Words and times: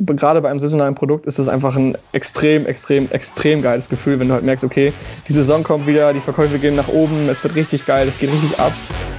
gerade 0.00 0.40
bei 0.40 0.50
einem 0.50 0.60
saisonalen 0.60 0.94
Produkt 0.94 1.26
ist 1.26 1.38
es 1.38 1.48
einfach 1.48 1.76
ein 1.76 1.96
extrem, 2.12 2.66
extrem, 2.66 3.10
extrem 3.10 3.62
geiles 3.62 3.88
Gefühl, 3.88 4.20
wenn 4.20 4.28
du 4.28 4.34
halt 4.34 4.44
merkst, 4.44 4.64
okay, 4.64 4.92
die 5.26 5.32
Saison 5.32 5.64
kommt 5.64 5.86
wieder, 5.86 6.12
die 6.12 6.20
Verkäufe 6.20 6.58
gehen 6.58 6.76
nach 6.76 6.88
oben, 6.88 7.28
es 7.28 7.42
wird 7.42 7.54
richtig 7.56 7.84
geil, 7.84 8.06
es 8.08 8.18
geht 8.18 8.30
richtig 8.30 8.58
ab. 8.58 8.72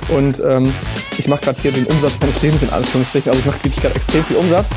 Und 0.10 0.42
ähm, 0.46 0.74
ich 1.18 1.28
mache 1.28 1.42
gerade 1.42 1.62
hier 1.62 1.72
den 1.72 1.86
Umsatz 1.86 2.14
meines 2.22 2.42
Lebens 2.42 2.62
in 2.64 2.70
Anführungsstrichen. 2.70 3.30
Also 3.30 3.42
ich 3.42 3.46
mache 3.46 3.64
wirklich 3.64 3.82
gerade 3.82 3.96
extrem 3.96 4.24
viel 4.24 4.38
Umsatz. 4.38 4.68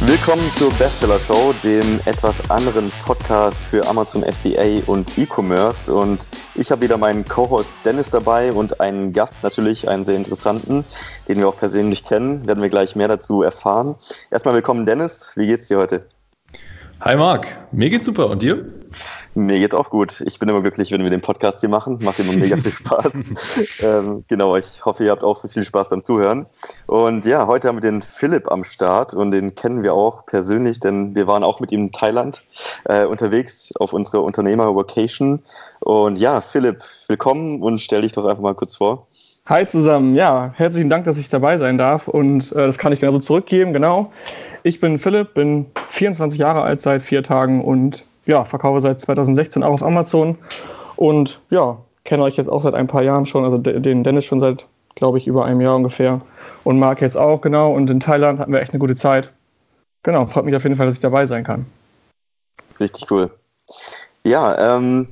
Willkommen 0.00 0.50
zur 0.56 0.72
Bestseller 0.72 1.20
Show, 1.20 1.52
dem 1.62 2.00
etwas 2.06 2.50
anderen 2.50 2.90
Podcast 3.04 3.58
für 3.70 3.86
Amazon 3.86 4.22
FBA 4.22 4.80
und 4.86 5.06
E-Commerce. 5.18 5.92
Und 5.92 6.26
ich 6.54 6.70
habe 6.70 6.82
wieder 6.82 6.96
meinen 6.96 7.24
Co-Host 7.24 7.70
Dennis 7.84 8.10
dabei 8.10 8.52
und 8.52 8.80
einen 8.80 9.12
Gast 9.12 9.34
natürlich, 9.42 9.88
einen 9.88 10.04
sehr 10.04 10.16
interessanten, 10.16 10.84
den 11.28 11.38
wir 11.38 11.48
auch 11.48 11.56
persönlich 11.56 12.04
kennen. 12.04 12.46
Werden 12.46 12.62
wir 12.62 12.70
gleich 12.70 12.96
mehr 12.96 13.08
dazu 13.08 13.42
erfahren. 13.42 13.96
Erstmal 14.30 14.54
willkommen, 14.54 14.86
Dennis. 14.86 15.32
Wie 15.36 15.46
geht's 15.46 15.68
dir 15.68 15.78
heute? 15.78 16.06
Hi 17.00 17.14
Marc, 17.16 17.46
mir 17.70 17.90
geht's 17.90 18.06
super 18.06 18.28
und 18.28 18.42
dir? 18.42 18.66
Mir 19.34 19.60
geht's 19.60 19.74
auch 19.74 19.90
gut. 19.90 20.20
Ich 20.22 20.40
bin 20.40 20.48
immer 20.48 20.62
glücklich, 20.62 20.90
wenn 20.90 21.02
wir 21.04 21.10
den 21.10 21.20
Podcast 21.20 21.60
hier 21.60 21.68
machen. 21.68 21.98
Macht 22.02 22.18
immer 22.18 22.32
mega 22.32 22.56
viel 22.56 22.72
Spaß. 22.72 23.12
ähm, 23.82 24.24
genau, 24.26 24.56
ich 24.56 24.84
hoffe, 24.84 25.04
ihr 25.04 25.10
habt 25.10 25.22
auch 25.22 25.36
so 25.36 25.46
viel 25.46 25.62
Spaß 25.62 25.90
beim 25.90 26.02
Zuhören. 26.02 26.46
Und 26.86 27.24
ja, 27.24 27.46
heute 27.46 27.68
haben 27.68 27.76
wir 27.76 27.88
den 27.88 28.02
Philipp 28.02 28.50
am 28.50 28.64
Start 28.64 29.14
und 29.14 29.30
den 29.30 29.54
kennen 29.54 29.84
wir 29.84 29.94
auch 29.94 30.26
persönlich, 30.26 30.80
denn 30.80 31.14
wir 31.14 31.28
waren 31.28 31.44
auch 31.44 31.60
mit 31.60 31.70
ihm 31.70 31.82
in 31.82 31.92
Thailand 31.92 32.42
äh, 32.86 33.04
unterwegs 33.04 33.72
auf 33.78 33.92
unserer 33.92 34.24
Unternehmer-Vocation. 34.24 35.42
Und 35.88 36.18
ja, 36.18 36.42
Philipp, 36.42 36.84
willkommen 37.06 37.62
und 37.62 37.80
stell 37.80 38.02
dich 38.02 38.12
doch 38.12 38.26
einfach 38.26 38.42
mal 38.42 38.54
kurz 38.54 38.76
vor. 38.76 39.06
Hi 39.46 39.64
zusammen, 39.64 40.14
ja, 40.14 40.52
herzlichen 40.54 40.90
Dank, 40.90 41.06
dass 41.06 41.16
ich 41.16 41.30
dabei 41.30 41.56
sein 41.56 41.78
darf 41.78 42.08
und 42.08 42.52
äh, 42.52 42.66
das 42.66 42.76
kann 42.76 42.92
ich 42.92 43.00
genauso 43.00 43.20
zurückgeben, 43.20 43.72
genau. 43.72 44.12
Ich 44.64 44.80
bin 44.80 44.98
Philipp, 44.98 45.32
bin 45.32 45.64
24 45.88 46.38
Jahre 46.38 46.60
alt 46.60 46.82
seit 46.82 47.00
vier 47.00 47.22
Tagen 47.22 47.64
und 47.64 48.04
ja, 48.26 48.44
verkaufe 48.44 48.82
seit 48.82 49.00
2016 49.00 49.62
auch 49.62 49.72
auf 49.72 49.82
Amazon 49.82 50.36
und 50.96 51.40
ja, 51.48 51.78
kenne 52.04 52.22
euch 52.24 52.36
jetzt 52.36 52.50
auch 52.50 52.60
seit 52.60 52.74
ein 52.74 52.86
paar 52.86 53.02
Jahren 53.02 53.24
schon, 53.24 53.44
also 53.44 53.56
den 53.56 54.04
Dennis 54.04 54.26
schon 54.26 54.40
seit, 54.40 54.66
glaube 54.94 55.16
ich, 55.16 55.26
über 55.26 55.46
einem 55.46 55.62
Jahr 55.62 55.76
ungefähr 55.76 56.20
und 56.64 56.78
Marc 56.78 57.00
jetzt 57.00 57.16
auch, 57.16 57.40
genau. 57.40 57.72
Und 57.72 57.88
in 57.88 58.00
Thailand 58.00 58.40
hatten 58.40 58.52
wir 58.52 58.60
echt 58.60 58.74
eine 58.74 58.78
gute 58.78 58.94
Zeit. 58.94 59.32
Genau, 60.02 60.26
freut 60.26 60.44
mich 60.44 60.54
auf 60.54 60.64
jeden 60.64 60.76
Fall, 60.76 60.84
dass 60.84 60.96
ich 60.96 61.00
dabei 61.00 61.24
sein 61.24 61.44
kann. 61.44 61.64
Richtig 62.78 63.10
cool. 63.10 63.30
Ja, 64.24 64.76
ähm, 64.76 65.08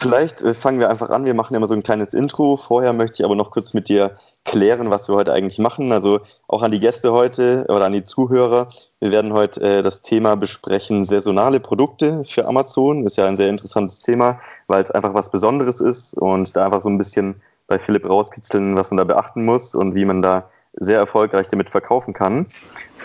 Vielleicht 0.00 0.40
äh, 0.40 0.54
fangen 0.54 0.80
wir 0.80 0.88
einfach 0.88 1.10
an. 1.10 1.26
Wir 1.26 1.34
machen 1.34 1.54
immer 1.54 1.66
so 1.66 1.74
ein 1.74 1.82
kleines 1.82 2.14
Intro. 2.14 2.56
Vorher 2.56 2.94
möchte 2.94 3.20
ich 3.20 3.24
aber 3.24 3.34
noch 3.34 3.50
kurz 3.50 3.74
mit 3.74 3.90
dir 3.90 4.16
klären, 4.46 4.88
was 4.88 5.08
wir 5.08 5.14
heute 5.14 5.34
eigentlich 5.34 5.58
machen. 5.58 5.92
Also 5.92 6.20
auch 6.48 6.62
an 6.62 6.70
die 6.70 6.80
Gäste 6.80 7.12
heute 7.12 7.66
oder 7.68 7.84
an 7.84 7.92
die 7.92 8.04
Zuhörer. 8.04 8.70
Wir 9.00 9.12
werden 9.12 9.34
heute 9.34 9.60
äh, 9.60 9.82
das 9.82 10.00
Thema 10.00 10.36
besprechen, 10.36 11.04
saisonale 11.04 11.60
Produkte 11.60 12.24
für 12.24 12.46
Amazon. 12.46 13.04
Ist 13.04 13.18
ja 13.18 13.26
ein 13.26 13.36
sehr 13.36 13.50
interessantes 13.50 14.00
Thema, 14.00 14.40
weil 14.68 14.82
es 14.82 14.90
einfach 14.90 15.12
was 15.12 15.30
Besonderes 15.30 15.82
ist 15.82 16.14
und 16.14 16.56
da 16.56 16.64
einfach 16.64 16.80
so 16.80 16.88
ein 16.88 16.96
bisschen 16.96 17.42
bei 17.66 17.78
Philipp 17.78 18.08
rauskitzeln, 18.08 18.76
was 18.76 18.90
man 18.90 18.96
da 18.96 19.04
beachten 19.04 19.44
muss 19.44 19.74
und 19.74 19.94
wie 19.94 20.06
man 20.06 20.22
da 20.22 20.48
sehr 20.72 20.98
erfolgreich 20.98 21.48
damit 21.48 21.68
verkaufen 21.68 22.14
kann. 22.14 22.46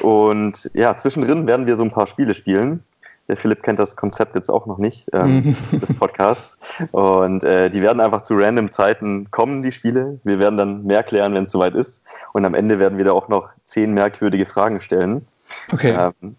Und 0.01 0.71
ja, 0.73 0.95
zwischendrin 0.95 1.45
werden 1.45 1.67
wir 1.67 1.75
so 1.75 1.83
ein 1.83 1.91
paar 1.91 2.07
Spiele 2.07 2.33
spielen. 2.33 2.85
Der 3.27 3.37
Philipp 3.37 3.63
kennt 3.63 3.79
das 3.79 3.95
Konzept 3.95 4.35
jetzt 4.35 4.49
auch 4.49 4.65
noch 4.67 4.77
nicht 4.77 5.09
ähm, 5.13 5.55
des 5.71 5.93
Podcasts. 5.93 6.59
Und 6.91 7.43
äh, 7.43 7.69
die 7.69 7.81
werden 7.81 7.99
einfach 7.99 8.21
zu 8.21 8.35
random 8.35 8.71
Zeiten 8.71 9.31
kommen, 9.31 9.63
die 9.63 9.71
Spiele. 9.71 10.19
Wir 10.23 10.39
werden 10.39 10.57
dann 10.57 10.85
mehr 10.85 11.03
klären, 11.03 11.33
wenn 11.33 11.45
es 11.45 11.51
soweit 11.51 11.73
ist. 11.73 12.01
Und 12.33 12.45
am 12.45 12.53
Ende 12.53 12.79
werden 12.79 12.97
wir 12.97 13.05
da 13.05 13.11
auch 13.11 13.27
noch 13.27 13.49
zehn 13.65 13.93
merkwürdige 13.93 14.45
Fragen 14.45 14.79
stellen. 14.79 15.25
Okay. 15.71 16.11
Ähm, 16.21 16.35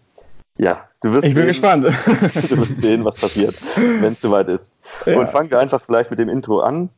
ja, 0.57 0.85
du 1.01 1.13
wirst. 1.13 1.25
Ich 1.25 1.33
bin 1.33 1.43
sehen, 1.43 1.47
gespannt. 1.47 1.85
du 2.49 2.57
wirst 2.57 2.81
sehen, 2.81 3.05
was 3.05 3.15
passiert, 3.15 3.55
wenn 3.75 4.13
es 4.13 4.21
soweit 4.21 4.47
ist. 4.47 4.73
Ja. 5.05 5.19
Und 5.19 5.29
fangen 5.29 5.51
wir 5.51 5.59
einfach 5.59 5.81
vielleicht 5.81 6.09
mit 6.09 6.19
dem 6.19 6.29
Intro 6.29 6.59
an. 6.59 6.89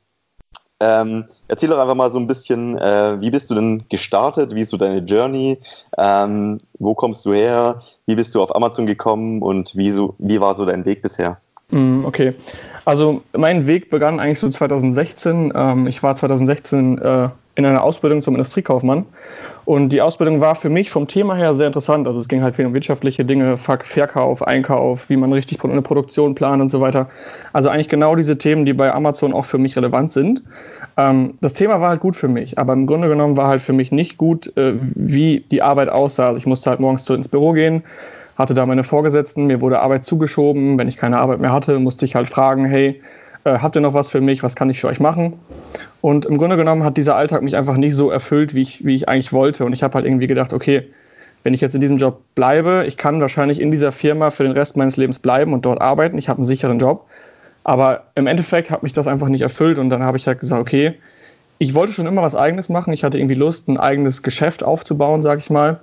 Ähm, 0.82 1.26
erzähl 1.48 1.70
doch 1.70 1.80
einfach 1.80 1.96
mal 1.96 2.12
so 2.12 2.20
ein 2.20 2.28
bisschen, 2.28 2.78
äh, 2.78 3.20
wie 3.20 3.32
bist 3.32 3.50
du 3.50 3.56
denn 3.56 3.84
gestartet? 3.90 4.56
Wie 4.56 4.62
ist 4.62 4.70
so 4.70 4.78
deine 4.78 5.00
Journey? 5.00 5.58
Ähm, 5.98 6.60
wo 6.80 6.94
kommst 6.94 7.26
du 7.26 7.34
her? 7.34 7.82
Wie 8.06 8.16
bist 8.16 8.34
du 8.34 8.42
auf 8.42 8.56
Amazon 8.56 8.86
gekommen 8.86 9.42
und 9.42 9.76
wie, 9.76 9.92
so, 9.92 10.16
wie 10.20 10.40
war 10.40 10.56
so 10.56 10.66
dein 10.66 10.86
Weg 10.86 11.02
bisher? 11.02 11.38
Mm, 11.72 12.06
okay, 12.06 12.34
also 12.86 13.22
mein 13.34 13.68
Weg 13.68 13.90
begann 13.90 14.20
eigentlich 14.20 14.40
so 14.40 14.50
2016. 14.50 15.52
Ähm, 15.54 15.88
ich 15.88 16.02
war 16.02 16.16
2016 16.16 16.98
äh, 16.98 17.30
in 17.56 17.66
einer 17.66 17.84
Ausbildung 17.84 18.22
zum 18.22 18.36
Industriekaufmann 18.36 19.06
und 19.70 19.90
die 19.90 20.02
Ausbildung 20.02 20.42
war 20.42 20.56
für 20.56 20.72
mich 20.72 20.90
vom 20.90 21.08
Thema 21.08 21.36
her 21.36 21.54
sehr 21.54 21.68
interessant. 21.68 22.08
Also 22.08 22.20
es 22.20 22.28
ging 22.28 22.42
halt 22.42 22.56
viel 22.56 22.66
um 22.66 22.74
wirtschaftliche 22.74 23.24
Dinge, 23.24 23.60
Verkauf, 23.60 24.42
Einkauf, 24.42 25.12
wie 25.12 25.16
man 25.16 25.32
richtig 25.32 25.64
eine 25.64 25.84
Produktion 25.84 26.34
plant 26.34 26.60
und 26.60 26.70
so 26.70 26.82
weiter. 26.82 27.08
Also 27.54 27.70
eigentlich 27.70 27.88
genau 27.88 28.16
diese 28.16 28.40
Themen, 28.40 28.66
die 28.66 28.74
bei 28.74 28.92
Amazon 28.92 29.32
auch 29.32 29.46
für 29.46 29.60
mich 29.60 29.78
relevant 29.78 30.12
sind. 30.12 30.42
Ähm, 30.98 31.36
das 31.42 31.54
Thema 31.54 31.80
war 31.82 31.90
halt 31.90 32.00
gut 32.00 32.16
für 32.16 32.28
mich, 32.28 32.58
aber 32.58 32.74
im 32.74 32.88
Grunde 32.88 33.10
genommen 33.10 33.38
war 33.38 33.48
halt 33.48 33.62
für 33.62 33.74
mich 33.74 33.92
nicht 33.92 34.18
gut, 34.18 34.52
äh, 34.58 34.74
wie 34.82 35.46
die 35.52 35.62
Arbeit 35.62 35.90
aussah. 35.90 36.30
Also 36.30 36.40
ich 36.40 36.48
musste 36.48 36.72
halt 36.72 36.80
morgens 36.80 37.08
ins 37.08 37.28
Büro 37.28 37.52
gehen, 37.52 37.84
hatte 38.40 38.56
da 38.56 38.66
meine 38.66 38.84
Vorgesetzten, 38.84 39.46
mir 39.46 39.62
wurde 39.62 39.82
Arbeit 39.82 40.04
zugeschoben. 40.04 40.80
Wenn 40.80 40.88
ich 40.88 40.98
keine 40.98 41.20
Arbeit 41.20 41.42
mehr 41.42 41.54
hatte, 41.54 41.78
musste 41.78 42.06
ich 42.06 42.16
halt 42.16 42.26
fragen, 42.26 42.66
hey, 42.66 43.00
äh, 43.44 43.60
habt 43.60 43.76
ihr 43.76 43.82
noch 43.82 43.94
was 43.94 44.10
für 44.10 44.22
mich? 44.22 44.44
Was 44.44 44.56
kann 44.56 44.70
ich 44.70 44.80
für 44.80 44.88
euch 44.88 45.00
machen? 45.00 45.34
Und 46.02 46.26
im 46.26 46.38
Grunde 46.38 46.58
genommen 46.58 46.84
hat 46.84 46.98
dieser 46.98 47.16
Alltag 47.16 47.42
mich 47.42 47.56
einfach 47.56 47.78
nicht 47.78 47.96
so 47.96 48.10
erfüllt, 48.10 48.54
wie 48.54 48.62
ich, 48.62 48.86
wie 48.86 48.96
ich 48.96 49.10
eigentlich 49.10 49.34
wollte. 49.34 49.66
Und 49.66 49.74
ich 49.74 49.84
habe 49.84 49.96
halt 49.96 50.06
irgendwie 50.06 50.28
gedacht, 50.28 50.54
okay, 50.54 50.88
wenn 51.44 51.54
ich 51.54 51.62
jetzt 51.62 51.76
in 51.76 51.82
diesem 51.82 51.98
Job 51.98 52.22
bleibe, 52.36 52.84
ich 52.88 52.98
kann 52.98 53.22
wahrscheinlich 53.22 53.62
in 53.62 53.72
dieser 53.72 53.92
Firma 53.92 54.30
für 54.30 54.44
den 54.44 54.52
Rest 54.52 54.78
meines 54.78 54.98
Lebens 54.98 55.20
bleiben 55.20 55.54
und 55.54 55.66
dort 55.66 55.82
arbeiten. 55.82 56.18
Ich 56.18 56.30
habe 56.30 56.38
einen 56.38 56.46
sicheren 56.46 56.80
Job. 56.80 57.06
Aber 57.64 58.04
im 58.16 58.28
Endeffekt 58.28 58.72
hat 58.72 58.84
mich 58.84 58.94
das 58.94 59.08
einfach 59.08 59.28
nicht 59.28 59.42
erfüllt 59.42 59.80
und 59.80 59.90
dann 59.90 60.04
habe 60.04 60.18
ich 60.18 60.28
halt 60.28 60.40
gesagt, 60.40 60.62
okay, 60.62 60.96
ich 61.60 61.76
wollte 61.76 61.94
schon 61.94 62.08
immer 62.08 62.22
was 62.22 62.36
Eigenes 62.36 62.70
machen. 62.70 62.94
Ich 62.94 63.04
hatte 63.04 63.18
irgendwie 63.18 63.36
Lust, 63.36 63.68
ein 63.68 63.78
eigenes 63.78 64.24
Geschäft 64.24 64.64
aufzubauen, 64.64 65.22
sage 65.22 65.40
ich 65.40 65.50
mal. 65.50 65.80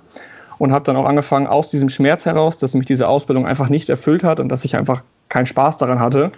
Und 0.57 0.73
habe 0.73 0.83
dann 0.85 0.95
auch 0.95 1.05
angefangen, 1.05 1.45
aus 1.45 1.69
diesem 1.69 1.89
Schmerz 1.89 2.25
heraus, 2.25 2.57
dass 2.57 2.73
mich 2.73 2.87
diese 2.87 3.07
Ausbildung 3.07 3.45
einfach 3.45 3.69
nicht 3.69 3.89
erfüllt 3.89 4.23
hat 4.23 4.39
und 4.39 4.49
dass 4.49 4.65
ich 4.65 4.75
einfach 4.75 5.03
keinen 5.29 5.45
Spaß 5.45 5.77
daran 5.77 5.99
hatte. 5.99 6.31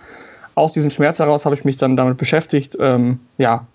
Aus 0.59 0.73
diesem 0.73 0.91
Schmerz 0.91 1.19
heraus 1.19 1.45
habe 1.45 1.55
ich 1.55 1.63
mich 1.63 1.77
dann 1.77 1.95
damit 1.95 2.17
beschäftigt, 2.17 2.77
ähm, 2.79 3.19
ja, 3.37 3.65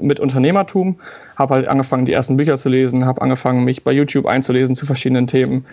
mit 0.00 0.20
Unternehmertum, 0.20 1.00
habe 1.36 1.54
halt 1.54 1.68
angefangen, 1.68 2.06
die 2.06 2.12
ersten 2.12 2.36
Bücher 2.36 2.56
zu 2.56 2.68
lesen, 2.68 3.04
habe 3.04 3.20
angefangen, 3.20 3.64
mich 3.64 3.82
bei 3.82 3.90
YouTube 3.90 4.26
einzulesen 4.26 4.76
zu 4.76 4.86
verschiedenen 4.86 5.26
Themen, 5.26 5.64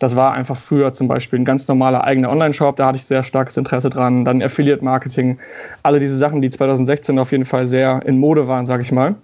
das 0.00 0.16
war 0.16 0.32
einfach 0.32 0.56
früher 0.56 0.94
zum 0.94 1.08
Beispiel 1.08 1.38
ein 1.38 1.44
ganz 1.44 1.68
normaler 1.68 2.04
eigener 2.04 2.30
Online-Shop, 2.30 2.74
da 2.76 2.86
hatte 2.86 2.96
ich 2.96 3.04
sehr 3.04 3.22
starkes 3.22 3.58
Interesse 3.58 3.90
dran. 3.90 4.24
Dann 4.24 4.42
Affiliate-Marketing, 4.42 5.38
alle 5.82 6.00
diese 6.00 6.16
Sachen, 6.16 6.40
die 6.40 6.48
2016 6.48 7.18
auf 7.18 7.32
jeden 7.32 7.44
Fall 7.44 7.66
sehr 7.66 8.00
in 8.06 8.18
Mode 8.18 8.48
waren, 8.48 8.64
sage 8.64 8.82
ich 8.82 8.92
mal. 8.92 9.14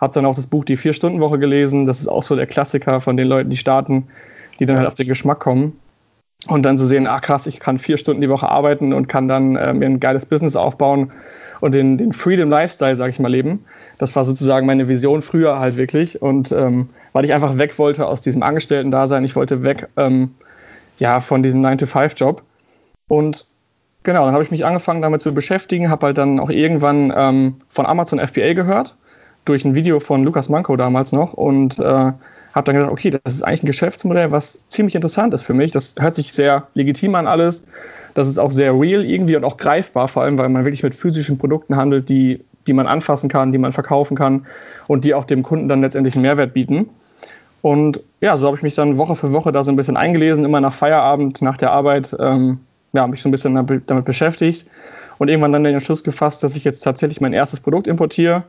Hab 0.00 0.12
dann 0.12 0.26
auch 0.26 0.34
das 0.34 0.46
Buch 0.46 0.66
Die 0.66 0.76
Vier-Stunden-Woche 0.76 1.38
gelesen. 1.38 1.86
Das 1.86 2.00
ist 2.00 2.08
auch 2.08 2.22
so 2.22 2.36
der 2.36 2.46
Klassiker 2.46 3.00
von 3.00 3.16
den 3.16 3.26
Leuten, 3.26 3.48
die 3.48 3.56
starten, 3.56 4.06
die 4.60 4.66
dann 4.66 4.76
halt 4.76 4.86
auf 4.86 4.94
den 4.94 5.08
Geschmack 5.08 5.40
kommen. 5.40 5.78
Und 6.46 6.62
dann 6.62 6.78
zu 6.78 6.84
sehen, 6.84 7.06
ach 7.06 7.20
krass, 7.20 7.46
ich 7.46 7.58
kann 7.58 7.78
vier 7.78 7.96
Stunden 7.96 8.22
die 8.22 8.28
Woche 8.28 8.48
arbeiten 8.48 8.92
und 8.92 9.08
kann 9.08 9.26
dann 9.26 9.56
äh, 9.56 9.74
mir 9.74 9.86
ein 9.86 10.00
geiles 10.00 10.24
Business 10.24 10.54
aufbauen 10.54 11.12
und 11.60 11.74
den, 11.74 11.98
den 11.98 12.12
Freedom 12.12 12.48
Lifestyle, 12.48 12.94
sage 12.94 13.10
ich 13.10 13.18
mal, 13.18 13.28
leben. 13.28 13.64
Das 13.98 14.14
war 14.14 14.24
sozusagen 14.24 14.66
meine 14.66 14.88
Vision 14.88 15.22
früher 15.22 15.58
halt 15.58 15.76
wirklich. 15.76 16.22
Und 16.22 16.52
ähm, 16.52 16.90
weil 17.12 17.24
ich 17.24 17.34
einfach 17.34 17.58
weg 17.58 17.78
wollte 17.78 18.06
aus 18.06 18.20
diesem 18.20 18.42
Angestellten-Dasein. 18.44 19.24
Ich 19.24 19.34
wollte 19.34 19.62
weg 19.64 19.88
ähm, 19.96 20.34
ja, 20.98 21.20
von 21.20 21.42
diesem 21.42 21.64
9-to-5-Job. 21.64 22.42
Und 23.08 23.46
genau, 24.04 24.24
dann 24.24 24.34
habe 24.34 24.44
ich 24.44 24.50
mich 24.50 24.64
angefangen 24.64 25.02
damit 25.02 25.22
zu 25.22 25.34
beschäftigen, 25.34 25.90
habe 25.90 26.06
halt 26.06 26.18
dann 26.18 26.38
auch 26.38 26.50
irgendwann 26.50 27.12
ähm, 27.16 27.56
von 27.68 27.86
Amazon 27.86 28.20
FBA 28.20 28.52
gehört, 28.52 28.96
durch 29.44 29.64
ein 29.64 29.74
Video 29.74 29.98
von 29.98 30.22
Lukas 30.22 30.48
Manko 30.48 30.76
damals 30.76 31.12
noch 31.12 31.32
und 31.32 31.78
äh, 31.78 32.12
habe 32.54 32.64
dann 32.64 32.76
gedacht, 32.76 32.92
okay, 32.92 33.10
das 33.10 33.34
ist 33.34 33.42
eigentlich 33.42 33.64
ein 33.64 33.66
Geschäftsmodell, 33.66 34.30
was 34.30 34.66
ziemlich 34.68 34.94
interessant 34.94 35.34
ist 35.34 35.42
für 35.42 35.54
mich. 35.54 35.70
Das 35.70 35.94
hört 35.98 36.14
sich 36.14 36.32
sehr 36.32 36.66
legitim 36.74 37.14
an 37.14 37.26
alles. 37.26 37.68
Das 38.14 38.28
ist 38.28 38.38
auch 38.38 38.50
sehr 38.50 38.72
real 38.72 39.04
irgendwie 39.04 39.36
und 39.36 39.44
auch 39.44 39.56
greifbar, 39.56 40.08
vor 40.08 40.22
allem, 40.22 40.38
weil 40.38 40.48
man 40.48 40.64
wirklich 40.64 40.82
mit 40.82 40.94
physischen 40.94 41.38
Produkten 41.38 41.76
handelt, 41.76 42.08
die, 42.08 42.44
die 42.66 42.72
man 42.72 42.86
anfassen 42.86 43.28
kann, 43.28 43.52
die 43.52 43.58
man 43.58 43.72
verkaufen 43.72 44.16
kann 44.16 44.46
und 44.88 45.04
die 45.04 45.14
auch 45.14 45.24
dem 45.24 45.42
Kunden 45.42 45.68
dann 45.68 45.82
letztendlich 45.82 46.14
einen 46.14 46.22
Mehrwert 46.22 46.52
bieten. 46.52 46.88
Und 47.62 48.00
ja, 48.20 48.36
so 48.36 48.46
habe 48.46 48.56
ich 48.56 48.62
mich 48.62 48.74
dann 48.74 48.98
Woche 48.98 49.14
für 49.14 49.32
Woche 49.32 49.52
da 49.52 49.62
so 49.62 49.70
ein 49.70 49.76
bisschen 49.76 49.96
eingelesen, 49.96 50.44
immer 50.44 50.60
nach 50.60 50.74
Feierabend, 50.74 51.42
nach 51.42 51.56
der 51.56 51.70
Arbeit, 51.70 52.16
ähm, 52.18 52.60
ja, 52.92 53.06
mich 53.06 53.20
so 53.20 53.28
ein 53.28 53.32
bisschen 53.32 53.54
damit 53.86 54.04
beschäftigt 54.04 54.66
und 55.18 55.28
irgendwann 55.28 55.52
dann 55.52 55.64
den 55.64 55.74
Entschluss 55.74 56.02
gefasst, 56.04 56.42
dass 56.42 56.56
ich 56.56 56.64
jetzt 56.64 56.80
tatsächlich 56.80 57.20
mein 57.20 57.32
erstes 57.32 57.60
Produkt 57.60 57.86
importiere. 57.86 58.44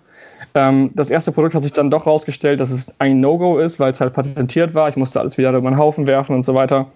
Ähm, 0.56 0.92
das 0.94 1.10
erste 1.10 1.32
Produkt 1.32 1.56
hat 1.56 1.64
sich 1.64 1.72
dann 1.72 1.92
doch 1.92 2.08
rausgestellt, 2.08 2.60
dass 2.60 2.70
es 2.70 2.94
ein 3.00 3.20
No-Go 3.20 3.60
ist, 3.60 3.80
weil 3.80 3.92
es 3.92 4.02
halt 4.02 4.14
patentiert 4.14 4.74
war. 4.74 4.90
Ich 4.90 4.96
musste 4.96 5.20
alles 5.20 5.38
wieder 5.38 5.52
über 5.52 5.70
den 5.70 5.78
Haufen 5.78 6.08
werfen 6.08 6.36
und 6.36 6.46
so 6.46 6.54
weiter. 6.54 6.88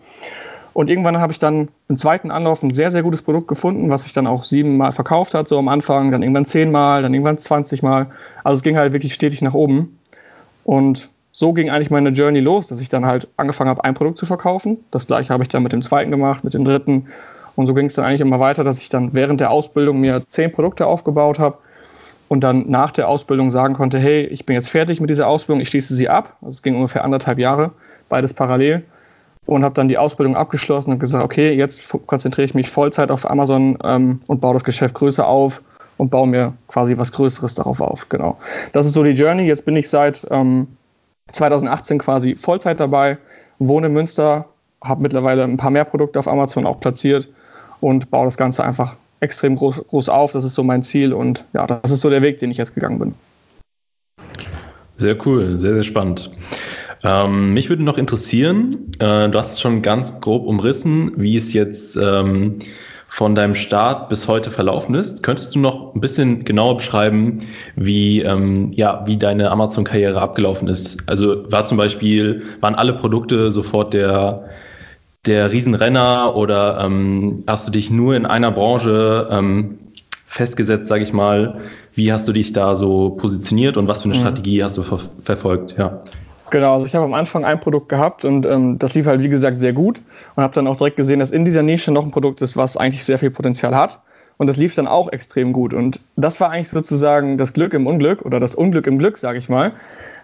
Und 0.74 0.90
irgendwann 0.90 1.20
habe 1.20 1.32
ich 1.32 1.40
dann 1.40 1.68
im 1.88 1.98
zweiten 1.98 2.32
Anlauf 2.32 2.64
ein 2.64 2.72
sehr, 2.72 2.90
sehr 2.90 3.04
gutes 3.04 3.22
Produkt 3.22 3.48
gefunden, 3.48 3.92
was 3.92 4.04
sich 4.04 4.14
dann 4.14 4.26
auch 4.26 4.44
siebenmal 4.44 4.92
verkauft 4.92 5.36
hat, 5.36 5.48
so 5.48 5.60
am 5.60 5.68
Anfang, 5.68 6.10
dann 6.10 6.24
irgendwann 6.24 6.48
zehnmal, 6.48 7.04
dann 7.04 7.14
irgendwann 7.14 7.38
20 7.38 7.84
Mal. 7.84 8.08
Also 8.44 8.58
es 8.60 8.64
ging 8.64 8.78
halt 8.78 8.92
wirklich 8.92 9.14
stetig 9.14 9.42
nach 9.44 9.54
oben. 9.54 10.00
Und 10.64 11.10
so 11.32 11.54
ging 11.54 11.70
eigentlich 11.70 11.92
meine 11.92 12.10
Journey 12.10 12.40
los, 12.40 12.68
dass 12.68 12.80
ich 12.80 12.90
dann 12.90 13.06
halt 13.06 13.28
angefangen 13.38 13.70
habe, 13.70 13.84
ein 13.84 13.94
Produkt 13.94 14.18
zu 14.18 14.26
verkaufen. 14.26 14.78
Das 14.90 15.06
gleiche 15.06 15.32
habe 15.32 15.44
ich 15.44 15.50
dann 15.50 15.62
mit 15.62 15.74
dem 15.74 15.82
zweiten 15.84 16.10
gemacht, 16.10 16.44
mit 16.44 16.56
dem 16.56 16.66
dritten. 16.66 17.08
Und 17.56 17.68
so 17.68 17.76
ging 17.76 17.86
es 17.86 17.94
dann 17.94 18.06
eigentlich 18.06 18.22
immer 18.22 18.40
weiter, 18.40 18.64
dass 18.64 18.80
ich 18.80 18.90
dann 18.90 19.14
während 19.14 19.42
der 19.42 19.52
Ausbildung 19.52 20.00
mir 20.00 20.24
zehn 20.28 20.52
Produkte 20.52 20.88
aufgebaut 20.88 21.38
habe 21.38 21.58
und 22.28 22.42
dann 22.42 22.70
nach 22.70 22.92
der 22.92 23.08
Ausbildung 23.08 23.52
sagen 23.52 23.74
konnte, 23.74 24.00
hey, 24.00 24.26
ich 24.26 24.46
bin 24.46 24.56
jetzt 24.56 24.70
fertig 24.70 25.00
mit 25.00 25.10
dieser 25.10 25.28
Ausbildung, 25.28 25.62
ich 25.62 25.70
schließe 25.70 25.94
sie 25.94 26.10
ab. 26.10 26.38
Also 26.42 26.50
es 26.50 26.64
ging 26.64 26.76
ungefähr 26.76 27.04
anderthalb 27.04 27.40
Jahre, 27.40 27.72
beides 28.10 28.34
parallel. 28.34 28.84
Und 29.46 29.64
habe 29.64 29.76
dann 29.76 29.90
die 29.90 29.98
Ausbildung 29.98 30.38
abgeschlossen 30.38 30.92
und 30.94 31.00
gesagt, 31.00 31.24
okay, 31.24 31.52
jetzt 31.54 31.94
konzentriere 32.08 32.46
ich 32.46 32.54
mich 32.54 32.70
Vollzeit 32.70 33.12
auf 33.12 33.30
Amazon 33.30 33.78
ähm, 33.84 34.22
und 34.28 34.40
baue 34.40 34.54
das 34.54 34.64
Geschäft 34.64 34.96
größer 34.96 35.28
auf 35.28 35.62
und 35.98 36.10
baue 36.10 36.28
mir 36.28 36.54
quasi 36.70 36.98
was 36.98 37.12
Größeres 37.12 37.56
darauf 37.56 37.82
auf. 37.82 38.08
Genau. 38.08 38.38
Das 38.72 38.86
ist 38.86 38.94
so 38.94 39.04
die 39.04 39.12
Journey. 39.12 39.44
Jetzt 39.44 39.66
bin 39.66 39.76
ich 39.76 39.90
seit 39.90 40.26
ähm, 40.32 40.68
2018 41.28 42.00
quasi 42.00 42.36
Vollzeit 42.36 42.80
dabei, 42.80 43.18
wohne 43.60 43.88
in 43.88 43.94
Münster, 43.94 44.46
habe 44.82 45.02
mittlerweile 45.02 45.44
ein 45.44 45.58
paar 45.58 45.72
mehr 45.72 45.86
Produkte 45.86 46.20
auf 46.20 46.28
Amazon 46.28 46.66
auch 46.66 46.80
platziert 46.80 47.28
und 47.82 48.10
baue 48.12 48.26
das 48.26 48.38
Ganze 48.38 48.64
einfach 48.64 48.96
extrem 49.24 49.56
groß, 49.56 49.88
groß 49.88 50.10
auf. 50.10 50.34
Das 50.34 50.44
ist 50.44 50.54
so 50.54 50.64
mein 50.64 50.84
Ziel 50.84 51.14
und 51.14 51.46
ja, 51.54 51.66
das 51.66 51.92
ist 51.92 52.02
so 52.02 52.10
der 52.10 52.22
Weg, 52.22 52.40
den 52.40 52.52
ich 52.52 52.58
jetzt 52.58 52.76
gegangen 52.76 53.00
bin. 53.00 53.16
Sehr 54.96 55.18
cool, 55.26 55.58
sehr, 55.58 55.74
sehr 55.74 55.84
spannend. 55.84 56.30
Ähm, 57.04 57.54
mich 57.54 57.70
würde 57.70 57.84
noch 57.84 57.98
interessieren, 57.98 58.92
äh, 59.00 59.28
du 59.30 59.38
hast 59.38 59.54
es 59.54 59.62
schon 59.62 59.82
ganz 59.82 60.22
grob 60.22 60.46
umrissen, 60.46 61.12
wie 61.18 61.36
es 61.36 61.52
jetzt 61.52 61.98
ähm, 61.98 62.60
von 63.08 63.36
deinem 63.36 63.56
Start 63.56 64.10
bis 64.10 64.28
heute 64.28 64.50
verlaufen 64.50 64.96
ist. 64.96 65.22
Könntest 65.22 65.54
du 65.54 65.60
noch 65.60 65.94
ein 65.94 66.02
bisschen 66.02 66.46
genauer 66.46 66.78
beschreiben, 66.78 67.40
wie, 67.76 68.22
ähm, 68.22 68.72
ja, 68.74 69.04
wie 69.06 69.18
deine 69.18 69.52
Amazon-Karriere 69.52 70.22
abgelaufen 70.22 70.68
ist? 70.68 70.98
Also 71.08 71.52
war 71.52 71.66
zum 71.66 71.78
Beispiel, 71.78 72.42
waren 72.62 72.76
alle 72.76 72.94
Produkte 72.94 73.52
sofort 73.52 73.94
der 73.94 74.46
der 75.26 75.52
Riesenrenner 75.52 76.36
oder 76.36 76.80
ähm, 76.82 77.44
hast 77.48 77.68
du 77.68 77.72
dich 77.72 77.90
nur 77.90 78.16
in 78.16 78.26
einer 78.26 78.52
Branche 78.52 79.28
ähm, 79.32 79.78
festgesetzt, 80.28 80.88
sage 80.88 81.04
ich 81.04 81.14
mal? 81.14 81.62
Wie 81.94 82.12
hast 82.12 82.28
du 82.28 82.34
dich 82.34 82.54
da 82.54 82.76
so 82.76 83.12
positioniert 83.12 83.78
und 83.78 83.88
was 83.88 84.02
für 84.02 84.10
eine 84.10 84.16
mhm. 84.16 84.22
Strategie 84.22 84.64
hast 84.64 84.78
du 84.78 84.84
ver 84.84 85.00
verfolgt? 85.24 85.76
Ja. 85.78 86.02
Genau, 86.50 86.76
also 86.76 86.86
ich 86.86 86.94
habe 86.94 87.06
am 87.06 87.14
Anfang 87.14 87.46
ein 87.46 87.60
Produkt 87.60 87.90
gehabt 87.90 88.26
und 88.26 88.46
ähm, 88.46 88.78
das 88.78 88.94
lief 88.94 89.06
halt 89.06 89.24
wie 89.24 89.30
gesagt 89.30 89.60
sehr 89.60 89.74
gut 89.74 90.00
und 90.36 90.44
habe 90.44 90.54
dann 90.54 90.68
auch 90.68 90.76
direkt 90.76 90.98
gesehen, 90.98 91.20
dass 91.20 91.32
in 91.32 91.46
dieser 91.46 91.64
Nische 91.64 91.92
noch 91.92 92.04
ein 92.04 92.12
Produkt 92.12 92.42
ist, 92.42 92.58
was 92.58 92.78
eigentlich 92.78 93.04
sehr 93.04 93.18
viel 93.18 93.32
Potenzial 93.32 93.76
hat. 93.76 94.00
Und 94.38 94.48
das 94.48 94.58
lief 94.58 94.76
dann 94.76 94.88
auch 94.88 95.12
extrem 95.12 95.54
gut. 95.54 95.74
Und 95.74 96.00
das 96.16 96.40
war 96.40 96.50
eigentlich 96.50 96.70
sozusagen 96.70 97.38
das 97.38 97.54
Glück 97.54 97.74
im 97.74 97.88
Unglück 97.88 98.24
oder 98.24 98.40
das 98.40 98.56
Unglück 98.56 98.88
im 98.88 98.98
Glück, 98.98 99.18
sage 99.18 99.38
ich 99.38 99.48
mal, 99.48 99.72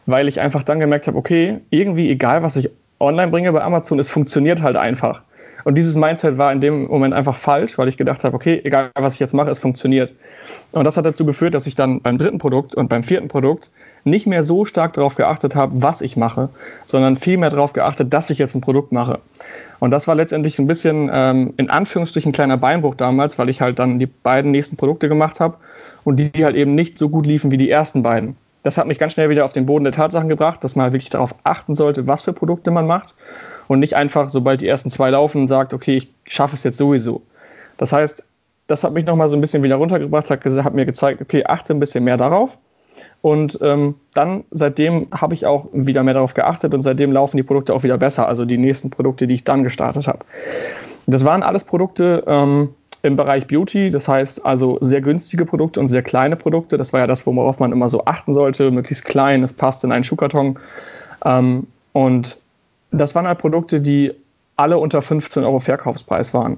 weil 0.08 0.28
ich 0.28 0.40
einfach 0.40 0.64
dann 0.64 0.80
gemerkt 0.80 1.08
habe, 1.08 1.18
okay, 1.18 1.60
irgendwie 1.70 2.10
egal, 2.10 2.42
was 2.44 2.56
ich 2.56 2.70
online 3.00 3.32
bringe 3.32 3.52
bei 3.52 3.62
Amazon, 3.62 4.00
es 4.00 4.10
funktioniert 4.10 4.62
halt 4.62 4.76
einfach. 4.76 5.22
Und 5.66 5.78
dieses 5.78 5.96
Mindset 5.96 6.38
war 6.38 6.52
in 6.52 6.62
dem 6.62 6.88
Moment 6.88 7.14
einfach 7.14 7.36
falsch, 7.36 7.78
weil 7.78 7.90
ich 7.90 7.98
gedacht 7.98 8.24
habe, 8.24 8.36
okay, 8.36 8.62
egal 8.64 8.92
was 8.96 9.16
ich 9.16 9.20
jetzt 9.20 9.34
mache, 9.34 9.52
es 9.52 9.60
funktioniert. 9.60 10.14
Und 10.72 10.86
das 10.86 10.98
hat 10.98 11.06
dazu 11.06 11.26
geführt, 11.26 11.54
dass 11.54 11.68
ich 11.68 11.76
dann 11.76 12.02
beim 12.02 12.18
dritten 12.18 12.38
Produkt 12.38 12.76
und 12.76 12.88
beim 12.88 13.04
vierten 13.04 13.28
Produkt 13.28 13.70
nicht 14.04 14.26
mehr 14.26 14.44
so 14.44 14.66
stark 14.66 14.94
darauf 14.94 15.16
geachtet 15.16 15.56
habe, 15.56 15.82
was 15.82 16.02
ich 16.02 16.16
mache, 16.16 16.50
sondern 16.86 17.16
vielmehr 17.16 17.50
darauf 17.50 17.74
geachtet, 17.74 18.14
dass 18.14 18.30
ich 18.30 18.38
jetzt 18.38 18.56
ein 18.56 18.62
Produkt 18.62 18.92
mache. 18.92 19.20
Und 19.80 19.92
das 19.92 20.08
war 20.08 20.16
letztendlich 20.16 20.60
ein 20.60 20.68
bisschen 20.68 21.10
ähm, 21.12 21.54
in 21.58 21.70
Anführungsstrichen 21.70 22.30
ein 22.30 22.34
kleiner 22.34 22.58
Beinbruch 22.58 22.96
damals, 22.96 23.38
weil 23.38 23.50
ich 23.50 23.62
halt 23.62 23.80
dann 23.80 24.00
die 24.00 24.08
beiden 24.08 24.52
nächsten 24.52 24.78
Produkte 24.78 25.10
gemacht 25.10 25.40
habe 25.40 25.58
und 26.04 26.18
die 26.18 26.44
halt 26.44 26.56
eben 26.56 26.76
nicht 26.76 26.98
so 26.98 27.10
gut 27.10 27.26
liefen 27.26 27.52
wie 27.52 27.58
die 27.58 27.70
ersten 27.70 28.04
beiden 28.04 28.38
das 28.64 28.78
hat 28.78 28.88
mich 28.88 29.00
ganz 29.00 29.14
schnell 29.14 29.30
wieder 29.30 29.46
auf 29.46 29.54
den 29.54 29.66
Boden 29.66 29.84
der 29.86 29.94
Tatsachen 29.94 30.30
gebracht, 30.30 30.64
dass 30.64 30.76
man 30.76 30.86
halt 30.86 30.94
wirklich 30.94 31.10
darauf 31.10 31.34
achten 31.44 31.76
sollte, 31.76 32.08
was 32.08 32.24
für 32.24 32.34
Produkte 32.34 32.72
man 32.72 32.88
macht 32.88 33.16
und 33.68 33.80
nicht 33.80 33.96
einfach, 33.96 34.30
sobald 34.30 34.62
die 34.62 34.68
ersten 34.68 34.90
zwei 34.90 35.10
laufen, 35.10 35.48
sagt, 35.48 35.74
okay, 35.74 35.96
ich 35.96 36.10
schaffe 36.26 36.56
es 36.56 36.64
jetzt 36.64 36.78
sowieso. 36.78 37.22
Das 37.78 37.94
heißt, 37.94 38.24
das 38.68 38.84
hat 38.84 38.94
mich 38.94 39.06
nochmal 39.06 39.30
so 39.30 39.36
ein 39.36 39.42
bisschen 39.42 39.64
wieder 39.64 39.78
runtergebracht, 39.78 40.30
hat, 40.30 40.46
hat, 40.46 40.74
mir 40.74 40.86
gezeigt, 40.86 41.22
okay, 41.22 41.44
achte 41.46 41.74
ein 41.74 41.80
bisschen 41.80 42.04
mehr 42.04 42.18
darauf. 42.18 42.58
Und 43.22 43.60
ähm, 43.62 43.96
dann, 44.14 44.44
seitdem 44.52 45.08
habe 45.12 45.34
ich 45.34 45.46
auch 45.46 45.68
wieder 45.74 46.04
mehr 46.04 46.14
darauf 46.14 46.34
geachtet 46.34 46.74
und 46.74 46.84
seitdem 46.84 47.12
laufen 47.12 47.38
die 47.38 47.44
Produkte 47.44 47.74
auch 47.74 47.84
wieder 47.84 47.98
besser, 47.98 48.28
also 48.28 48.46
die 48.46 48.58
nächsten 48.58 48.90
Produkte, 48.90 49.28
die 49.28 49.34
ich 49.34 49.44
dann 49.44 49.64
gestartet 49.64 50.08
habe. 50.08 50.20
Das 51.08 51.26
waren 51.26 51.44
alles 51.44 51.64
Produkte, 51.64 52.24
ähm, 52.28 52.70
im 53.02 53.16
Bereich 53.16 53.48
Beauty, 53.48 53.90
das 53.90 54.08
heißt 54.08 54.46
also 54.46 54.78
sehr 54.82 55.02
günstige 55.02 55.46
Produkte 55.46 55.80
und 55.80 55.88
sehr 55.88 56.04
kleine 56.04 56.36
Produkte. 56.36 56.78
Das 56.78 56.92
war 56.92 57.00
ja 57.00 57.08
das, 57.08 57.26
worauf 57.26 57.60
man 57.60 57.72
immer 57.72 57.90
so 57.90 58.06
achten 58.06 58.34
sollte, 58.34 58.72
möglichst 58.72 59.06
klein, 59.06 59.44
es 59.44 59.54
passt 59.54 59.84
in 59.84 59.92
einen 59.92 60.04
Schuhkarton. 60.04 60.60
Ähm, 61.26 61.68
und 61.94 62.38
das 62.92 63.16
waren 63.16 63.28
halt 63.28 63.40
Produkte, 63.40 63.82
die 63.82 64.14
alle 64.58 64.78
unter 64.78 65.02
15 65.02 65.44
Euro 65.44 65.60
Verkaufspreis 65.60 66.34
waren. 66.34 66.58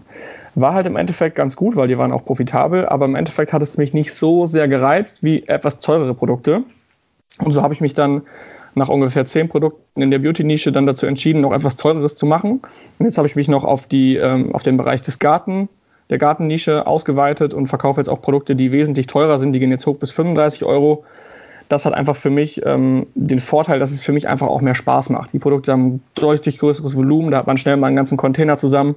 War 0.56 0.74
halt 0.74 0.88
im 0.88 0.96
Endeffekt 0.96 1.36
ganz 1.36 1.56
gut, 1.56 1.76
weil 1.76 1.88
die 1.88 1.98
waren 1.98 2.12
auch 2.12 2.26
profitabel, 2.26 2.88
aber 2.88 3.06
im 3.06 3.16
Endeffekt 3.16 3.54
hat 3.54 3.62
es 3.62 3.78
mich 3.78 3.94
nicht 3.94 4.14
so 4.14 4.48
sehr 4.48 4.68
gereizt 4.68 5.22
wie 5.22 5.44
etwas 5.48 5.80
teurere 5.80 6.16
Produkte. 6.16 6.64
Und 7.40 7.52
so 7.52 7.62
habe 7.62 7.74
ich 7.74 7.82
mich 7.82 7.94
dann 7.94 8.24
nach 8.74 8.90
ungefähr 8.90 9.26
zehn 9.26 9.50
Produkten 9.50 10.02
in 10.02 10.12
der 10.12 10.20
Beauty-Nische 10.20 10.72
dann 10.72 10.88
dazu 10.88 11.06
entschieden, 11.06 11.42
noch 11.42 11.54
etwas 11.54 11.76
teureres 11.76 12.16
zu 12.16 12.26
machen. 12.26 12.62
Und 12.98 13.06
jetzt 13.06 13.18
habe 13.18 13.28
ich 13.28 13.36
mich 13.36 13.48
noch 13.48 13.64
auf, 13.64 13.86
die, 13.86 14.16
ähm, 14.16 14.54
auf 14.56 14.64
den 14.64 14.78
Bereich 14.78 15.02
des 15.02 15.20
Garten 15.20 15.70
der 16.12 16.18
Gartennische 16.18 16.86
ausgeweitet 16.86 17.54
und 17.54 17.68
verkaufe 17.68 18.00
jetzt 18.00 18.10
auch 18.10 18.22
Produkte, 18.22 18.54
die 18.56 18.72
wesentlich 18.72 19.08
teurer 19.08 19.40
sind. 19.40 19.54
Die 19.54 19.60
gehen 19.60 19.72
jetzt 19.72 19.88
hoch 19.88 19.96
bis 19.96 20.12
35 20.12 20.66
Euro. 20.66 21.04
Das 21.70 21.86
hat 21.86 21.94
einfach 21.94 22.18
für 22.18 22.30
mich 22.30 22.64
ähm, 22.66 23.08
den 23.16 23.40
Vorteil, 23.40 23.80
dass 23.80 23.92
es 23.92 24.04
für 24.04 24.12
mich 24.12 24.28
einfach 24.28 24.48
auch 24.48 24.60
mehr 24.60 24.76
Spaß 24.76 25.10
macht. 25.10 25.32
Die 25.32 25.40
Produkte 25.40 25.72
haben 25.72 26.04
deutlich 26.16 26.60
größeres 26.60 26.98
Volumen, 26.98 27.32
da 27.32 27.38
hat 27.38 27.48
man 27.48 27.56
schnell 27.56 27.78
mal 27.78 27.88
einen 27.88 27.96
ganzen 27.96 28.18
Container 28.18 28.58
zusammen. 28.58 28.96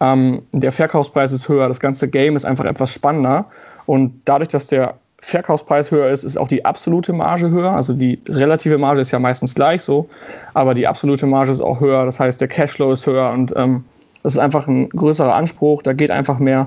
Ähm, 0.00 0.42
der 0.52 0.70
Verkaufspreis 0.70 1.32
ist 1.32 1.48
höher, 1.48 1.66
das 1.68 1.80
ganze 1.80 2.08
Game 2.08 2.36
ist 2.36 2.44
einfach 2.44 2.64
etwas 2.64 2.92
spannender. 2.92 3.46
Und 3.86 4.22
dadurch, 4.24 4.48
dass 4.48 4.68
der 4.68 4.94
Verkaufspreis 5.18 5.90
höher 5.90 6.08
ist, 6.08 6.22
ist 6.22 6.36
auch 6.36 6.46
die 6.46 6.64
absolute 6.64 7.12
Marge 7.12 7.50
höher. 7.50 7.72
Also 7.72 7.92
die 7.92 8.20
relative 8.28 8.78
Marge 8.78 9.00
ist 9.00 9.10
ja 9.10 9.18
meistens 9.18 9.56
gleich 9.56 9.82
so, 9.82 10.08
aber 10.54 10.74
die 10.74 10.86
absolute 10.86 11.26
Marge 11.26 11.50
ist 11.50 11.60
auch 11.60 11.80
höher. 11.80 12.04
Das 12.04 12.20
heißt, 12.20 12.40
der 12.40 12.46
Cashflow 12.46 12.92
ist 12.92 13.04
höher 13.06 13.30
und 13.30 13.52
ähm, 13.56 13.84
das 14.26 14.32
ist 14.32 14.40
einfach 14.40 14.66
ein 14.66 14.88
größerer 14.88 15.36
Anspruch, 15.36 15.84
da 15.84 15.92
geht 15.92 16.10
einfach 16.10 16.40
mehr. 16.40 16.66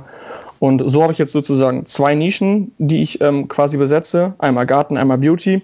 Und 0.59 0.81
so 0.85 1.03
habe 1.03 1.11
ich 1.11 1.19
jetzt 1.19 1.33
sozusagen 1.33 1.85
zwei 1.85 2.15
Nischen, 2.15 2.71
die 2.77 3.01
ich 3.01 3.19
ähm, 3.19 3.49
quasi 3.49 3.75
besetze. 3.75 4.33
Einmal 4.39 4.65
Garten, 4.65 4.95
einmal 4.95 5.17
Beauty. 5.17 5.61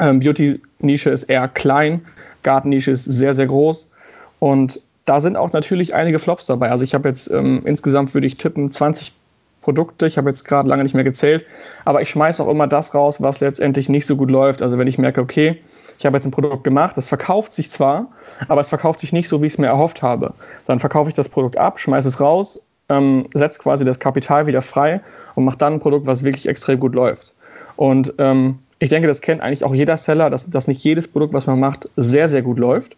Ähm, 0.00 0.18
Beauty-Nische 0.18 1.10
ist 1.10 1.22
eher 1.24 1.46
klein, 1.46 2.04
Garten-Nische 2.42 2.90
ist 2.90 3.04
sehr, 3.04 3.32
sehr 3.32 3.46
groß. 3.46 3.92
Und 4.40 4.80
da 5.04 5.20
sind 5.20 5.36
auch 5.36 5.52
natürlich 5.52 5.94
einige 5.94 6.18
Flops 6.18 6.46
dabei. 6.46 6.72
Also 6.72 6.82
ich 6.82 6.94
habe 6.94 7.08
jetzt 7.08 7.30
ähm, 7.30 7.62
insgesamt, 7.64 8.12
würde 8.14 8.26
ich 8.26 8.36
tippen, 8.36 8.72
20 8.72 9.12
Produkte. 9.60 10.06
Ich 10.06 10.18
habe 10.18 10.30
jetzt 10.30 10.42
gerade 10.42 10.68
lange 10.68 10.82
nicht 10.82 10.96
mehr 10.96 11.04
gezählt. 11.04 11.44
Aber 11.84 12.02
ich 12.02 12.10
schmeiße 12.10 12.42
auch 12.42 12.48
immer 12.48 12.66
das 12.66 12.92
raus, 12.92 13.22
was 13.22 13.38
letztendlich 13.38 13.88
nicht 13.88 14.06
so 14.06 14.16
gut 14.16 14.32
läuft. 14.32 14.62
Also 14.62 14.78
wenn 14.78 14.88
ich 14.88 14.98
merke, 14.98 15.20
okay, 15.20 15.60
ich 15.98 16.06
habe 16.06 16.16
jetzt 16.16 16.24
ein 16.24 16.30
Produkt 16.30 16.64
gemacht, 16.64 16.96
das 16.96 17.08
verkauft 17.08 17.52
sich 17.52 17.70
zwar, 17.70 18.06
aber 18.48 18.60
es 18.60 18.68
verkauft 18.68 19.00
sich 19.00 19.12
nicht 19.12 19.28
so, 19.28 19.42
wie 19.42 19.46
ich 19.46 19.54
es 19.54 19.58
mir 19.58 19.66
erhofft 19.66 20.02
habe. 20.02 20.34
Dann 20.66 20.80
verkaufe 20.80 21.08
ich 21.10 21.14
das 21.14 21.28
Produkt 21.28 21.56
ab, 21.56 21.80
schmeiße 21.80 22.08
es 22.08 22.20
raus, 22.20 22.60
ähm, 22.88 23.26
setze 23.34 23.58
quasi 23.58 23.84
das 23.84 23.98
Kapital 23.98 24.46
wieder 24.46 24.62
frei 24.62 25.00
und 25.34 25.44
mache 25.44 25.58
dann 25.58 25.74
ein 25.74 25.80
Produkt, 25.80 26.06
was 26.06 26.24
wirklich 26.24 26.48
extrem 26.48 26.80
gut 26.80 26.94
läuft. 26.94 27.32
Und 27.76 28.14
ähm, 28.18 28.58
ich 28.78 28.90
denke, 28.90 29.08
das 29.08 29.20
kennt 29.20 29.40
eigentlich 29.40 29.64
auch 29.64 29.74
jeder 29.74 29.96
Seller, 29.96 30.30
dass, 30.30 30.48
dass 30.50 30.68
nicht 30.68 30.82
jedes 30.84 31.08
Produkt, 31.08 31.32
was 31.32 31.46
man 31.46 31.58
macht, 31.58 31.88
sehr, 31.96 32.28
sehr 32.28 32.42
gut 32.42 32.58
läuft. 32.58 32.96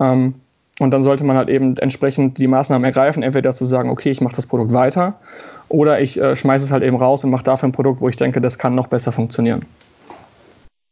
Ähm, 0.00 0.34
und 0.80 0.90
dann 0.90 1.02
sollte 1.02 1.24
man 1.24 1.38
halt 1.38 1.48
eben 1.48 1.76
entsprechend 1.76 2.38
die 2.38 2.48
Maßnahmen 2.48 2.84
ergreifen, 2.84 3.22
entweder 3.22 3.52
zu 3.52 3.64
sagen, 3.64 3.90
okay, 3.90 4.10
ich 4.10 4.20
mache 4.20 4.34
das 4.34 4.46
Produkt 4.46 4.72
weiter 4.72 5.14
oder 5.68 6.00
ich 6.00 6.20
äh, 6.20 6.34
schmeiße 6.34 6.66
es 6.66 6.72
halt 6.72 6.82
eben 6.82 6.96
raus 6.96 7.24
und 7.24 7.30
mache 7.30 7.44
dafür 7.44 7.68
ein 7.68 7.72
Produkt, 7.72 8.00
wo 8.00 8.08
ich 8.08 8.16
denke, 8.16 8.40
das 8.40 8.58
kann 8.58 8.74
noch 8.74 8.88
besser 8.88 9.12
funktionieren. 9.12 9.64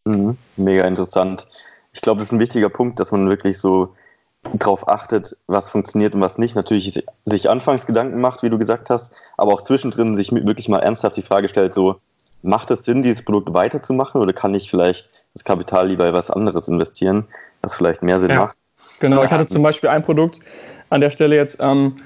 Mhm, 0.04 0.36
mega 0.56 0.84
interessant. 0.84 1.46
Ich 1.92 2.00
glaube, 2.00 2.18
das 2.18 2.28
ist 2.28 2.32
ein 2.32 2.40
wichtiger 2.40 2.68
Punkt, 2.68 2.98
dass 2.98 3.12
man 3.12 3.28
wirklich 3.28 3.58
so 3.58 3.94
darauf 4.54 4.88
achtet, 4.88 5.36
was 5.46 5.70
funktioniert 5.70 6.14
und 6.14 6.20
was 6.20 6.38
nicht. 6.38 6.56
Natürlich 6.56 7.04
sich 7.24 7.50
anfangs 7.50 7.86
Gedanken 7.86 8.20
macht, 8.20 8.42
wie 8.42 8.50
du 8.50 8.58
gesagt 8.58 8.90
hast, 8.90 9.14
aber 9.36 9.52
auch 9.52 9.62
zwischendrin 9.62 10.16
sich 10.16 10.32
wirklich 10.32 10.68
mal 10.68 10.80
ernsthaft 10.80 11.16
die 11.16 11.22
Frage 11.22 11.48
stellt, 11.48 11.74
so, 11.74 12.00
macht 12.42 12.70
es 12.70 12.84
Sinn, 12.84 13.02
dieses 13.02 13.24
Produkt 13.24 13.52
weiterzumachen 13.54 14.20
oder 14.20 14.32
kann 14.32 14.54
ich 14.54 14.68
vielleicht 14.68 15.08
das 15.32 15.44
Kapital 15.44 15.88
lieber 15.88 16.08
in 16.08 16.12
was 16.12 16.30
anderes 16.30 16.68
investieren, 16.68 17.26
was 17.62 17.74
vielleicht 17.74 18.02
mehr 18.02 18.18
Sinn 18.18 18.30
ja, 18.30 18.40
macht? 18.40 18.58
Genau, 18.98 19.22
ich 19.22 19.30
hatte 19.30 19.46
zum 19.46 19.62
Beispiel 19.62 19.88
ein 19.88 20.02
Produkt 20.02 20.40
an 20.90 21.00
der 21.00 21.10
Stelle 21.10 21.36
jetzt, 21.36 21.58
ähm, 21.60 21.96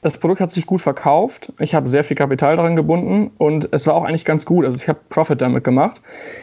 das 0.00 0.18
Produkt 0.18 0.40
hat 0.40 0.52
sich 0.52 0.64
gut 0.64 0.80
verkauft. 0.80 1.52
Ich 1.58 1.74
habe 1.74 1.88
sehr 1.88 2.04
viel 2.04 2.16
Kapital 2.16 2.56
daran 2.56 2.76
gebunden 2.76 3.32
und 3.36 3.68
es 3.72 3.86
war 3.88 3.94
auch 3.94 4.04
eigentlich 4.04 4.24
ganz 4.24 4.44
gut. 4.44 4.64
Also 4.64 4.76
ich 4.76 4.88
habe 4.88 5.00
Profit 5.10 5.40
damit 5.40 5.64
gemacht. 5.64 6.00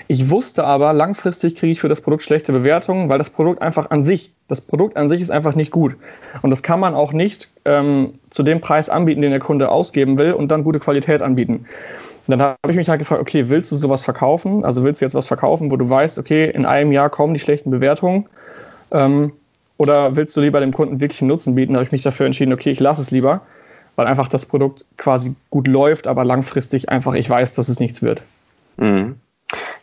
Ich 0.08 0.30
wusste 0.30 0.66
aber, 0.66 0.92
langfristig 0.92 1.56
kriege 1.56 1.72
ich 1.72 1.80
für 1.80 1.88
das 1.88 2.02
Produkt 2.02 2.24
schlechte 2.24 2.52
Bewertungen, 2.52 3.08
weil 3.08 3.18
das 3.18 3.30
Produkt 3.30 3.62
einfach 3.62 3.92
an 3.92 4.04
sich, 4.04 4.34
das 4.50 4.60
Produkt 4.60 4.98
an 4.98 5.08
sich 5.08 5.22
ist 5.22 5.32
einfach 5.32 5.56
nicht 5.56 5.72
gut. 5.72 5.96
Und 6.42 6.50
das 6.50 6.64
kann 6.64 6.82
man 6.82 6.96
auch 6.96 7.14
nicht 7.14 7.50
ähm, 7.64 8.16
zu 8.30 8.44
dem 8.44 8.60
Preis 8.60 8.90
anbieten, 8.90 9.22
den 9.22 9.32
der 9.32 9.40
Kunde 9.40 9.70
ausgeben 9.70 10.18
will 10.18 10.34
und 10.34 10.50
dann 10.50 10.66
gute 10.66 10.80
Qualität 10.80 11.22
anbieten. 11.22 11.66
Und 12.28 12.32
dann 12.38 12.42
habe 12.42 12.58
ich 12.72 12.76
mich 12.76 12.90
halt 12.90 13.00
gefragt, 13.00 13.22
okay, 13.22 13.48
willst 13.48 13.72
du 13.72 13.78
sowas 13.78 14.04
verkaufen? 14.04 14.66
Also 14.66 14.84
willst 14.84 15.00
du 15.00 15.06
jetzt 15.06 15.16
was 15.16 15.28
verkaufen, 15.28 15.72
wo 15.72 15.78
du 15.78 15.90
weißt, 15.90 16.20
okay, 16.20 16.50
in 16.50 16.66
einem 16.66 16.92
Jahr 16.92 17.10
kommen 17.10 17.34
die 17.34 17.40
schlechten 17.40 17.72
Bewertungen? 17.72 18.26
Ähm, 18.92 19.32
oder 19.78 20.16
willst 20.16 20.36
du 20.36 20.42
lieber 20.42 20.60
dem 20.60 20.74
Kunden 20.74 21.00
wirklich 21.00 21.22
einen 21.22 21.30
Nutzen 21.30 21.56
bieten? 21.56 21.74
Da 21.74 21.80
habe 21.80 21.86
ich 21.86 21.92
mich 21.92 22.04
dafür 22.04 22.26
entschieden, 22.26 22.54
okay, 22.54 22.72
ich 22.72 22.80
lasse 22.80 23.02
es 23.02 23.12
lieber, 23.12 23.42
weil 23.96 24.08
einfach 24.08 24.28
das 24.28 24.46
Produkt 24.46 24.86
quasi 24.98 25.36
gut 25.50 25.68
läuft, 25.68 26.08
aber 26.08 26.24
langfristig 26.24 26.90
einfach 26.90 27.14
ich 27.14 27.30
weiß, 27.30 27.56
dass 27.56 27.70
es 27.70 27.80
nichts 27.80 28.02
wird. 28.02 28.24
Mhm. 28.78 29.16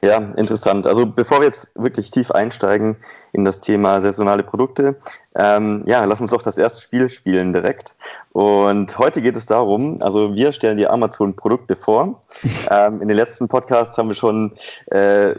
Ja, 0.05 0.19
interessant. 0.37 0.87
Also 0.89 1.07
bevor 1.07 1.39
wir 1.39 1.47
jetzt 1.47 1.71
wirklich 1.77 2.11
tief 2.11 2.33
einsteigen 2.33 2.97
in 3.33 3.45
das 3.45 3.61
Thema 3.61 4.01
saisonale 4.01 4.43
Produkte, 4.43 4.97
ähm, 5.37 5.85
ja, 5.87 6.05
lass 6.05 6.21
uns 6.21 6.33
doch 6.33 6.43
das 6.43 6.59
erste 6.59 6.81
Spiel 6.81 7.09
spielen 7.09 7.53
direkt. 7.53 7.95
Und 8.33 8.99
heute 8.99 9.23
geht 9.23 9.37
es 9.37 9.47
darum, 9.47 10.03
also 10.03 10.35
wir 10.35 10.53
stellen 10.53 10.79
dir 10.79 10.93
Amazon-Produkte 10.93 11.77
vor. 11.77 12.21
ähm, 12.71 13.01
in 13.01 13.09
den 13.09 13.17
letzten 13.17 13.47
Podcasts 13.47 13.97
haben 13.97 14.09
wir 14.09 14.17
schon 14.17 14.53
äh, 14.87 15.37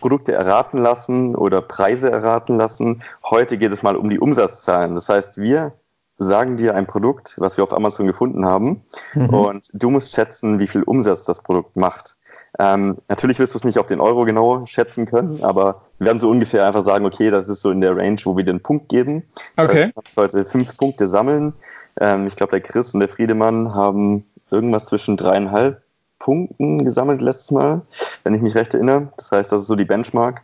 Produkte 0.00 0.32
erraten 0.32 0.78
lassen 0.78 1.36
oder 1.36 1.60
Preise 1.60 2.10
erraten 2.10 2.56
lassen. 2.56 3.02
Heute 3.22 3.58
geht 3.58 3.70
es 3.70 3.82
mal 3.82 3.96
um 3.96 4.08
die 4.08 4.18
Umsatzzahlen. 4.18 4.94
Das 4.94 5.08
heißt, 5.08 5.38
wir 5.38 5.74
sagen 6.16 6.56
dir 6.56 6.74
ein 6.74 6.86
Produkt, 6.86 7.34
was 7.38 7.56
wir 7.56 7.64
auf 7.64 7.72
Amazon 7.72 8.06
gefunden 8.06 8.44
haben, 8.44 8.82
mhm. 9.14 9.28
und 9.30 9.70
du 9.72 9.90
musst 9.90 10.14
schätzen, 10.14 10.58
wie 10.58 10.66
viel 10.66 10.82
Umsatz 10.82 11.24
das 11.24 11.42
Produkt 11.42 11.76
macht. 11.76 12.16
Ähm, 12.58 12.98
natürlich 13.08 13.38
wirst 13.38 13.54
du 13.54 13.58
es 13.58 13.64
nicht 13.64 13.78
auf 13.78 13.86
den 13.86 14.00
Euro 14.00 14.24
genau 14.24 14.66
schätzen 14.66 15.06
können, 15.06 15.42
aber 15.42 15.82
wir 15.98 16.06
werden 16.06 16.20
so 16.20 16.28
ungefähr 16.28 16.66
einfach 16.66 16.84
sagen, 16.84 17.06
okay, 17.06 17.30
das 17.30 17.48
ist 17.48 17.62
so 17.62 17.70
in 17.70 17.80
der 17.80 17.96
Range, 17.96 18.18
wo 18.24 18.36
wir 18.36 18.44
den 18.44 18.60
Punkt 18.60 18.88
geben. 18.90 19.24
Das 19.56 19.66
okay. 19.66 19.84
Heißt, 19.84 19.96
du 19.96 20.02
kannst 20.02 20.16
heute 20.16 20.44
fünf 20.44 20.76
Punkte 20.76 21.08
sammeln. 21.08 21.54
Ähm, 21.98 22.26
ich 22.26 22.36
glaube, 22.36 22.50
der 22.50 22.60
Chris 22.60 22.92
und 22.92 23.00
der 23.00 23.08
Friedemann 23.08 23.74
haben 23.74 24.26
irgendwas 24.50 24.86
zwischen 24.86 25.16
dreieinhalb 25.16 25.80
Punkten 26.20 26.84
gesammelt 26.84 27.20
letztes 27.20 27.50
Mal, 27.50 27.80
wenn 28.22 28.34
ich 28.34 28.42
mich 28.42 28.54
recht 28.54 28.72
erinnere. 28.74 29.08
Das 29.16 29.32
heißt, 29.32 29.50
das 29.50 29.62
ist 29.62 29.66
so 29.66 29.74
die 29.74 29.84
Benchmark, 29.84 30.42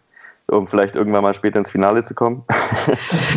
um 0.49 0.67
vielleicht 0.67 0.97
irgendwann 0.97 1.23
mal 1.23 1.35
später 1.35 1.61
ins 1.61 1.71
Finale 1.71 2.03
zu 2.03 2.15
kommen. 2.15 2.45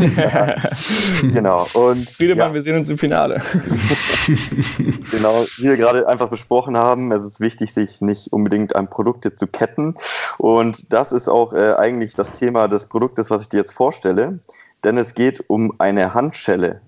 genau. 1.22 1.68
Und, 1.74 2.10
Friedemann, 2.10 2.50
ja. 2.50 2.54
wir 2.56 2.62
sehen 2.62 2.78
uns 2.78 2.90
im 2.90 2.98
Finale. 2.98 3.40
genau, 5.12 5.46
wie 5.58 5.64
wir 5.64 5.78
gerade 5.78 6.08
einfach 6.08 6.30
besprochen 6.30 6.78
haben, 6.78 7.12
es 7.12 7.24
ist 7.24 7.40
wichtig, 7.40 7.74
sich 7.74 8.02
nicht 8.02 8.34
unbedingt 8.34 8.76
an 8.76 8.90
Produkte 8.90 9.36
zu 9.36 9.46
ketten. 9.46 9.96
Und 10.38 10.92
das 10.94 11.12
ist 11.12 11.28
auch 11.28 11.54
äh, 11.54 11.74
eigentlich 11.74 12.16
das 12.16 12.32
Thema 12.34 12.68
des 12.68 12.86
Produktes, 12.86 13.30
was 13.30 13.42
ich 13.42 13.50
dir 13.50 13.58
jetzt 13.58 13.74
vorstelle. 13.74 14.40
Denn 14.84 14.98
es 14.98 15.14
geht 15.14 15.44
um 15.50 15.74
eine 15.78 16.14
Handschelle. 16.14 16.82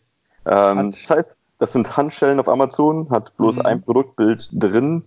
Ähm, 0.46 0.92
das 0.92 1.10
heißt, 1.10 1.30
das 1.62 1.74
sind 1.74 1.96
Handschellen 1.96 2.40
auf 2.40 2.50
Amazon, 2.50 3.08
hat 3.12 3.38
bloß 3.38 3.58
mhm. 3.58 3.66
ein 3.68 3.82
Produktbild 3.84 4.50
drin. 4.54 5.04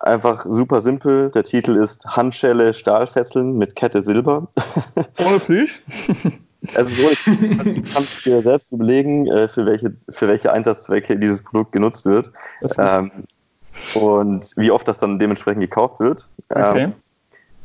Einfach 0.00 0.44
super 0.44 0.80
simpel. 0.80 1.30
Der 1.30 1.42
Titel 1.42 1.76
ist 1.76 2.04
Handschelle 2.06 2.72
Stahlfesseln 2.72 3.58
mit 3.58 3.74
Kette 3.74 4.02
Silber. 4.02 4.48
Ohne 5.18 5.38
Plüsch? 5.38 5.82
Also 6.74 6.92
so, 6.92 7.08
du 7.24 7.82
kannst 7.94 8.26
dir 8.26 8.42
selbst 8.42 8.72
überlegen, 8.72 9.28
äh, 9.28 9.46
für 9.46 9.64
welche, 9.64 9.94
für 10.10 10.26
welche 10.26 10.52
Einsatzzwecke 10.52 11.16
dieses 11.16 11.44
Produkt 11.44 11.70
genutzt 11.70 12.04
wird. 12.04 12.32
Ähm, 12.76 13.12
und 13.94 14.56
wie 14.56 14.72
oft 14.72 14.88
das 14.88 14.98
dann 14.98 15.20
dementsprechend 15.20 15.60
gekauft 15.60 16.00
wird. 16.00 16.28
Okay. 16.48 16.82
Ähm, 16.82 16.94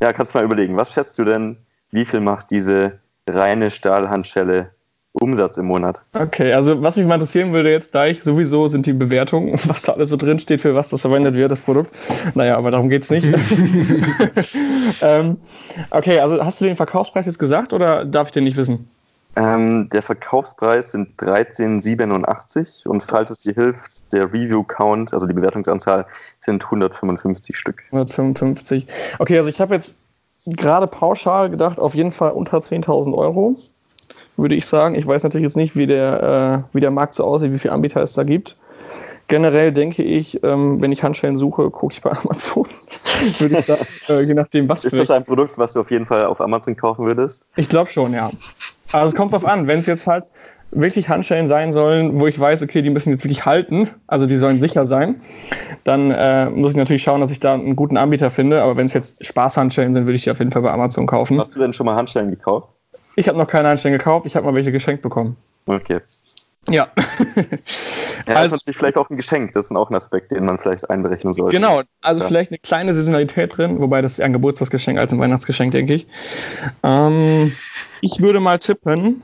ja, 0.00 0.12
kannst 0.12 0.32
du 0.32 0.38
mal 0.38 0.44
überlegen, 0.44 0.76
was 0.76 0.92
schätzt 0.92 1.18
du 1.18 1.24
denn, 1.24 1.56
wie 1.90 2.04
viel 2.04 2.20
macht 2.20 2.52
diese 2.52 3.00
reine 3.28 3.70
Stahlhandschelle 3.70 4.73
Umsatz 5.14 5.56
im 5.58 5.66
Monat. 5.66 6.02
Okay, 6.12 6.52
also 6.52 6.82
was 6.82 6.96
mich 6.96 7.06
mal 7.06 7.14
interessieren 7.14 7.52
würde 7.52 7.70
jetzt, 7.70 7.94
da 7.94 8.06
ich 8.06 8.22
sowieso 8.22 8.66
sind 8.66 8.84
die 8.86 8.92
Bewertungen, 8.92 9.54
was 9.66 9.82
da 9.82 9.92
alles 9.92 10.08
so 10.08 10.16
drin 10.16 10.40
steht, 10.40 10.60
für 10.60 10.74
was 10.74 10.88
das 10.88 11.02
verwendet 11.02 11.34
wird, 11.34 11.50
das 11.50 11.60
Produkt. 11.60 11.94
Naja, 12.34 12.56
aber 12.56 12.72
darum 12.72 12.88
geht 12.88 13.04
es 13.04 13.10
nicht. 13.10 13.26
ähm, 15.02 15.36
okay, 15.90 16.18
also 16.18 16.44
hast 16.44 16.60
du 16.60 16.64
den 16.64 16.76
Verkaufspreis 16.76 17.26
jetzt 17.26 17.38
gesagt 17.38 17.72
oder 17.72 18.04
darf 18.04 18.28
ich 18.28 18.32
den 18.32 18.44
nicht 18.44 18.56
wissen? 18.56 18.88
Ähm, 19.36 19.88
der 19.90 20.02
Verkaufspreis 20.02 20.92
sind 20.92 21.16
13,87 21.20 22.86
und 22.86 23.02
falls 23.02 23.30
es 23.30 23.40
dir 23.40 23.54
hilft, 23.54 24.12
der 24.12 24.32
Review-Count, 24.32 25.12
also 25.12 25.26
die 25.26 25.34
Bewertungsanzahl, 25.34 26.06
sind 26.40 26.64
155 26.64 27.56
Stück. 27.56 27.82
155. 27.86 28.86
Okay, 29.18 29.38
also 29.38 29.50
ich 29.50 29.60
habe 29.60 29.74
jetzt 29.74 29.98
gerade 30.46 30.86
pauschal 30.86 31.50
gedacht, 31.50 31.80
auf 31.80 31.94
jeden 31.94 32.12
Fall 32.12 32.30
unter 32.32 32.58
10.000 32.58 33.14
Euro 33.14 33.56
würde 34.36 34.54
ich 34.54 34.66
sagen. 34.66 34.94
Ich 34.94 35.06
weiß 35.06 35.22
natürlich 35.22 35.44
jetzt 35.44 35.56
nicht, 35.56 35.76
wie 35.76 35.86
der, 35.86 36.64
äh, 36.72 36.74
wie 36.76 36.80
der 36.80 36.90
Markt 36.90 37.14
so 37.14 37.24
aussieht, 37.24 37.52
wie 37.52 37.58
viele 37.58 37.74
Anbieter 37.74 38.02
es 38.02 38.14
da 38.14 38.24
gibt. 38.24 38.56
Generell 39.28 39.72
denke 39.72 40.02
ich, 40.02 40.42
ähm, 40.44 40.82
wenn 40.82 40.92
ich 40.92 41.02
Handschellen 41.02 41.38
suche, 41.38 41.70
gucke 41.70 41.94
ich 41.94 42.02
bei 42.02 42.10
Amazon. 42.24 42.66
würde 43.38 43.58
ich 43.58 43.64
sagen, 43.64 43.86
äh, 44.08 44.20
je 44.20 44.34
nachdem, 44.34 44.68
was 44.68 44.84
Ist 44.84 44.96
das 44.96 45.10
ein 45.10 45.24
Produkt, 45.24 45.56
was 45.56 45.72
du 45.72 45.80
auf 45.80 45.90
jeden 45.90 46.06
Fall 46.06 46.26
auf 46.26 46.40
Amazon 46.40 46.76
kaufen 46.76 47.06
würdest? 47.06 47.46
Ich 47.56 47.68
glaube 47.68 47.90
schon, 47.90 48.12
ja. 48.12 48.30
Also 48.92 49.12
es 49.12 49.14
kommt 49.14 49.32
drauf 49.32 49.46
an, 49.46 49.66
wenn 49.66 49.78
es 49.78 49.86
jetzt 49.86 50.06
halt 50.06 50.24
wirklich 50.74 51.08
Handschellen 51.08 51.46
sein 51.46 51.72
sollen, 51.72 52.20
wo 52.20 52.26
ich 52.26 52.38
weiß, 52.38 52.62
okay, 52.62 52.82
die 52.82 52.90
müssen 52.90 53.10
jetzt 53.10 53.24
wirklich 53.24 53.46
halten, 53.46 53.88
also 54.06 54.26
die 54.26 54.36
sollen 54.36 54.58
sicher 54.60 54.86
sein, 54.86 55.20
dann 55.84 56.10
äh, 56.10 56.50
muss 56.50 56.72
ich 56.72 56.76
natürlich 56.76 57.02
schauen, 57.02 57.20
dass 57.20 57.30
ich 57.30 57.40
da 57.40 57.54
einen 57.54 57.76
guten 57.76 57.96
Anbieter 57.96 58.30
finde. 58.30 58.62
Aber 58.62 58.76
wenn 58.76 58.86
es 58.86 58.92
jetzt 58.92 59.24
Spaßhandschellen 59.24 59.94
sind, 59.94 60.06
würde 60.06 60.16
ich 60.16 60.24
die 60.24 60.30
auf 60.30 60.38
jeden 60.38 60.50
Fall 60.50 60.62
bei 60.62 60.72
Amazon 60.72 61.06
kaufen. 61.06 61.38
Hast 61.38 61.54
du 61.54 61.60
denn 61.60 61.72
schon 61.72 61.86
mal 61.86 61.96
Handschellen 61.96 62.28
gekauft? 62.28 62.68
Ich 63.16 63.28
habe 63.28 63.38
noch 63.38 63.48
keine 63.48 63.68
Einstellung 63.68 63.98
gekauft, 63.98 64.26
ich 64.26 64.36
habe 64.36 64.46
mal 64.46 64.54
welche 64.54 64.72
geschenkt 64.72 65.02
bekommen. 65.02 65.36
Okay. 65.66 66.00
Ja. 66.68 66.88
ja 68.26 68.34
also, 68.34 68.56
das 68.56 68.66
ist 68.66 68.76
vielleicht 68.76 68.96
auch 68.96 69.10
ein 69.10 69.16
Geschenk, 69.16 69.52
das 69.52 69.66
ist 69.66 69.76
auch 69.76 69.90
ein 69.90 69.94
Aspekt, 69.96 70.32
den 70.32 70.44
man 70.46 70.58
vielleicht 70.58 70.88
einberechnen 70.88 71.32
sollte. 71.32 71.54
Genau, 71.54 71.82
also 72.00 72.22
ja. 72.22 72.26
vielleicht 72.26 72.50
eine 72.50 72.58
kleine 72.58 72.94
Saisonalität 72.94 73.56
drin, 73.56 73.80
wobei 73.80 74.00
das 74.00 74.12
ist 74.12 74.18
eher 74.20 74.26
ein 74.26 74.32
Geburtstagsgeschenk 74.32 74.98
als 74.98 75.12
ein 75.12 75.20
Weihnachtsgeschenk, 75.20 75.72
denke 75.72 75.94
ich. 75.94 76.06
Ähm, 76.82 77.52
ich 78.00 78.20
würde 78.20 78.40
mal 78.40 78.58
tippen 78.58 79.22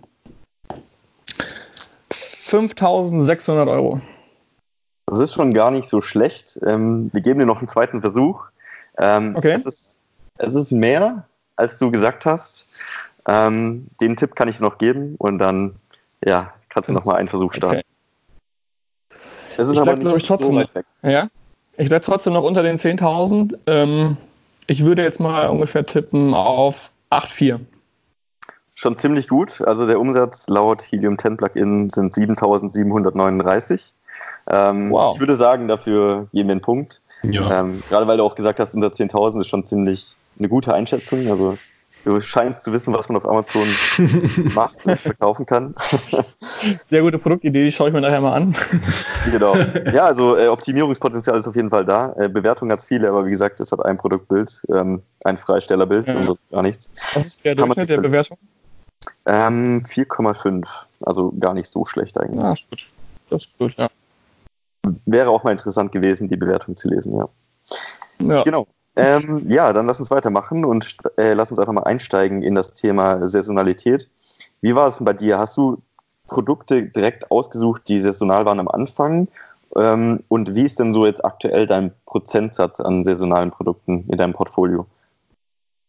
5600 2.12 3.68
Euro. 3.68 4.00
Das 5.06 5.18
ist 5.18 5.34
schon 5.34 5.54
gar 5.54 5.70
nicht 5.70 5.88
so 5.88 6.00
schlecht. 6.00 6.58
Ähm, 6.64 7.10
wir 7.12 7.20
geben 7.20 7.40
dir 7.40 7.46
noch 7.46 7.58
einen 7.58 7.68
zweiten 7.68 8.00
Versuch. 8.00 8.44
Ähm, 8.98 9.34
okay. 9.36 9.52
Es 9.52 9.66
ist, 9.66 9.96
es 10.38 10.54
ist 10.54 10.72
mehr, 10.72 11.26
als 11.56 11.78
du 11.78 11.90
gesagt 11.90 12.26
hast. 12.26 12.66
Ähm, 13.26 13.88
den 14.00 14.16
Tipp 14.16 14.34
kann 14.34 14.48
ich 14.48 14.60
noch 14.60 14.78
geben 14.78 15.14
und 15.18 15.38
dann 15.38 15.76
ja, 16.24 16.52
kannst 16.68 16.88
du 16.88 16.92
nochmal 16.92 17.16
einen 17.16 17.28
Versuch 17.28 17.52
starten. 17.52 17.78
Okay. 17.78 19.16
Es 19.56 19.68
ist 19.68 19.74
ich 19.74 19.80
aber 19.80 19.96
bleib, 19.96 20.16
ich, 20.16 20.26
trotzdem, 20.26 20.52
so 20.52 20.56
weit 20.56 20.74
weg. 20.74 20.86
Ja, 21.02 21.28
ich 21.76 21.88
bleibe 21.88 22.04
trotzdem 22.04 22.32
noch 22.32 22.44
unter 22.44 22.62
den 22.62 22.76
10.000. 22.76 23.58
Ähm, 23.66 24.16
ich 24.66 24.84
würde 24.84 25.02
jetzt 25.02 25.20
mal 25.20 25.48
ungefähr 25.48 25.84
tippen 25.84 26.32
auf 26.34 26.90
8,4. 27.10 27.60
Schon 28.74 28.96
ziemlich 28.96 29.28
gut. 29.28 29.60
Also 29.60 29.86
der 29.86 30.00
Umsatz 30.00 30.48
laut 30.48 30.82
Helium 30.90 31.18
10 31.18 31.36
Plugin 31.36 31.90
sind 31.90 32.14
7.739. 32.14 33.92
Ähm, 34.48 34.90
wow. 34.90 35.14
Ich 35.14 35.20
würde 35.20 35.36
sagen, 35.36 35.68
dafür 35.68 36.28
geben 36.32 36.48
wir 36.48 36.52
einen 36.52 36.60
Punkt. 36.60 37.02
Ja. 37.22 37.60
Ähm, 37.60 37.82
gerade 37.88 38.06
weil 38.06 38.16
du 38.16 38.24
auch 38.24 38.34
gesagt 38.34 38.60
hast, 38.60 38.74
unter 38.74 38.88
10.000 38.88 39.40
ist 39.40 39.48
schon 39.48 39.64
ziemlich 39.64 40.14
eine 40.38 40.48
gute 40.48 40.72
Einschätzung. 40.72 41.28
Also 41.30 41.58
Du 42.04 42.18
scheinst 42.20 42.62
zu 42.62 42.72
wissen, 42.72 42.94
was 42.94 43.08
man 43.08 43.16
auf 43.16 43.28
Amazon 43.28 43.66
macht 44.54 44.86
und 44.86 44.98
verkaufen 44.98 45.44
kann. 45.44 45.74
Sehr 46.88 47.02
gute 47.02 47.18
Produktidee, 47.18 47.64
die 47.64 47.72
schaue 47.72 47.88
ich 47.88 47.94
mir 47.94 48.00
nachher 48.00 48.20
mal 48.20 48.32
an. 48.32 48.54
Genau. 49.30 49.54
Ja, 49.92 50.06
also 50.06 50.36
äh, 50.36 50.48
Optimierungspotenzial 50.48 51.38
ist 51.38 51.46
auf 51.46 51.56
jeden 51.56 51.70
Fall 51.70 51.84
da. 51.84 52.14
Äh, 52.18 52.28
Bewertung 52.28 52.70
hat 52.70 52.78
es 52.78 52.84
viele, 52.84 53.08
aber 53.08 53.26
wie 53.26 53.30
gesagt, 53.30 53.60
es 53.60 53.72
hat 53.72 53.84
ein 53.84 53.98
Produktbild, 53.98 54.62
ähm, 54.72 55.02
ein 55.24 55.36
Freistellerbild 55.36 56.08
ja. 56.08 56.16
und 56.16 56.26
sonst 56.26 56.50
gar 56.50 56.62
nichts. 56.62 56.90
Was 57.14 57.26
ist 57.26 57.44
der 57.44 57.54
Durchschnitt 57.54 57.88
der 57.88 57.98
Bewertung? 57.98 58.38
Ähm, 59.26 59.82
4,5. 59.86 60.66
Also 61.02 61.32
gar 61.38 61.54
nicht 61.54 61.70
so 61.70 61.84
schlecht 61.84 62.18
eigentlich. 62.18 62.44
Ja, 62.44 62.52
ist 62.52 62.70
gut. 62.70 62.86
Das 63.30 63.44
ist 63.44 63.58
gut, 63.58 63.74
ja. 63.76 63.88
Wäre 65.06 65.30
auch 65.30 65.44
mal 65.44 65.52
interessant 65.52 65.92
gewesen, 65.92 66.28
die 66.28 66.36
Bewertung 66.36 66.76
zu 66.76 66.88
lesen, 66.88 67.16
ja. 67.16 67.28
ja. 68.20 68.42
Genau. 68.42 68.66
Ähm, 69.00 69.44
ja, 69.48 69.72
dann 69.72 69.86
lass 69.86 70.00
uns 70.00 70.10
weitermachen 70.10 70.64
und 70.64 70.96
äh, 71.16 71.34
lass 71.34 71.50
uns 71.50 71.58
einfach 71.58 71.72
mal 71.72 71.84
einsteigen 71.84 72.42
in 72.42 72.54
das 72.54 72.74
Thema 72.74 73.26
Saisonalität. 73.26 74.10
Wie 74.60 74.74
war 74.74 74.88
es 74.88 74.96
denn 74.96 75.04
bei 75.04 75.12
dir? 75.12 75.38
Hast 75.38 75.56
du 75.56 75.78
Produkte 76.26 76.84
direkt 76.84 77.30
ausgesucht, 77.30 77.88
die 77.88 77.98
saisonal 77.98 78.44
waren 78.44 78.60
am 78.60 78.68
Anfang? 78.68 79.28
Ähm, 79.76 80.20
und 80.28 80.54
wie 80.54 80.64
ist 80.64 80.78
denn 80.78 80.92
so 80.92 81.06
jetzt 81.06 81.24
aktuell 81.24 81.66
dein 81.66 81.92
Prozentsatz 82.06 82.80
an 82.80 83.04
saisonalen 83.04 83.50
Produkten 83.50 84.04
in 84.08 84.18
deinem 84.18 84.32
Portfolio? 84.32 84.86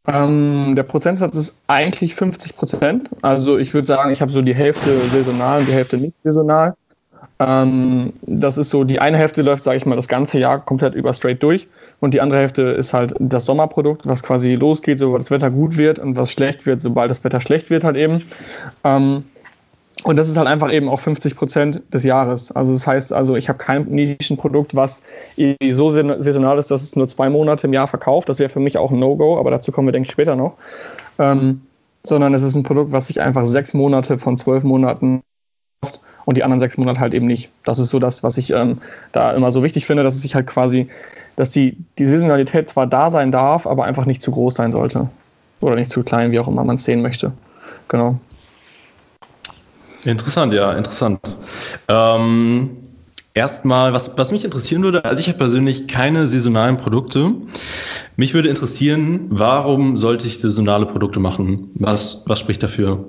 Ähm, 0.08 0.74
der 0.76 0.84
Prozentsatz 0.84 1.36
ist 1.36 1.64
eigentlich 1.68 2.16
50 2.16 2.56
Prozent. 2.56 3.10
Also 3.22 3.58
ich 3.58 3.74
würde 3.74 3.86
sagen, 3.86 4.12
ich 4.12 4.22
habe 4.22 4.32
so 4.32 4.42
die 4.42 4.56
Hälfte 4.56 5.00
saisonal 5.10 5.60
und 5.60 5.68
die 5.68 5.74
Hälfte 5.74 5.98
nicht 5.98 6.16
saisonal. 6.24 6.76
Ähm, 7.42 8.14
das 8.22 8.60
ist 8.60 8.70
so, 8.70 8.84
die 8.84 9.00
eine 9.00 9.18
Hälfte 9.18 9.42
läuft, 9.42 9.64
sage 9.64 9.78
ich 9.78 9.86
mal, 9.88 9.96
das 9.96 10.08
ganze 10.08 10.38
Jahr 10.38 10.64
komplett 10.64 10.94
über 10.94 11.12
straight 11.14 11.42
durch 11.42 11.68
und 12.00 12.14
die 12.14 12.22
andere 12.22 12.40
Hälfte 12.40 12.62
ist 12.62 12.94
halt 12.94 13.16
das 13.18 13.46
Sommerprodukt, 13.46 14.06
was 14.06 14.22
quasi 14.22 14.54
losgeht, 14.54 15.00
sobald 15.00 15.24
das 15.24 15.32
Wetter 15.32 15.50
gut 15.50 15.78
wird 15.78 15.98
und 15.98 16.16
was 16.16 16.32
schlecht 16.32 16.68
wird, 16.68 16.82
sobald 16.82 17.10
das 17.10 17.24
Wetter 17.24 17.42
schlecht 17.42 17.72
wird 17.72 17.84
halt 17.84 17.98
eben. 17.98 18.24
Ähm, 18.84 19.24
und 20.04 20.18
das 20.18 20.30
ist 20.30 20.38
halt 20.38 20.48
einfach 20.48 20.72
eben 20.72 20.88
auch 20.88 21.00
50 21.00 21.36
Prozent 21.36 21.82
des 21.92 22.04
Jahres. 22.04 22.52
Also 22.52 22.74
das 22.74 22.86
heißt, 22.86 23.14
also 23.14 23.36
ich 23.36 23.50
habe 23.50 23.60
kein 23.60 23.86
Nischenprodukt, 23.86 24.76
was 24.76 25.04
so 25.72 25.90
saisonal 25.90 26.60
ist, 26.60 26.72
dass 26.72 26.82
es 26.84 26.96
nur 26.96 27.08
zwei 27.08 27.30
Monate 27.30 27.68
im 27.68 27.74
Jahr 27.74 27.88
verkauft. 27.88 28.30
Das 28.30 28.40
wäre 28.40 28.50
für 28.50 28.60
mich 28.60 28.78
auch 28.78 28.92
ein 28.92 29.00
No-Go, 29.00 29.40
aber 29.40 29.52
dazu 29.52 29.72
kommen 29.72 29.88
wir, 29.88 29.92
denke 29.92 30.08
ich, 30.08 30.12
später 30.12 30.36
noch. 30.36 30.54
Ähm, 31.20 31.62
sondern 32.04 32.34
es 32.34 32.42
ist 32.42 32.56
ein 32.56 32.64
Produkt, 32.64 32.92
was 32.92 33.08
sich 33.08 33.22
einfach 33.22 33.46
sechs 33.46 33.74
Monate 33.74 34.18
von 34.18 34.38
zwölf 34.38 34.64
Monaten 34.64 35.22
und 36.26 36.38
die 36.38 36.44
anderen 36.44 36.60
sechs 36.60 36.78
Monate 36.78 37.00
halt 37.00 37.14
eben 37.14 37.26
nicht. 37.26 37.50
Das 37.64 37.80
ist 37.80 37.90
so 37.90 38.00
das, 38.00 38.24
was 38.24 38.38
ich 38.38 38.52
ähm, 38.52 38.78
da 39.12 39.32
immer 39.32 39.52
so 39.52 39.64
wichtig 39.64 39.86
finde, 39.86 40.04
dass 40.04 40.16
es 40.16 40.22
sich 40.22 40.36
halt 40.36 40.48
quasi, 40.48 40.88
dass 41.36 41.52
die, 41.52 41.78
die 41.98 42.06
Saisonalität 42.06 42.70
zwar 42.70 42.88
da 42.88 43.12
sein 43.12 43.32
darf, 43.32 43.68
aber 43.68 43.86
einfach 43.86 44.06
nicht 44.06 44.22
zu 44.22 44.32
groß 44.32 44.56
sein 44.56 44.72
sollte. 44.72 45.10
Oder 45.60 45.76
nicht 45.76 45.92
zu 45.92 46.04
klein, 46.04 46.32
wie 46.32 46.40
auch 46.40 46.48
immer 46.48 46.64
man 46.64 46.78
es 46.78 46.86
sehen 46.86 47.02
möchte. 47.02 47.32
Genau. 47.88 48.20
Interessant, 50.06 50.54
ja, 50.54 50.74
interessant. 50.74 51.20
Ähm, 51.88 52.72
erstmal, 53.34 53.94
was, 53.94 54.18
was 54.18 54.32
mich 54.32 54.44
interessieren 54.44 54.82
würde, 54.84 55.06
also 55.06 55.20
ich 55.20 55.28
habe 55.28 55.38
persönlich 55.38 55.88
keine 55.88 56.28
saisonalen 56.28 56.78
Produkte. 56.78 57.34
Mich 58.16 58.34
würde 58.34 58.50
interessieren, 58.50 59.28
warum 59.30 59.98
sollte 59.98 60.26
ich 60.28 60.40
saisonale 60.40 60.88
Produkte 60.88 61.20
machen? 61.20 61.70
Was, 61.76 62.24
was 62.26 62.40
spricht 62.40 62.64
dafür? 62.64 63.06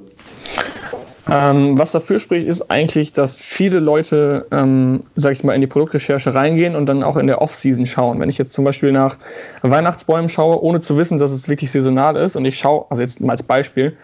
Ähm, 1.31 1.79
was 1.79 1.93
dafür 1.93 2.19
spricht, 2.19 2.49
ist 2.49 2.71
eigentlich, 2.71 3.13
dass 3.13 3.37
viele 3.37 3.79
Leute, 3.79 4.47
ähm, 4.51 5.05
sag 5.15 5.33
ich 5.33 5.45
mal, 5.45 5.55
in 5.55 5.61
die 5.61 5.69
Produktrecherche 5.69 6.35
reingehen 6.35 6.75
und 6.75 6.87
dann 6.87 7.05
auch 7.05 7.17
in 7.17 7.29
der 7.29 7.41
Off-Season 7.41 7.87
schauen. 7.87 8.19
Wenn 8.19 8.29
ich 8.29 8.39
jetzt 8.39 8.53
zum 8.53 8.65
Beispiel 8.65 8.91
nach 8.91 9.17
Weihnachtsbäumen 9.63 10.29
schaue, 10.29 10.61
ohne 10.63 10.81
zu 10.81 10.99
wissen, 10.99 11.19
dass 11.19 11.31
es 11.31 11.49
wirklich 11.49 11.71
saisonal 11.71 12.17
ist, 12.17 12.35
und 12.35 12.45
ich 12.45 12.59
schaue, 12.59 12.87
also 12.91 13.03
jetzt 13.03 13.21
mal 13.21 13.33
als 13.33 13.43
Beispiel, 13.45 13.97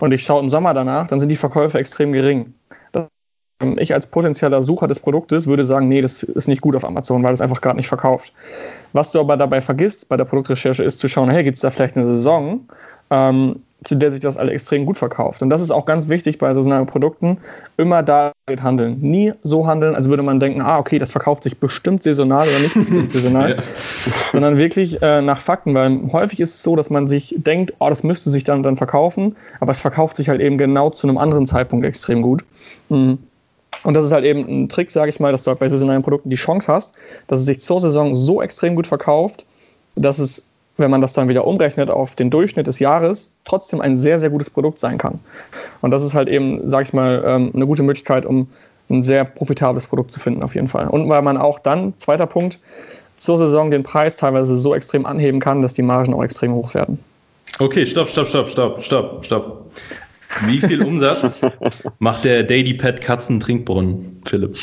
und 0.00 0.12
ich 0.12 0.22
schaue 0.22 0.42
im 0.42 0.50
Sommer 0.50 0.74
danach, 0.74 1.06
dann 1.06 1.18
sind 1.18 1.30
die 1.30 1.36
Verkäufe 1.36 1.78
extrem 1.78 2.12
gering. 2.12 2.52
Ähm, 3.60 3.76
ich 3.78 3.94
als 3.94 4.08
potenzieller 4.08 4.62
Sucher 4.62 4.86
des 4.86 5.00
Produktes 5.00 5.46
würde 5.46 5.64
sagen, 5.66 5.88
nee, 5.88 6.02
das 6.02 6.22
ist 6.22 6.48
nicht 6.48 6.60
gut 6.60 6.76
auf 6.76 6.84
Amazon, 6.84 7.22
weil 7.22 7.32
es 7.32 7.40
einfach 7.40 7.60
gerade 7.60 7.76
nicht 7.76 7.88
verkauft. 7.88 8.32
Was 8.92 9.12
du 9.12 9.20
aber 9.20 9.36
dabei 9.36 9.60
vergisst 9.60 10.08
bei 10.08 10.16
der 10.16 10.24
Produktrecherche 10.24 10.84
ist 10.84 10.98
zu 10.98 11.08
schauen, 11.08 11.30
hey, 11.30 11.42
gibt 11.42 11.56
es 11.56 11.62
da 11.62 11.70
vielleicht 11.70 11.96
eine 11.96 12.06
Saison? 12.06 12.68
Ähm, 13.10 13.62
zu 13.84 13.94
der 13.94 14.10
sich 14.10 14.20
das 14.20 14.36
alle 14.36 14.52
extrem 14.52 14.86
gut 14.86 14.96
verkauft. 14.96 15.42
Und 15.42 15.50
das 15.50 15.60
ist 15.60 15.70
auch 15.70 15.86
ganz 15.86 16.08
wichtig 16.08 16.38
bei 16.38 16.52
saisonalen 16.54 16.86
Produkten, 16.86 17.38
immer 17.76 18.02
da 18.02 18.32
handeln. 18.62 18.98
Nie 19.00 19.34
so 19.42 19.66
handeln, 19.66 19.94
als 19.94 20.08
würde 20.08 20.22
man 20.22 20.40
denken, 20.40 20.60
ah, 20.60 20.78
okay, 20.78 20.98
das 20.98 21.12
verkauft 21.12 21.42
sich 21.42 21.58
bestimmt 21.58 22.02
saisonal 22.02 22.48
oder 22.48 22.58
nicht 22.58 23.12
saisonal, 23.12 23.56
ja. 23.56 23.62
sondern 24.32 24.56
wirklich 24.56 25.00
äh, 25.02 25.20
nach 25.20 25.40
Fakten, 25.40 25.74
weil 25.74 26.00
häufig 26.12 26.40
ist 26.40 26.54
es 26.54 26.62
so, 26.62 26.74
dass 26.74 26.90
man 26.90 27.06
sich 27.06 27.34
denkt, 27.38 27.74
oh, 27.78 27.88
das 27.88 28.02
müsste 28.02 28.30
sich 28.30 28.44
dann, 28.44 28.62
dann 28.62 28.76
verkaufen, 28.76 29.36
aber 29.60 29.72
es 29.72 29.80
verkauft 29.80 30.16
sich 30.16 30.28
halt 30.28 30.40
eben 30.40 30.58
genau 30.58 30.90
zu 30.90 31.06
einem 31.06 31.18
anderen 31.18 31.46
Zeitpunkt 31.46 31.84
extrem 31.86 32.22
gut. 32.22 32.44
Mhm. 32.88 33.18
Und 33.82 33.94
das 33.94 34.04
ist 34.04 34.12
halt 34.12 34.24
eben 34.24 34.40
ein 34.48 34.68
Trick, 34.68 34.90
sage 34.90 35.10
ich 35.10 35.20
mal, 35.20 35.32
dass 35.32 35.44
du 35.44 35.50
halt 35.50 35.60
bei 35.60 35.68
saisonalen 35.68 36.02
Produkten 36.02 36.30
die 36.30 36.36
Chance 36.36 36.72
hast, 36.72 36.94
dass 37.28 37.40
es 37.40 37.46
sich 37.46 37.60
zur 37.60 37.80
Saison 37.80 38.14
so 38.14 38.40
extrem 38.42 38.74
gut 38.74 38.86
verkauft, 38.86 39.44
dass 39.96 40.18
es 40.18 40.52
wenn 40.78 40.90
man 40.90 41.00
das 41.00 41.12
dann 41.12 41.28
wieder 41.28 41.46
umrechnet 41.46 41.90
auf 41.90 42.16
den 42.16 42.30
Durchschnitt 42.30 42.66
des 42.66 42.78
Jahres, 42.78 43.34
trotzdem 43.44 43.80
ein 43.80 43.96
sehr, 43.96 44.18
sehr 44.18 44.30
gutes 44.30 44.50
Produkt 44.50 44.78
sein 44.78 44.98
kann. 44.98 45.18
Und 45.80 45.90
das 45.90 46.02
ist 46.02 46.14
halt 46.14 46.28
eben, 46.28 46.68
sage 46.68 46.84
ich 46.84 46.92
mal, 46.92 47.22
ähm, 47.26 47.50
eine 47.54 47.66
gute 47.66 47.82
Möglichkeit, 47.82 48.26
um 48.26 48.48
ein 48.90 49.02
sehr 49.02 49.24
profitables 49.24 49.86
Produkt 49.86 50.12
zu 50.12 50.20
finden, 50.20 50.42
auf 50.42 50.54
jeden 50.54 50.68
Fall. 50.68 50.88
Und 50.88 51.08
weil 51.08 51.22
man 51.22 51.36
auch 51.36 51.58
dann, 51.58 51.94
zweiter 51.98 52.26
Punkt, 52.26 52.58
zur 53.16 53.38
Saison 53.38 53.70
den 53.70 53.82
Preis 53.82 54.18
teilweise 54.18 54.58
so 54.58 54.74
extrem 54.74 55.06
anheben 55.06 55.40
kann, 55.40 55.62
dass 55.62 55.74
die 55.74 55.82
Margen 55.82 56.14
auch 56.14 56.22
extrem 56.22 56.52
hoch 56.52 56.74
werden. 56.74 56.98
Okay, 57.58 57.86
stopp, 57.86 58.08
stopp, 58.08 58.28
stopp, 58.28 58.50
stopp, 58.50 58.84
stopp, 58.84 59.24
stopp. 59.24 59.70
Wie 60.44 60.58
viel 60.58 60.82
Umsatz 60.82 61.40
macht 61.98 62.24
der 62.24 62.42
Daily 62.42 62.74
Pet 62.74 63.00
Katzentrinkbrunnen, 63.00 64.20
Philipp? 64.26 64.56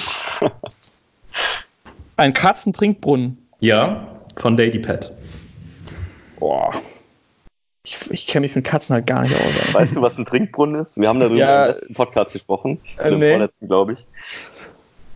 Ein 2.18 2.34
Katzentrinkbrunnen? 2.34 3.38
Ja, 3.60 4.08
von 4.36 4.56
Daily 4.56 4.78
Pet. 4.78 5.12
Boah. 6.44 6.72
Ich, 7.86 8.12
ich 8.12 8.28
kenne 8.28 8.46
mich 8.46 8.54
mit 8.54 8.66
Katzen 8.66 8.96
halt 8.96 9.08
gar 9.08 9.22
nicht 9.22 9.34
aus. 9.34 9.74
Weißt 9.74 9.96
du, 9.96 10.02
was 10.02 10.18
ein 10.18 10.26
Trinkbrunnen 10.26 10.82
ist? 10.82 10.98
Wir 10.98 11.08
haben 11.08 11.22
darüber 11.22 11.40
ja, 11.40 11.68
im 11.68 11.72
letzten 11.72 11.94
Podcast 11.94 12.34
gesprochen. 12.34 12.82
Äh, 12.98 13.14
Im 13.14 13.20
nee. 13.20 13.30
vorletzten, 13.30 13.68
glaube 13.70 13.94
ich. 13.94 14.06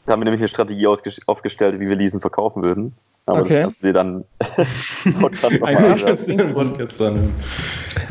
Da 0.05 0.13
haben 0.13 0.21
wir 0.21 0.23
nämlich 0.23 0.39
eine 0.39 0.47
Strategie 0.47 0.87
aufgestellt, 0.87 1.81
wie 1.81 1.89
wir 1.89 1.97
diesen 1.97 2.21
verkaufen 2.21 2.63
würden. 2.63 2.95
Aber 3.25 3.41
okay. 3.41 3.55
das 3.55 3.63
kannst 3.63 3.83
du 3.83 3.87
dir 3.87 3.93
dann 3.93 4.23
Podcast 5.19 5.51
nochmal 5.51 5.73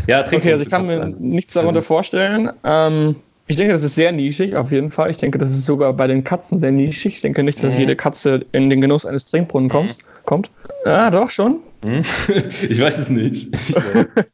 Ja, 0.07 0.21
okay, 0.21 0.53
also 0.53 0.65
ich 0.65 0.71
kann 0.71 0.85
mir 0.85 1.07
nichts 1.19 1.55
darunter 1.55 1.81
vorstellen. 1.81 2.51
Ähm, 2.65 3.17
ich 3.47 3.57
denke, 3.57 3.73
das 3.73 3.83
ist 3.83 3.95
sehr 3.95 4.13
nischig, 4.13 4.57
auf 4.57 4.73
jeden 4.73 4.91
Fall. 4.91 5.11
Ich 5.11 5.17
denke, 5.17 5.39
das 5.39 5.53
ist 5.53 5.65
sogar 5.65 5.95
bei 5.95 6.07
den 6.07 6.23
Katzen 6.23 6.61
sehr 6.61 6.71
nischig. 6.71 7.15
Ich 7.15 7.21
denke 7.23 7.43
nicht, 7.43 7.65
dass 7.65 7.73
mhm. 7.73 7.81
jede 7.81 7.97
Katze 7.97 8.45
in 8.53 8.69
den 8.69 8.83
Genuss 8.83 9.07
eines 9.07 9.25
Trinkbrunnen 9.25 9.71
kommt. 9.71 9.97
Mhm. 9.97 10.27
kommt. 10.27 10.51
Ja, 10.85 11.11
doch, 11.11 11.31
schon. 11.31 11.61
Hm? 11.83 12.03
Ich 12.69 12.81
weiß 12.81 12.99
es 12.99 13.09
nicht. 13.09 13.49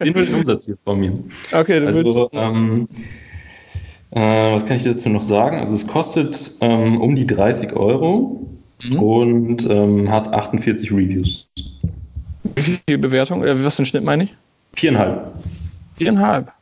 Den 0.01 0.15
will 0.15 0.27
den 0.27 0.35
Umsatz 0.37 0.67
hier 0.67 0.77
vor 0.85 0.97
mir. 0.97 1.13
Okay, 1.53 1.81
du 1.81 1.87
also, 1.87 2.31
ähm, 2.33 2.89
äh, 4.11 4.21
was 4.53 4.67
kann 4.67 4.77
ich 4.77 4.85
dazu 4.85 5.09
noch 5.09 5.23
sagen? 5.23 5.59
Also 5.59 5.75
es 5.75 5.87
kostet 5.87 6.53
ähm, 6.61 7.01
um 7.01 7.15
die 7.15 7.27
30 7.27 7.73
Euro 7.73 8.47
mhm. 8.85 8.99
und 8.99 9.71
ähm, 9.71 10.11
hat 10.11 10.33
48 10.33 10.91
Reviews. 10.93 11.49
Wie 12.55 12.79
viel 12.87 12.99
Bewertung? 12.99 13.45
Äh, 13.45 13.65
was 13.65 13.77
für 13.77 13.83
ein 13.83 13.87
Schnitt 13.87 14.05
meine 14.05 14.25
ich? 14.25 14.35
Viereinhalb. 14.75 15.33
Viereinhalb. 15.97 16.53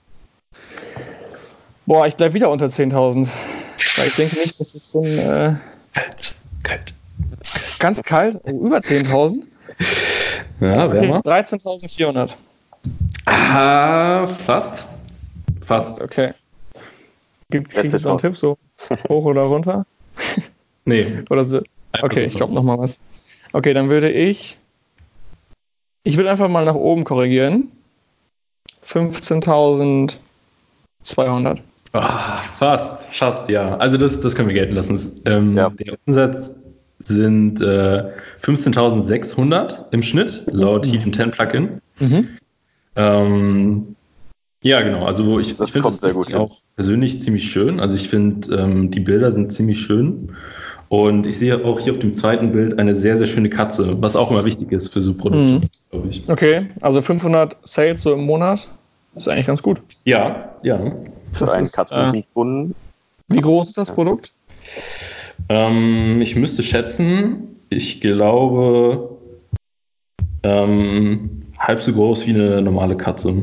Boah, 1.86 2.06
ich 2.06 2.14
bleibe 2.14 2.34
wieder 2.34 2.50
unter 2.50 2.66
10.000. 2.66 3.28
Weil 3.96 4.06
ich 4.06 4.16
denke 4.16 4.36
nicht, 4.38 4.60
dass 4.60 4.74
es 4.74 4.92
so 4.92 5.02
ein. 5.02 5.18
Äh, 5.18 5.54
kalt, 5.92 6.34
kalt. 6.62 6.94
Ganz 7.78 8.02
kalt? 8.02 8.36
Über 8.46 8.78
10.000? 8.78 9.42
Ja, 10.61 10.92
wärmer. 10.92 11.20
13.400. 11.20 12.37
Ah, 13.27 14.27
fast. 14.27 14.87
Fast. 15.62 16.01
Okay. 16.01 16.35
Gibt 17.51 17.75
es 17.77 18.07
einen 18.07 18.18
Tipp, 18.18 18.37
so 18.37 18.59
hoch 19.09 19.25
oder 19.25 19.42
runter? 19.42 19.87
nee. 20.85 21.23
Oder 21.31 21.44
so. 21.44 21.61
Okay, 22.01 22.25
ich 22.25 22.37
glaube 22.37 22.55
nochmal 22.55 22.79
was. 22.79 23.01
Okay, 23.53 23.75
dann 23.75 23.88
würde 23.90 24.11
ich. 24.11 24.59
Ich 26.05 26.16
würde 26.16 26.31
einfach 26.31 26.49
mal 26.49 26.64
nach 26.64 26.75
oben 26.75 27.05
korrigieren. 27.05 27.70
15.200. 28.85 30.18
Ah, 31.92 32.42
fast, 32.59 33.07
fast, 33.07 33.49
ja. 33.49 33.77
Also 33.77 33.96
das, 33.99 34.20
das 34.20 34.35
können 34.35 34.49
wir 34.49 34.55
gelten 34.55 34.75
lassen. 34.75 35.20
Ähm, 35.25 35.57
ja. 35.57 35.70
Der 35.70 35.99
Umsatz 36.07 36.51
sind 37.00 37.60
äh, 37.60 38.04
15.600 38.42 39.84
im 39.90 40.02
Schnitt, 40.02 40.44
laut 40.50 40.86
mhm. 40.86 40.90
Heat 40.92 41.14
10 41.14 41.30
Plugin. 41.30 41.80
Mhm. 41.98 42.28
Ähm, 42.96 43.96
ja, 44.62 44.82
genau. 44.82 45.04
Also 45.04 45.38
ich, 45.38 45.58
ich 45.58 45.70
finde 45.70 45.88
das, 45.88 46.00
das 46.00 46.34
auch 46.34 46.58
persönlich 46.76 47.22
ziemlich 47.22 47.50
schön. 47.50 47.80
Also 47.80 47.94
ich 47.94 48.08
finde, 48.08 48.54
ähm, 48.54 48.90
die 48.90 49.00
Bilder 49.00 49.32
sind 49.32 49.52
ziemlich 49.52 49.80
schön. 49.80 50.32
Und 50.88 51.24
ich 51.26 51.38
sehe 51.38 51.64
auch 51.64 51.78
hier 51.78 51.92
auf 51.92 52.00
dem 52.00 52.12
zweiten 52.12 52.50
Bild 52.50 52.78
eine 52.78 52.96
sehr, 52.96 53.16
sehr 53.16 53.26
schöne 53.26 53.48
Katze, 53.48 53.96
was 54.02 54.16
auch 54.16 54.30
immer 54.30 54.44
wichtig 54.44 54.72
ist 54.72 54.92
für 54.92 55.00
so 55.00 55.14
Produkte, 55.14 55.54
mhm. 55.54 55.60
glaube 55.90 56.08
ich. 56.08 56.28
Okay, 56.28 56.66
also 56.80 57.00
500 57.00 57.56
Sales 57.62 58.02
so 58.02 58.12
im 58.12 58.24
Monat 58.24 58.68
ist 59.14 59.28
eigentlich 59.28 59.46
ganz 59.46 59.62
gut. 59.62 59.80
Ja, 60.04 60.50
ja. 60.62 60.80
Für 61.32 61.52
einen 61.52 61.70
Katzenkunden. 61.70 62.72
Äh, 62.72 63.34
wie 63.34 63.40
groß 63.40 63.68
ist 63.68 63.78
das 63.78 63.94
Produkt? 63.94 64.32
Ähm, 65.50 66.20
ich 66.22 66.36
müsste 66.36 66.62
schätzen, 66.62 67.56
ich 67.70 68.00
glaube, 68.00 69.18
ähm, 70.44 71.42
halb 71.58 71.82
so 71.82 71.92
groß 71.92 72.24
wie 72.26 72.30
eine 72.30 72.62
normale 72.62 72.96
Katze. 72.96 73.34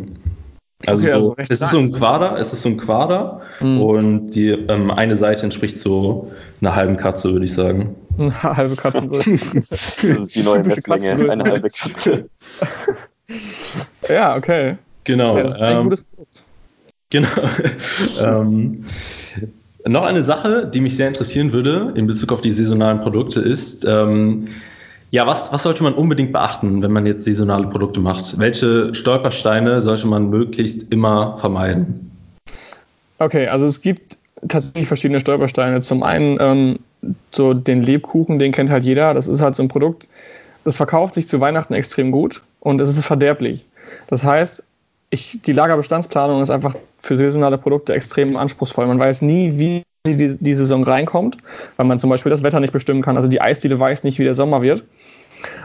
Also, 0.85 1.03
okay, 1.03 1.11
so, 1.11 1.35
also 1.35 1.53
es 1.53 1.61
ist 1.61 1.69
so 1.71 1.79
ein 1.79 1.91
Quader, 1.91 2.37
es 2.37 2.53
ist 2.53 2.61
so 2.61 2.69
ein 2.69 2.77
Quader 2.77 3.41
mhm. 3.59 3.81
und 3.81 4.29
die 4.29 4.51
ähm, 4.51 4.89
eine 4.89 5.17
Seite 5.17 5.43
entspricht 5.43 5.77
so 5.77 6.31
einer 6.61 6.75
halben 6.75 6.95
Katze, 6.95 7.33
würde 7.33 7.45
ich 7.45 7.53
sagen. 7.53 7.95
Eine 8.19 8.41
halbe 8.41 8.75
Katze. 8.75 9.07
das 9.11 10.01
ist 10.01 10.35
die 10.35 10.41
neue 10.41 10.63
Messlänge, 10.63 11.31
eine 11.31 11.43
halbe 11.43 11.69
Katze. 11.69 12.29
ja, 14.09 14.35
okay. 14.35 14.77
Genau. 15.03 15.37
Ja, 15.37 15.43
das 15.43 15.53
ist 15.53 15.61
ein 15.61 15.77
ähm, 15.77 15.83
gutes 15.83 16.01
Produkt. 16.03 16.41
Genau. 17.11 17.27
ähm, 18.23 18.85
noch 19.87 20.03
eine 20.03 20.23
Sache, 20.23 20.69
die 20.71 20.81
mich 20.81 20.95
sehr 20.95 21.07
interessieren 21.07 21.53
würde 21.53 21.93
in 21.95 22.07
Bezug 22.07 22.31
auf 22.31 22.41
die 22.41 22.51
saisonalen 22.51 22.99
Produkte 22.99 23.39
ist, 23.39 23.85
ähm, 23.85 24.47
ja, 25.11 25.25
was, 25.25 25.51
was 25.53 25.63
sollte 25.63 25.83
man 25.83 25.93
unbedingt 25.93 26.33
beachten, 26.33 26.83
wenn 26.83 26.91
man 26.91 27.05
jetzt 27.05 27.23
saisonale 27.23 27.67
Produkte 27.67 27.99
macht? 27.99 28.37
Welche 28.39 28.93
Stolpersteine 28.93 29.81
sollte 29.81 30.05
man 30.05 30.29
möglichst 30.29 30.91
immer 30.91 31.37
vermeiden? 31.37 32.11
Okay, 33.19 33.47
also 33.47 33.65
es 33.65 33.81
gibt 33.81 34.17
tatsächlich 34.47 34.87
verschiedene 34.87 35.19
Stolpersteine. 35.19 35.79
Zum 35.81 36.03
einen 36.03 36.37
ähm, 36.41 36.79
so 37.31 37.53
den 37.53 37.83
Lebkuchen, 37.83 38.37
den 38.37 38.51
kennt 38.51 38.69
halt 38.69 38.83
jeder. 38.83 39.13
Das 39.13 39.27
ist 39.27 39.41
halt 39.41 39.55
so 39.55 39.63
ein 39.63 39.69
Produkt, 39.69 40.07
das 40.65 40.77
verkauft 40.77 41.13
sich 41.13 41.27
zu 41.27 41.39
Weihnachten 41.39 41.73
extrem 41.73 42.11
gut 42.11 42.41
und 42.59 42.81
es 42.81 42.89
ist 42.89 43.05
verderblich. 43.05 43.65
Das 44.07 44.23
heißt, 44.23 44.63
ich, 45.09 45.39
die 45.45 45.53
Lagerbestandsplanung 45.53 46.41
ist 46.41 46.49
einfach 46.49 46.75
für 46.99 47.15
saisonale 47.15 47.57
Produkte 47.57 47.93
extrem 47.93 48.35
anspruchsvoll. 48.35 48.87
Man 48.87 48.99
weiß 48.99 49.21
nie, 49.21 49.57
wie 49.57 49.83
die, 50.05 50.37
die 50.37 50.53
Saison 50.53 50.83
reinkommt, 50.83 51.37
weil 51.77 51.85
man 51.85 51.99
zum 51.99 52.09
Beispiel 52.09 52.29
das 52.29 52.43
Wetter 52.43 52.59
nicht 52.59 52.73
bestimmen 52.73 53.01
kann. 53.01 53.15
Also 53.15 53.27
die 53.27 53.41
Eisdiele 53.41 53.79
weiß 53.79 54.03
nicht, 54.03 54.19
wie 54.19 54.23
der 54.23 54.35
Sommer 54.35 54.61
wird. 54.61 54.83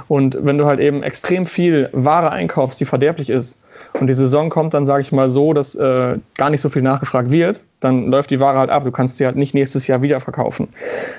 Und 0.08 0.38
wenn 0.42 0.58
du 0.58 0.66
halt 0.66 0.80
eben 0.80 1.02
extrem 1.02 1.46
viel 1.46 1.88
Ware 1.92 2.30
einkaufst, 2.30 2.80
die 2.80 2.84
verderblich 2.84 3.30
ist, 3.30 3.58
und 3.94 4.06
die 4.06 4.14
Saison 4.14 4.48
kommt 4.48 4.72
dann, 4.74 4.86
sage 4.86 5.02
ich 5.02 5.12
mal, 5.12 5.28
so, 5.28 5.52
dass 5.52 5.74
äh, 5.74 6.18
gar 6.36 6.50
nicht 6.50 6.60
so 6.62 6.70
viel 6.70 6.82
nachgefragt 6.82 7.30
wird, 7.30 7.60
dann 7.80 8.10
läuft 8.10 8.30
die 8.30 8.40
Ware 8.40 8.58
halt 8.58 8.70
ab. 8.70 8.84
Du 8.84 8.90
kannst 8.90 9.18
sie 9.18 9.26
halt 9.26 9.36
nicht 9.36 9.54
nächstes 9.54 9.86
Jahr 9.86 10.00
wieder 10.00 10.20
verkaufen. 10.20 10.68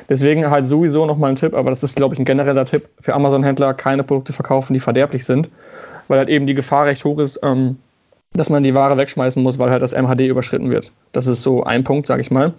Deswegen 0.10 0.50
halt 0.50 0.66
sowieso 0.66 1.06
nochmal 1.06 1.32
ein 1.32 1.36
Tipp, 1.36 1.54
aber 1.54 1.70
das 1.70 1.84
ist, 1.84 1.96
glaube 1.96 2.16
ich, 2.16 2.20
ein 2.20 2.26
genereller 2.26 2.66
Tipp 2.66 2.90
für 3.00 3.14
Amazon-Händler, 3.14 3.76
keine 3.76 4.04
Produkte 4.04 4.34
verkaufen, 4.34 4.74
die 4.74 4.80
verderblich 4.80 5.26
sind, 5.26 5.50
weil 6.08 6.18
halt 6.18 6.30
eben 6.30 6.48
die 6.48 6.56
Gefahr 6.56 6.88
recht 6.88 7.06
hoch 7.06 7.20
ist, 7.20 7.40
ähm, 7.44 7.78
dass 8.34 8.50
man 8.50 8.64
die 8.64 8.74
Ware 8.74 8.98
wegschmeißen 8.98 9.42
muss, 9.42 9.60
weil 9.60 9.70
halt 9.70 9.82
das 9.82 9.94
MHD 9.94 10.22
überschritten 10.22 10.72
wird. 10.72 10.92
Das 11.12 11.28
ist 11.28 11.44
so 11.44 11.64
ein 11.64 11.84
Punkt, 11.84 12.08
sage 12.08 12.22
ich 12.22 12.32
mal, 12.32 12.54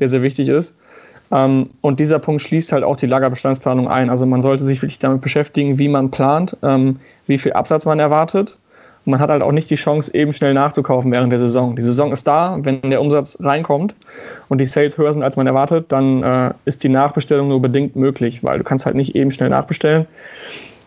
der 0.00 0.08
sehr 0.08 0.22
wichtig 0.22 0.48
ist. 0.48 0.78
Ähm, 1.30 1.70
und 1.80 2.00
dieser 2.00 2.18
Punkt 2.18 2.42
schließt 2.42 2.72
halt 2.72 2.84
auch 2.84 2.96
die 2.96 3.06
Lagerbestandsplanung 3.06 3.88
ein. 3.88 4.10
Also 4.10 4.26
man 4.26 4.42
sollte 4.42 4.64
sich 4.64 4.80
wirklich 4.82 4.98
damit 4.98 5.20
beschäftigen, 5.20 5.78
wie 5.78 5.88
man 5.88 6.10
plant, 6.10 6.56
ähm, 6.62 7.00
wie 7.26 7.38
viel 7.38 7.52
Absatz 7.52 7.84
man 7.84 7.98
erwartet. 7.98 8.56
Und 9.04 9.12
man 9.12 9.20
hat 9.20 9.30
halt 9.30 9.42
auch 9.42 9.52
nicht 9.52 9.70
die 9.70 9.76
Chance, 9.76 10.14
eben 10.14 10.32
schnell 10.32 10.54
nachzukaufen 10.54 11.10
während 11.12 11.32
der 11.32 11.38
Saison. 11.38 11.76
Die 11.76 11.82
Saison 11.82 12.12
ist 12.12 12.26
da, 12.26 12.58
wenn 12.62 12.80
der 12.82 13.00
Umsatz 13.00 13.38
reinkommt 13.40 13.94
und 14.48 14.60
die 14.60 14.64
Sales 14.64 14.96
höher 14.98 15.12
sind, 15.12 15.22
als 15.22 15.36
man 15.36 15.46
erwartet, 15.46 15.86
dann 15.88 16.22
äh, 16.22 16.52
ist 16.64 16.82
die 16.84 16.88
Nachbestellung 16.88 17.48
nur 17.48 17.60
bedingt 17.60 17.96
möglich, 17.96 18.44
weil 18.44 18.58
du 18.58 18.64
kannst 18.64 18.86
halt 18.86 18.96
nicht 18.96 19.14
eben 19.14 19.30
schnell 19.30 19.50
nachbestellen. 19.50 20.06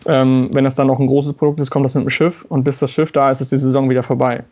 Ähm, 0.06 0.50
wenn 0.52 0.64
das 0.64 0.74
dann 0.74 0.86
noch 0.86 0.98
ein 0.98 1.06
großes 1.06 1.34
Produkt 1.34 1.60
ist, 1.60 1.70
kommt 1.70 1.84
das 1.84 1.94
mit 1.94 2.04
dem 2.04 2.10
Schiff 2.10 2.44
und 2.48 2.64
bis 2.64 2.78
das 2.78 2.90
Schiff 2.90 3.12
da 3.12 3.30
ist, 3.30 3.40
ist 3.40 3.52
die 3.52 3.56
Saison 3.56 3.88
wieder 3.88 4.02
vorbei. 4.02 4.42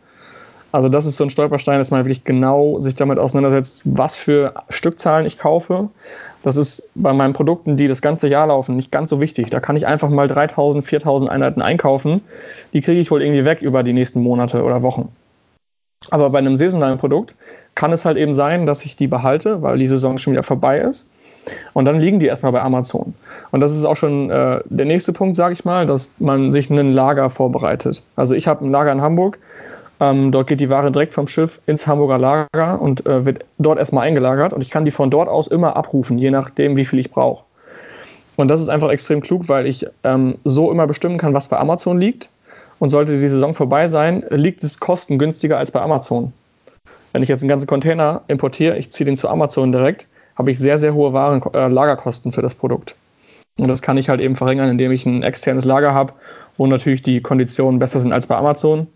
Also 0.71 0.87
das 0.87 1.05
ist 1.05 1.17
so 1.17 1.25
ein 1.25 1.29
Stolperstein, 1.29 1.79
dass 1.79 1.91
man 1.91 2.05
wirklich 2.05 2.23
genau 2.23 2.79
sich 2.79 2.95
damit 2.95 3.19
auseinandersetzt, 3.19 3.81
was 3.83 4.15
für 4.15 4.53
Stückzahlen 4.69 5.25
ich 5.25 5.37
kaufe. 5.37 5.89
Das 6.43 6.55
ist 6.55 6.91
bei 6.95 7.13
meinen 7.13 7.33
Produkten, 7.33 7.75
die 7.75 7.87
das 7.87 8.01
ganze 8.01 8.27
Jahr 8.27 8.47
laufen, 8.47 8.75
nicht 8.75 8.91
ganz 8.91 9.09
so 9.09 9.19
wichtig. 9.19 9.49
Da 9.49 9.59
kann 9.59 9.75
ich 9.75 9.85
einfach 9.85 10.09
mal 10.09 10.27
3000, 10.27 10.83
4000 10.83 11.29
Einheiten 11.29 11.61
einkaufen. 11.61 12.21
Die 12.73 12.81
kriege 12.81 13.01
ich 13.01 13.11
wohl 13.11 13.21
irgendwie 13.21 13.45
weg 13.45 13.61
über 13.61 13.83
die 13.83 13.93
nächsten 13.93 14.21
Monate 14.21 14.63
oder 14.63 14.81
Wochen. 14.81 15.09
Aber 16.09 16.31
bei 16.31 16.39
einem 16.39 16.57
saisonalen 16.57 16.97
Produkt 16.97 17.35
kann 17.75 17.93
es 17.93 18.05
halt 18.05 18.17
eben 18.17 18.33
sein, 18.33 18.65
dass 18.65 18.85
ich 18.85 18.95
die 18.95 19.07
behalte, 19.07 19.61
weil 19.61 19.77
die 19.77 19.85
Saison 19.85 20.17
schon 20.17 20.33
wieder 20.33 20.43
vorbei 20.43 20.79
ist. 20.79 21.11
Und 21.73 21.85
dann 21.85 21.99
liegen 21.99 22.19
die 22.19 22.27
erstmal 22.27 22.51
bei 22.51 22.61
Amazon. 22.61 23.13
Und 23.51 23.61
das 23.61 23.75
ist 23.75 23.85
auch 23.85 23.95
schon 23.95 24.29
äh, 24.29 24.59
der 24.65 24.85
nächste 24.85 25.13
Punkt, 25.13 25.35
sage 25.35 25.53
ich 25.53 25.65
mal, 25.65 25.85
dass 25.85 26.19
man 26.19 26.51
sich 26.51 26.69
ein 26.69 26.93
Lager 26.93 27.29
vorbereitet. 27.29 28.03
Also 28.15 28.35
ich 28.35 28.47
habe 28.47 28.65
ein 28.65 28.69
Lager 28.69 28.91
in 28.91 29.01
Hamburg. 29.01 29.39
Ähm, 29.99 30.31
dort 30.31 30.47
geht 30.47 30.59
die 30.59 30.69
Ware 30.69 30.91
direkt 30.91 31.13
vom 31.13 31.27
Schiff 31.27 31.61
ins 31.67 31.85
Hamburger 31.85 32.17
Lager 32.17 32.81
und 32.81 33.05
äh, 33.05 33.25
wird 33.25 33.45
dort 33.59 33.77
erstmal 33.77 34.07
eingelagert. 34.07 34.53
Und 34.53 34.61
ich 34.61 34.69
kann 34.69 34.85
die 34.85 34.91
von 34.91 35.09
dort 35.09 35.29
aus 35.29 35.47
immer 35.47 35.75
abrufen, 35.75 36.17
je 36.17 36.31
nachdem, 36.31 36.75
wie 36.77 36.85
viel 36.85 36.99
ich 36.99 37.11
brauche. 37.11 37.43
Und 38.35 38.47
das 38.47 38.61
ist 38.61 38.69
einfach 38.69 38.89
extrem 38.89 39.21
klug, 39.21 39.49
weil 39.49 39.67
ich 39.67 39.85
ähm, 40.03 40.37
so 40.43 40.71
immer 40.71 40.87
bestimmen 40.87 41.17
kann, 41.17 41.33
was 41.33 41.47
bei 41.47 41.57
Amazon 41.57 41.99
liegt. 41.99 42.29
Und 42.79 42.89
sollte 42.89 43.19
die 43.19 43.29
Saison 43.29 43.53
vorbei 43.53 43.87
sein, 43.87 44.23
liegt 44.31 44.63
es 44.63 44.79
kostengünstiger 44.79 45.59
als 45.59 45.69
bei 45.69 45.81
Amazon. 45.81 46.33
Wenn 47.11 47.21
ich 47.21 47.29
jetzt 47.29 47.43
einen 47.43 47.49
ganzen 47.49 47.67
Container 47.67 48.21
importiere, 48.27 48.77
ich 48.77 48.91
ziehe 48.91 49.05
den 49.05 49.17
zu 49.17 49.29
Amazon 49.29 49.71
direkt, 49.71 50.07
habe 50.41 50.49
ich 50.49 50.57
sehr, 50.57 50.79
sehr 50.79 50.95
hohe 50.95 51.13
Waren, 51.13 51.39
äh, 51.53 51.67
Lagerkosten 51.67 52.31
für 52.31 52.41
das 52.41 52.55
Produkt. 52.55 52.95
Und 53.59 53.67
das 53.67 53.83
kann 53.83 53.97
ich 53.97 54.09
halt 54.09 54.21
eben 54.21 54.35
verringern, 54.35 54.69
indem 54.69 54.91
ich 54.91 55.05
ein 55.05 55.21
externes 55.21 55.65
Lager 55.65 55.93
habe, 55.93 56.13
wo 56.57 56.65
natürlich 56.65 57.03
die 57.03 57.21
Konditionen 57.21 57.79
besser 57.79 57.99
sind 57.99 58.11
als 58.11 58.25
bei 58.25 58.35
Amazon. 58.35 58.87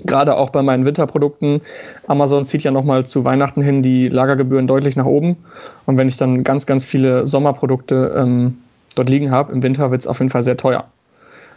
Gerade 0.00 0.36
auch 0.36 0.50
bei 0.50 0.62
meinen 0.62 0.84
Winterprodukten. 0.84 1.60
Amazon 2.08 2.44
zieht 2.44 2.64
ja 2.64 2.72
nochmal 2.72 3.06
zu 3.06 3.24
Weihnachten 3.24 3.62
hin 3.62 3.84
die 3.84 4.08
Lagergebühren 4.08 4.66
deutlich 4.66 4.96
nach 4.96 5.04
oben. 5.04 5.36
Und 5.86 5.96
wenn 5.96 6.08
ich 6.08 6.16
dann 6.16 6.42
ganz, 6.42 6.66
ganz 6.66 6.84
viele 6.84 7.28
Sommerprodukte 7.28 8.12
ähm, 8.16 8.58
dort 8.96 9.08
liegen 9.08 9.30
habe, 9.30 9.52
im 9.52 9.62
Winter 9.62 9.92
wird 9.92 10.00
es 10.00 10.08
auf 10.08 10.18
jeden 10.18 10.30
Fall 10.30 10.42
sehr 10.42 10.56
teuer. 10.56 10.86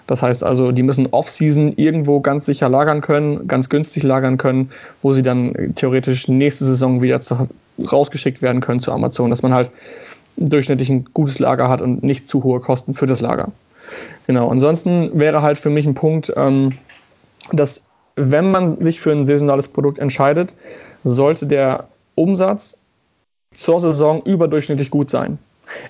Das 0.07 0.23
heißt 0.23 0.43
also, 0.43 0.71
die 0.71 0.83
müssen 0.83 1.07
off-season 1.07 1.73
irgendwo 1.75 2.21
ganz 2.21 2.45
sicher 2.45 2.69
lagern 2.69 3.01
können, 3.01 3.47
ganz 3.47 3.69
günstig 3.69 4.03
lagern 4.03 4.37
können, 4.37 4.71
wo 5.01 5.13
sie 5.13 5.21
dann 5.21 5.73
theoretisch 5.75 6.27
nächste 6.29 6.63
Saison 6.63 7.01
wieder 7.01 7.19
zu, 7.19 7.47
rausgeschickt 7.91 8.41
werden 8.41 8.61
können 8.61 8.79
zu 8.79 8.91
Amazon, 8.91 9.29
dass 9.29 9.43
man 9.43 9.53
halt 9.53 9.69
durchschnittlich 10.37 10.89
ein 10.89 11.05
gutes 11.13 11.39
Lager 11.39 11.67
hat 11.69 11.81
und 11.81 12.03
nicht 12.03 12.27
zu 12.27 12.43
hohe 12.43 12.61
Kosten 12.61 12.93
für 12.93 13.05
das 13.05 13.21
Lager. 13.21 13.51
Genau, 14.27 14.49
ansonsten 14.49 15.19
wäre 15.19 15.41
halt 15.41 15.57
für 15.57 15.69
mich 15.69 15.85
ein 15.85 15.95
Punkt, 15.95 16.31
ähm, 16.35 16.73
dass 17.51 17.89
wenn 18.15 18.49
man 18.49 18.83
sich 18.83 18.99
für 18.99 19.11
ein 19.11 19.25
saisonales 19.25 19.67
Produkt 19.67 19.99
entscheidet, 19.99 20.53
sollte 21.03 21.45
der 21.45 21.87
Umsatz 22.15 22.79
zur 23.53 23.79
Saison 23.79 24.21
überdurchschnittlich 24.23 24.89
gut 24.89 25.09
sein. 25.09 25.37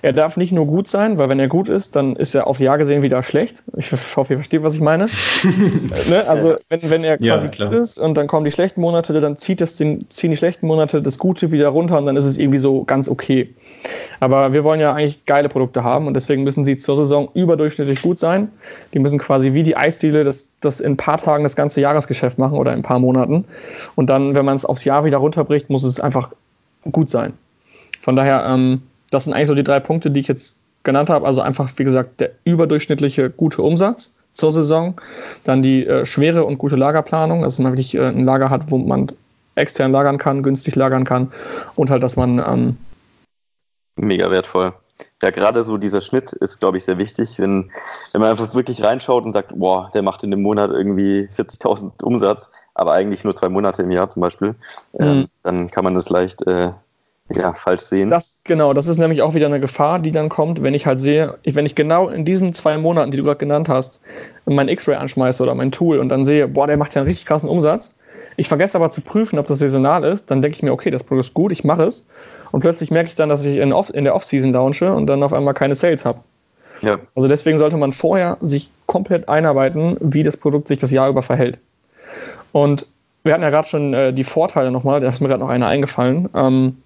Er 0.02 0.12
darf 0.12 0.36
nicht 0.36 0.52
nur 0.52 0.66
gut 0.66 0.88
sein, 0.88 1.18
weil 1.18 1.28
wenn 1.28 1.38
er 1.38 1.48
gut 1.48 1.68
ist, 1.68 1.96
dann 1.96 2.16
ist 2.16 2.34
er 2.34 2.46
aufs 2.46 2.60
Jahr 2.60 2.78
gesehen 2.78 3.02
wieder 3.02 3.22
schlecht. 3.22 3.62
Ich 3.76 3.92
hoffe, 3.92 4.32
ihr 4.32 4.36
versteht, 4.36 4.62
was 4.62 4.74
ich 4.74 4.80
meine. 4.80 5.06
ne? 6.08 6.24
Also 6.26 6.56
wenn, 6.68 6.90
wenn 6.90 7.04
er 7.04 7.18
quasi 7.18 7.48
ja, 7.52 7.66
gut 7.66 7.74
ist 7.74 7.98
und 7.98 8.16
dann 8.16 8.26
kommen 8.26 8.44
die 8.44 8.50
schlechten 8.50 8.80
Monate, 8.80 9.20
dann 9.20 9.36
zieht 9.36 9.60
das 9.60 9.76
den, 9.76 10.08
ziehen 10.10 10.30
die 10.30 10.36
schlechten 10.36 10.66
Monate 10.66 11.02
das 11.02 11.18
Gute 11.18 11.52
wieder 11.52 11.68
runter 11.68 11.98
und 11.98 12.06
dann 12.06 12.16
ist 12.16 12.24
es 12.24 12.38
irgendwie 12.38 12.58
so 12.58 12.84
ganz 12.84 13.08
okay. 13.08 13.54
Aber 14.20 14.52
wir 14.52 14.64
wollen 14.64 14.80
ja 14.80 14.94
eigentlich 14.94 15.24
geile 15.26 15.48
Produkte 15.48 15.84
haben 15.84 16.06
und 16.06 16.14
deswegen 16.14 16.42
müssen 16.42 16.64
sie 16.64 16.76
zur 16.76 16.96
Saison 16.96 17.28
überdurchschnittlich 17.34 18.02
gut 18.02 18.18
sein. 18.18 18.50
Die 18.94 18.98
müssen 18.98 19.18
quasi 19.18 19.54
wie 19.54 19.62
die 19.62 19.76
Eisdiele 19.76 20.24
das, 20.24 20.50
das 20.60 20.80
in 20.80 20.92
ein 20.92 20.96
paar 20.96 21.18
Tagen 21.18 21.44
das 21.44 21.56
ganze 21.56 21.80
Jahresgeschäft 21.80 22.38
machen 22.38 22.58
oder 22.58 22.72
in 22.72 22.80
ein 22.80 22.82
paar 22.82 22.98
Monaten. 22.98 23.44
Und 23.94 24.10
dann, 24.10 24.34
wenn 24.34 24.44
man 24.44 24.56
es 24.56 24.64
aufs 24.64 24.84
Jahr 24.84 25.04
wieder 25.04 25.18
runterbricht, 25.18 25.70
muss 25.70 25.84
es 25.84 26.00
einfach 26.00 26.32
gut 26.90 27.10
sein. 27.10 27.32
Von 28.00 28.16
daher, 28.16 28.46
ähm, 28.48 28.82
das 29.10 29.24
sind 29.24 29.32
eigentlich 29.32 29.48
so 29.48 29.54
die 29.54 29.64
drei 29.64 29.80
Punkte, 29.80 30.10
die 30.10 30.20
ich 30.20 30.28
jetzt 30.28 30.60
genannt 30.82 31.10
habe. 31.10 31.26
Also 31.26 31.40
einfach, 31.40 31.70
wie 31.76 31.84
gesagt, 31.84 32.20
der 32.20 32.30
überdurchschnittliche 32.44 33.30
gute 33.30 33.62
Umsatz 33.62 34.16
zur 34.32 34.52
Saison, 34.52 34.94
dann 35.44 35.62
die 35.62 35.86
äh, 35.86 36.06
schwere 36.06 36.44
und 36.44 36.58
gute 36.58 36.76
Lagerplanung, 36.76 37.42
dass 37.42 37.58
man 37.58 37.72
wirklich 37.72 37.94
äh, 37.94 38.06
ein 38.06 38.24
Lager 38.24 38.50
hat, 38.50 38.70
wo 38.70 38.78
man 38.78 39.08
extern 39.54 39.90
lagern 39.90 40.18
kann, 40.18 40.42
günstig 40.42 40.76
lagern 40.76 41.04
kann 41.04 41.32
und 41.74 41.90
halt, 41.90 42.02
dass 42.02 42.16
man 42.16 42.38
ähm 42.38 42.76
mega 43.96 44.30
wertvoll. 44.30 44.72
Ja, 45.22 45.30
gerade 45.30 45.64
so 45.64 45.76
dieser 45.76 46.00
Schnitt 46.00 46.32
ist, 46.32 46.58
glaube 46.58 46.76
ich, 46.76 46.84
sehr 46.84 46.98
wichtig, 46.98 47.38
wenn, 47.38 47.70
wenn 48.12 48.20
man 48.20 48.30
einfach 48.30 48.54
wirklich 48.54 48.82
reinschaut 48.82 49.24
und 49.24 49.32
sagt, 49.32 49.52
boah, 49.56 49.90
der 49.94 50.02
macht 50.02 50.24
in 50.24 50.30
dem 50.30 50.42
Monat 50.42 50.70
irgendwie 50.70 51.28
40.000 51.32 52.02
Umsatz, 52.02 52.50
aber 52.74 52.92
eigentlich 52.92 53.24
nur 53.24 53.34
zwei 53.34 53.48
Monate 53.48 53.82
im 53.82 53.90
Jahr 53.90 54.10
zum 54.10 54.22
Beispiel, 54.22 54.54
mhm. 54.92 55.00
ähm, 55.00 55.28
dann 55.42 55.70
kann 55.70 55.84
man 55.84 55.94
das 55.94 56.08
leicht 56.08 56.46
äh, 56.46 56.72
ja, 57.34 57.52
falsch 57.52 57.82
sehen. 57.82 58.10
Das, 58.10 58.40
genau, 58.44 58.72
das 58.72 58.86
ist 58.86 58.98
nämlich 58.98 59.22
auch 59.22 59.34
wieder 59.34 59.46
eine 59.46 59.60
Gefahr, 59.60 59.98
die 59.98 60.12
dann 60.12 60.28
kommt, 60.28 60.62
wenn 60.62 60.74
ich 60.74 60.86
halt 60.86 60.98
sehe, 61.00 61.38
wenn 61.44 61.66
ich 61.66 61.74
genau 61.74 62.08
in 62.08 62.24
diesen 62.24 62.54
zwei 62.54 62.78
Monaten, 62.78 63.10
die 63.10 63.18
du 63.18 63.24
gerade 63.24 63.38
genannt 63.38 63.68
hast, 63.68 64.00
mein 64.46 64.68
X-Ray 64.68 64.96
anschmeiße 64.96 65.42
oder 65.42 65.54
mein 65.54 65.70
Tool 65.70 65.98
und 65.98 66.08
dann 66.08 66.24
sehe, 66.24 66.48
boah, 66.48 66.66
der 66.66 66.76
macht 66.76 66.94
ja 66.94 67.02
einen 67.02 67.08
richtig 67.08 67.26
krassen 67.26 67.48
Umsatz. 67.48 67.92
Ich 68.36 68.48
vergesse 68.48 68.78
aber 68.78 68.90
zu 68.90 69.00
prüfen, 69.00 69.38
ob 69.38 69.46
das 69.46 69.58
saisonal 69.58 70.04
ist, 70.04 70.30
dann 70.30 70.42
denke 70.42 70.56
ich 70.56 70.62
mir, 70.62 70.72
okay, 70.72 70.90
das 70.90 71.04
Produkt 71.04 71.26
ist 71.26 71.34
gut, 71.34 71.52
ich 71.52 71.64
mache 71.64 71.84
es. 71.84 72.06
Und 72.52 72.60
plötzlich 72.60 72.90
merke 72.90 73.08
ich 73.08 73.14
dann, 73.14 73.28
dass 73.28 73.44
ich 73.44 73.56
in, 73.56 73.72
Off 73.72 73.92
in 73.92 74.04
der 74.04 74.14
Off-Season 74.14 74.52
launche 74.52 74.92
und 74.92 75.06
dann 75.06 75.22
auf 75.22 75.32
einmal 75.32 75.54
keine 75.54 75.74
Sales 75.74 76.04
habe. 76.04 76.20
Ja. 76.80 76.98
Also 77.14 77.28
deswegen 77.28 77.58
sollte 77.58 77.76
man 77.76 77.92
vorher 77.92 78.38
sich 78.40 78.70
komplett 78.86 79.28
einarbeiten, 79.28 79.96
wie 80.00 80.22
das 80.22 80.36
Produkt 80.36 80.68
sich 80.68 80.78
das 80.78 80.90
Jahr 80.90 81.08
über 81.08 81.22
verhält. 81.22 81.58
Und 82.52 82.86
wir 83.24 83.34
hatten 83.34 83.42
ja 83.42 83.50
gerade 83.50 83.68
schon 83.68 83.92
äh, 83.92 84.12
die 84.12 84.24
Vorteile 84.24 84.70
nochmal, 84.70 85.00
da 85.00 85.08
ist 85.08 85.20
mir 85.20 85.28
gerade 85.28 85.42
noch 85.42 85.50
einer 85.50 85.66
eingefallen. 85.66 86.28
Ähm, 86.34 86.78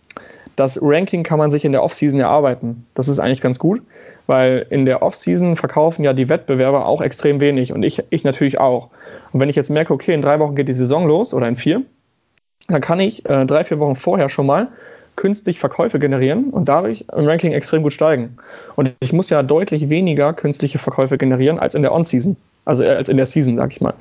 das 0.56 0.78
Ranking 0.80 1.22
kann 1.22 1.38
man 1.38 1.50
sich 1.50 1.64
in 1.64 1.72
der 1.72 1.82
Offseason 1.82 2.20
erarbeiten. 2.20 2.86
Das 2.94 3.08
ist 3.08 3.18
eigentlich 3.18 3.40
ganz 3.40 3.58
gut, 3.58 3.82
weil 4.26 4.66
in 4.70 4.84
der 4.84 5.02
Offseason 5.02 5.56
verkaufen 5.56 6.04
ja 6.04 6.12
die 6.12 6.28
Wettbewerber 6.28 6.86
auch 6.86 7.00
extrem 7.00 7.40
wenig 7.40 7.72
und 7.72 7.82
ich, 7.82 8.02
ich 8.10 8.24
natürlich 8.24 8.60
auch. 8.60 8.88
Und 9.32 9.40
wenn 9.40 9.48
ich 9.48 9.56
jetzt 9.56 9.70
merke, 9.70 9.92
okay, 9.92 10.14
in 10.14 10.22
drei 10.22 10.38
Wochen 10.38 10.54
geht 10.54 10.68
die 10.68 10.74
Saison 10.74 11.06
los 11.06 11.34
oder 11.34 11.48
in 11.48 11.56
vier, 11.56 11.82
dann 12.68 12.80
kann 12.80 13.00
ich 13.00 13.28
äh, 13.28 13.44
drei, 13.46 13.64
vier 13.64 13.80
Wochen 13.80 13.96
vorher 13.96 14.28
schon 14.28 14.46
mal 14.46 14.68
künstlich 15.16 15.58
Verkäufe 15.58 15.98
generieren 15.98 16.50
und 16.50 16.68
dadurch 16.68 17.04
im 17.14 17.26
Ranking 17.26 17.52
extrem 17.52 17.82
gut 17.82 17.92
steigen. 17.92 18.36
Und 18.76 18.92
ich 19.00 19.12
muss 19.12 19.28
ja 19.30 19.42
deutlich 19.42 19.90
weniger 19.90 20.32
künstliche 20.32 20.78
Verkäufe 20.78 21.18
generieren 21.18 21.58
als 21.58 21.74
in 21.74 21.82
der 21.82 21.92
On-Season. 21.92 22.36
Also 22.64 22.84
äh, 22.84 22.90
als 22.90 23.08
in 23.08 23.16
der 23.16 23.26
Season, 23.26 23.56
sag 23.56 23.72
ich 23.72 23.80
mal. 23.80 23.94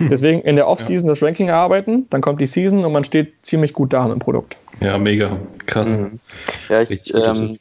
Deswegen 0.00 0.42
in 0.42 0.56
der 0.56 0.68
Off-Season 0.68 1.06
ja. 1.06 1.12
das 1.12 1.22
Ranking 1.22 1.48
erarbeiten, 1.48 2.06
dann 2.10 2.20
kommt 2.20 2.40
die 2.40 2.46
Season 2.46 2.84
und 2.84 2.92
man 2.92 3.04
steht 3.04 3.32
ziemlich 3.42 3.72
gut 3.72 3.92
da 3.92 4.04
mit 4.04 4.12
dem 4.12 4.18
Produkt. 4.18 4.56
Ja, 4.80 4.98
mega. 4.98 5.38
Krass. 5.66 5.88
Mhm. 5.88 6.20
Ja, 6.68 6.82
ich, 6.82 7.14
ähm, 7.14 7.58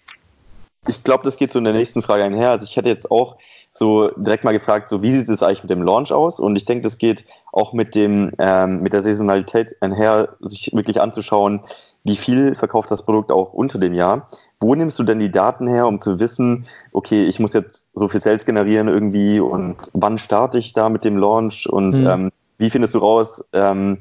ich 0.88 1.04
glaube, 1.04 1.24
das 1.24 1.38
geht 1.38 1.52
so 1.52 1.60
in 1.60 1.66
der 1.66 1.74
nächsten 1.74 2.02
Frage 2.02 2.24
einher. 2.24 2.52
Also 2.52 2.66
ich 2.66 2.76
hätte 2.76 2.90
jetzt 2.90 3.10
auch 3.10 3.38
so 3.78 4.10
direkt 4.16 4.46
mal 4.46 4.54
gefragt, 4.54 4.90
so 4.90 5.04
wie 5.04 5.12
sieht 5.12 5.28
es 5.28 5.44
eigentlich 5.44 5.64
mit 5.64 5.70
dem 5.70 5.84
Launch 5.84 6.12
aus? 6.14 6.40
Und 6.40 6.56
ich 6.56 6.64
denke, 6.64 6.84
das 6.84 6.98
geht 6.98 7.26
auch 7.52 7.74
mit 7.74 7.94
dem 7.94 8.32
ähm, 8.38 8.82
mit 8.82 8.94
der 8.94 9.02
Saisonalität 9.02 9.76
einher, 9.82 10.30
sich 10.40 10.72
wirklich 10.74 11.02
anzuschauen, 11.02 11.62
wie 12.06 12.16
viel 12.16 12.56
verkauft 12.56 12.90
das 12.92 13.04
Produkt 13.04 13.32
auch 13.32 13.54
unter 13.54 13.78
dem 13.78 13.94
Jahr. 13.94 14.28
Wo 14.62 14.76
nimmst 14.76 14.98
du 14.98 15.04
denn 15.04 15.20
die 15.20 15.32
Daten 15.32 15.68
her, 15.68 15.88
um 15.88 16.00
zu 16.00 16.20
wissen, 16.20 16.68
okay, 16.94 17.26
ich 17.26 17.40
muss 17.40 17.54
jetzt 17.54 17.86
so 17.94 18.08
viel 18.08 18.22
Sales 18.22 18.46
generieren 18.46 18.88
irgendwie 18.88 19.42
und 19.42 19.76
wann 19.94 20.18
starte 20.18 20.58
ich 20.58 20.74
da 20.74 20.88
mit 20.88 21.04
dem 21.04 21.18
Launch 21.18 21.68
und 21.68 22.00
mhm. 22.00 22.08
ähm, 22.08 22.32
wie 22.58 22.70
findest 22.70 22.96
du 22.96 23.00
raus, 23.00 23.44
ähm, 23.52 24.00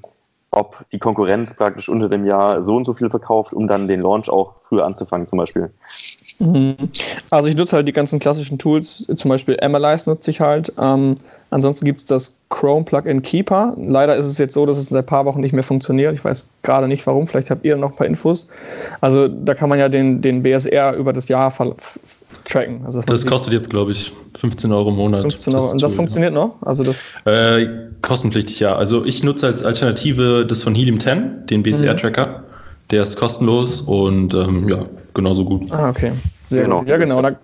ob 0.56 0.88
die 0.90 0.98
Konkurrenz 0.98 1.54
praktisch 1.56 1.88
unter 1.88 2.08
dem 2.08 2.24
Jahr 2.24 2.62
so 2.62 2.76
und 2.76 2.84
so 2.84 2.94
viel 2.94 3.10
verkauft, 3.10 3.52
um 3.52 3.66
dann 3.68 3.88
den 3.88 4.00
Launch 4.00 4.28
auch 4.28 4.56
früher 4.62 4.84
anzufangen 4.84 5.28
zum 5.28 5.38
Beispiel? 5.38 5.72
Mhm. 6.38 6.76
Also 7.30 7.48
ich 7.48 7.56
nutze 7.56 7.76
halt 7.76 7.88
die 7.88 7.92
ganzen 7.92 8.18
klassischen 8.18 8.58
Tools, 8.58 9.06
zum 9.14 9.28
Beispiel 9.28 9.58
Analyze 9.60 10.08
nutze 10.08 10.30
ich 10.30 10.40
halt. 10.40 10.72
Ähm, 10.80 11.16
ansonsten 11.50 11.84
gibt 11.84 12.00
es 12.00 12.04
das 12.06 12.36
Chrome 12.50 12.84
Plugin 12.84 13.22
Keeper. 13.22 13.74
Leider 13.76 14.16
ist 14.16 14.26
es 14.26 14.38
jetzt 14.38 14.54
so, 14.54 14.66
dass 14.66 14.76
es 14.76 14.88
seit 14.88 15.04
ein 15.04 15.06
paar 15.06 15.24
Wochen 15.24 15.40
nicht 15.40 15.52
mehr 15.52 15.62
funktioniert. 15.62 16.14
Ich 16.14 16.24
weiß 16.24 16.50
gerade 16.62 16.88
nicht 16.88 17.06
warum, 17.06 17.26
vielleicht 17.26 17.50
habt 17.50 17.64
ihr 17.64 17.76
noch 17.76 17.90
ein 17.92 17.96
paar 17.96 18.06
Infos. 18.06 18.48
Also 19.00 19.28
da 19.28 19.54
kann 19.54 19.68
man 19.68 19.78
ja 19.78 19.88
den, 19.88 20.22
den 20.22 20.42
BSR 20.42 20.94
über 20.94 21.12
das 21.12 21.28
Jahr 21.28 21.52
tracken. 22.44 22.82
Also 22.84 23.00
das 23.02 23.26
kostet 23.26 23.52
jetzt, 23.52 23.70
glaube 23.70 23.92
ich, 23.92 24.12
15 24.38 24.72
Euro 24.72 24.90
im 24.90 24.96
Monat. 24.96 25.22
15 25.22 25.54
Euro. 25.54 25.70
Und 25.70 25.82
das 25.82 25.92
Tool, 25.92 25.96
funktioniert 25.96 26.32
ja. 26.32 26.40
noch? 26.40 26.56
Also 26.62 26.82
das 26.82 27.00
äh, 27.24 27.66
kostenpflichtig, 28.02 28.60
ja. 28.60 28.74
Also 28.76 29.04
ich 29.04 29.22
nutze 29.22 29.46
als 29.46 29.64
Alternative 29.64 30.46
das 30.46 30.62
von 30.62 30.74
Helium 30.74 30.98
10, 30.98 31.46
den 31.46 31.62
BSR-Tracker. 31.62 32.26
Mhm. 32.26 32.53
Der 32.90 33.02
ist 33.02 33.16
kostenlos 33.16 33.80
und 33.80 34.34
ähm, 34.34 34.68
ja, 34.68 34.84
genauso 35.14 35.44
gut. 35.44 35.70
Ah, 35.72 35.88
okay. 35.88 36.12
Sehr 36.48 36.64
genau. 36.64 36.80
gut. 36.80 36.88
Ja, 36.88 36.96
genau. 36.96 37.22
Da, 37.22 37.36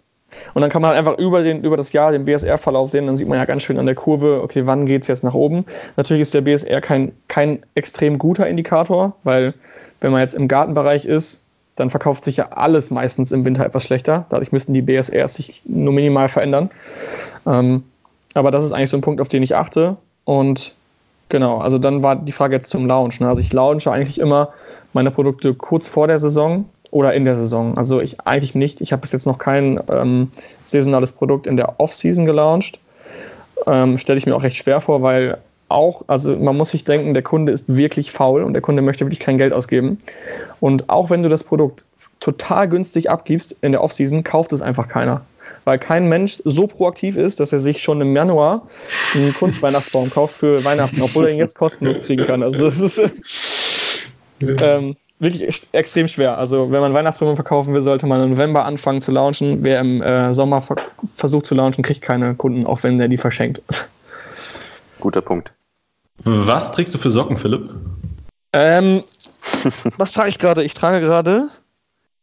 und 0.55 0.63
dann 0.63 0.71
kann 0.71 0.83
man 0.83 0.91
halt 0.91 0.99
einfach 0.99 1.19
über, 1.19 1.43
den, 1.43 1.63
über 1.63 1.77
das 1.77 1.93
Jahr 1.93 2.13
den 2.13 2.25
BSR-Verlauf 2.25 2.91
sehen. 2.91 3.07
Dann 3.07 3.17
sieht 3.17 3.29
man 3.29 3.39
ja 3.39 3.45
ganz 3.45 3.63
schön 3.63 3.79
an 3.79 3.87
der 3.87 3.95
Kurve, 3.95 4.41
okay, 4.43 4.67
wann 4.67 4.87
geht 4.87 5.03
es 5.03 5.09
jetzt 5.09 5.25
nach 5.25 5.35
oben. 5.35 5.65
Natürlich 5.97 6.23
ist 6.23 6.35
der 6.35 6.43
BSR 6.43 6.81
kein, 6.81 7.13
kein 7.29 7.61
extrem 7.75 8.19
guter 8.19 8.47
Indikator, 8.47 9.17
weil 9.25 9.55
wenn 10.01 10.13
man 10.13 10.21
jetzt 10.21 10.35
im 10.35 10.49
Gartenbereich 10.49 11.05
ist, 11.05 11.47
dann 11.77 11.91
verkauft 11.91 12.25
sich 12.25 12.37
ja 12.37 12.49
alles 12.53 12.91
meistens 12.91 13.33
im 13.33 13.45
Winter 13.45 13.65
etwas 13.65 13.85
schlechter. 13.85 14.27
Dadurch 14.29 14.53
müssten 14.53 14.75
die 14.75 14.83
BSRs 14.83 15.35
sich 15.35 15.63
nur 15.65 15.93
minimal 15.93 16.29
verändern. 16.29 16.71
Ähm, 17.47 17.85
aber 18.35 18.51
das 18.51 18.65
ist 18.65 18.73
eigentlich 18.73 18.91
so 18.91 18.99
ein 18.99 19.03
Punkt, 19.03 19.21
auf 19.21 19.29
den 19.29 19.43
ich 19.43 19.57
achte. 19.57 19.97
Und 20.25 20.75
genau, 21.31 21.59
also 21.59 21.79
dann 21.79 22.03
war 22.03 22.17
die 22.17 22.33
Frage 22.33 22.55
jetzt 22.55 22.71
zum 22.71 22.87
Launch. 22.87 23.21
Ne? 23.21 23.29
Also 23.29 23.41
ich 23.41 23.53
launche 23.53 23.91
eigentlich 23.91 24.21
immer 24.21 24.51
meine 24.93 25.11
Produkte 25.11 25.55
kurz 25.55 25.87
vor 25.87 26.07
der 26.07 26.19
Saison 26.19 26.65
oder 26.91 27.15
in 27.15 27.25
der 27.25 27.37
Saison. 27.37 27.77
Also 27.77 28.01
ich 28.01 28.21
eigentlich 28.21 28.55
nicht. 28.55 28.81
Ich 28.81 28.93
habe 28.93 29.01
bis 29.01 29.13
jetzt 29.13 29.27
noch 29.27 29.39
kein 29.39 29.81
ähm, 29.91 30.31
saisonales 30.67 31.13
Produkt 31.13 31.47
in 31.47 31.57
der 31.57 31.79
Off-Season 31.79 32.27
gelauncht. 32.27 32.79
Ähm, 33.67 33.99
Stelle 33.99 34.19
ich 34.19 34.27
mir 34.27 34.35
auch 34.35 34.43
recht 34.43 34.57
schwer 34.57 34.81
vor, 34.81 35.03
weil 35.03 35.39
auch, 35.69 36.03
also 36.09 36.37
man 36.37 36.57
muss 36.57 36.71
sich 36.71 36.85
denken, 36.85 37.15
der 37.15 37.23
Kunde 37.23 37.53
ist 37.53 37.75
wirklich 37.75 38.11
faul 38.11 38.43
und 38.43 38.55
der 38.55 38.63
Kunde 38.63 38.83
möchte 38.83 39.05
wirklich 39.05 39.21
kein 39.21 39.39
Geld 39.39 39.53
ausgeben. 39.53 40.01
Und 40.59 40.89
auch 40.89 41.11
wenn 41.11 41.23
du 41.23 41.29
das 41.29 41.45
Produkt 41.45 41.85
total 42.19 42.69
günstig 42.69 43.09
abgibst 43.09 43.57
in 43.63 43.73
der 43.73 43.83
Off-Season, 43.83 44.25
kauft 44.25 44.53
es 44.53 44.63
einfach 44.63 44.89
keiner. 44.89 45.23
Weil 45.65 45.79
kein 45.79 46.09
Mensch 46.09 46.41
so 46.45 46.67
proaktiv 46.67 47.17
ist, 47.17 47.39
dass 47.39 47.53
er 47.53 47.59
sich 47.61 47.83
schon 47.83 48.01
im 48.01 48.17
Januar 48.17 48.67
einen 49.15 49.35
Kunstweihnachtsbaum 49.35 50.11
kauft 50.11 50.35
für 50.35 50.65
Weihnachten, 50.65 51.01
obwohl 51.03 51.27
er 51.27 51.33
ihn 51.33 51.39
jetzt 51.39 51.55
kostenlos 51.55 52.03
kriegen 52.03 52.27
kann. 52.27 52.43
Also 52.43 52.65
das 52.71 52.81
ist, 52.81 53.01
ähm, 54.43 54.97
wirklich 55.19 55.69
extrem 55.73 56.09
schwer. 56.09 56.39
Also 56.39 56.71
wenn 56.71 56.81
man 56.81 56.95
Weihnachtsbäume 56.95 57.35
verkaufen 57.35 57.75
will, 57.75 57.83
sollte 57.83 58.07
man 58.07 58.23
im 58.23 58.31
November 58.31 58.65
anfangen 58.65 59.01
zu 59.01 59.13
launchen. 59.13 59.63
Wer 59.63 59.81
im 59.81 60.03
äh, 60.03 60.35
Sommer 60.35 60.61
ver 60.61 60.77
versucht 61.15 61.47
zu 61.47 61.55
launchen, 61.55 61.85
kriegt 61.85 62.03
keine 62.03 62.35
Kunden, 62.35 62.67
auch 62.67 62.83
wenn 62.83 62.99
der 62.99 63.09
die 63.09 63.19
verschenkt. 63.19 63.63
Guter 65.01 65.21
Punkt. 65.21 65.51
Was 66.25 66.73
trägst 66.73 66.95
du 66.95 66.99
für 66.99 67.11
Socken, 67.11 67.37
Philipp? 67.37 67.71
Ähm, 68.53 69.03
was 69.97 70.13
trage 70.13 70.29
ich 70.29 70.39
gerade? 70.39 70.65
Ich 70.65 70.75
trage 70.75 71.01
gerade 71.01 71.49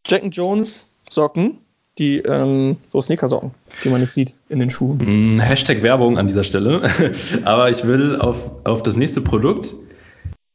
Jack 0.05 0.23
Jones 0.31 0.91
Socken, 1.09 1.57
die 1.97 2.17
ähm, 2.19 2.77
so 2.91 3.01
Sneaker-Socken, 3.01 3.51
die 3.83 3.89
man 3.89 4.01
nicht 4.01 4.13
sieht 4.13 4.35
in 4.49 4.59
den 4.59 4.69
Schuhen. 4.69 5.37
Mm, 5.37 5.39
Hashtag 5.39 5.81
Werbung 5.81 6.17
an 6.17 6.27
dieser 6.27 6.43
Stelle. 6.43 6.89
Aber 7.45 7.69
ich 7.71 7.85
will 7.85 8.17
auf, 8.17 8.51
auf 8.65 8.83
das 8.83 8.97
nächste 8.97 9.21
Produkt 9.21 9.73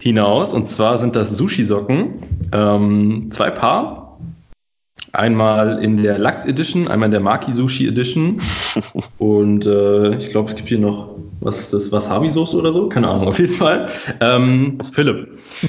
hinaus. 0.03 0.53
Und 0.53 0.67
zwar 0.67 0.99
sind 0.99 1.15
das 1.15 1.37
Sushi-Socken. 1.37 2.15
Ähm, 2.53 3.29
zwei 3.31 3.51
Paar. 3.51 4.19
Einmal 5.13 5.83
in 5.85 6.03
der 6.03 6.19
Lachs 6.19 6.45
Edition, 6.47 6.89
einmal 6.89 7.07
in 7.07 7.13
der 7.13 7.21
Maki 7.21 7.53
Sushi 7.53 7.87
Edition. 7.87 8.41
Und 9.19 9.67
äh, 9.67 10.17
ich 10.17 10.31
glaube, 10.31 10.51
es 10.51 10.57
gibt 10.57 10.69
hier 10.69 10.79
noch, 10.79 11.11
was 11.41 11.59
ist 11.61 11.73
das, 11.75 11.93
Wasabi-Sauce 11.93 12.55
oder 12.55 12.73
so? 12.73 12.89
Keine 12.89 13.09
Ahnung, 13.09 13.29
auf 13.29 13.39
jeden 13.39 13.55
Fall. 13.55 13.87
Ähm, 14.21 14.79
Philipp, 14.93 15.29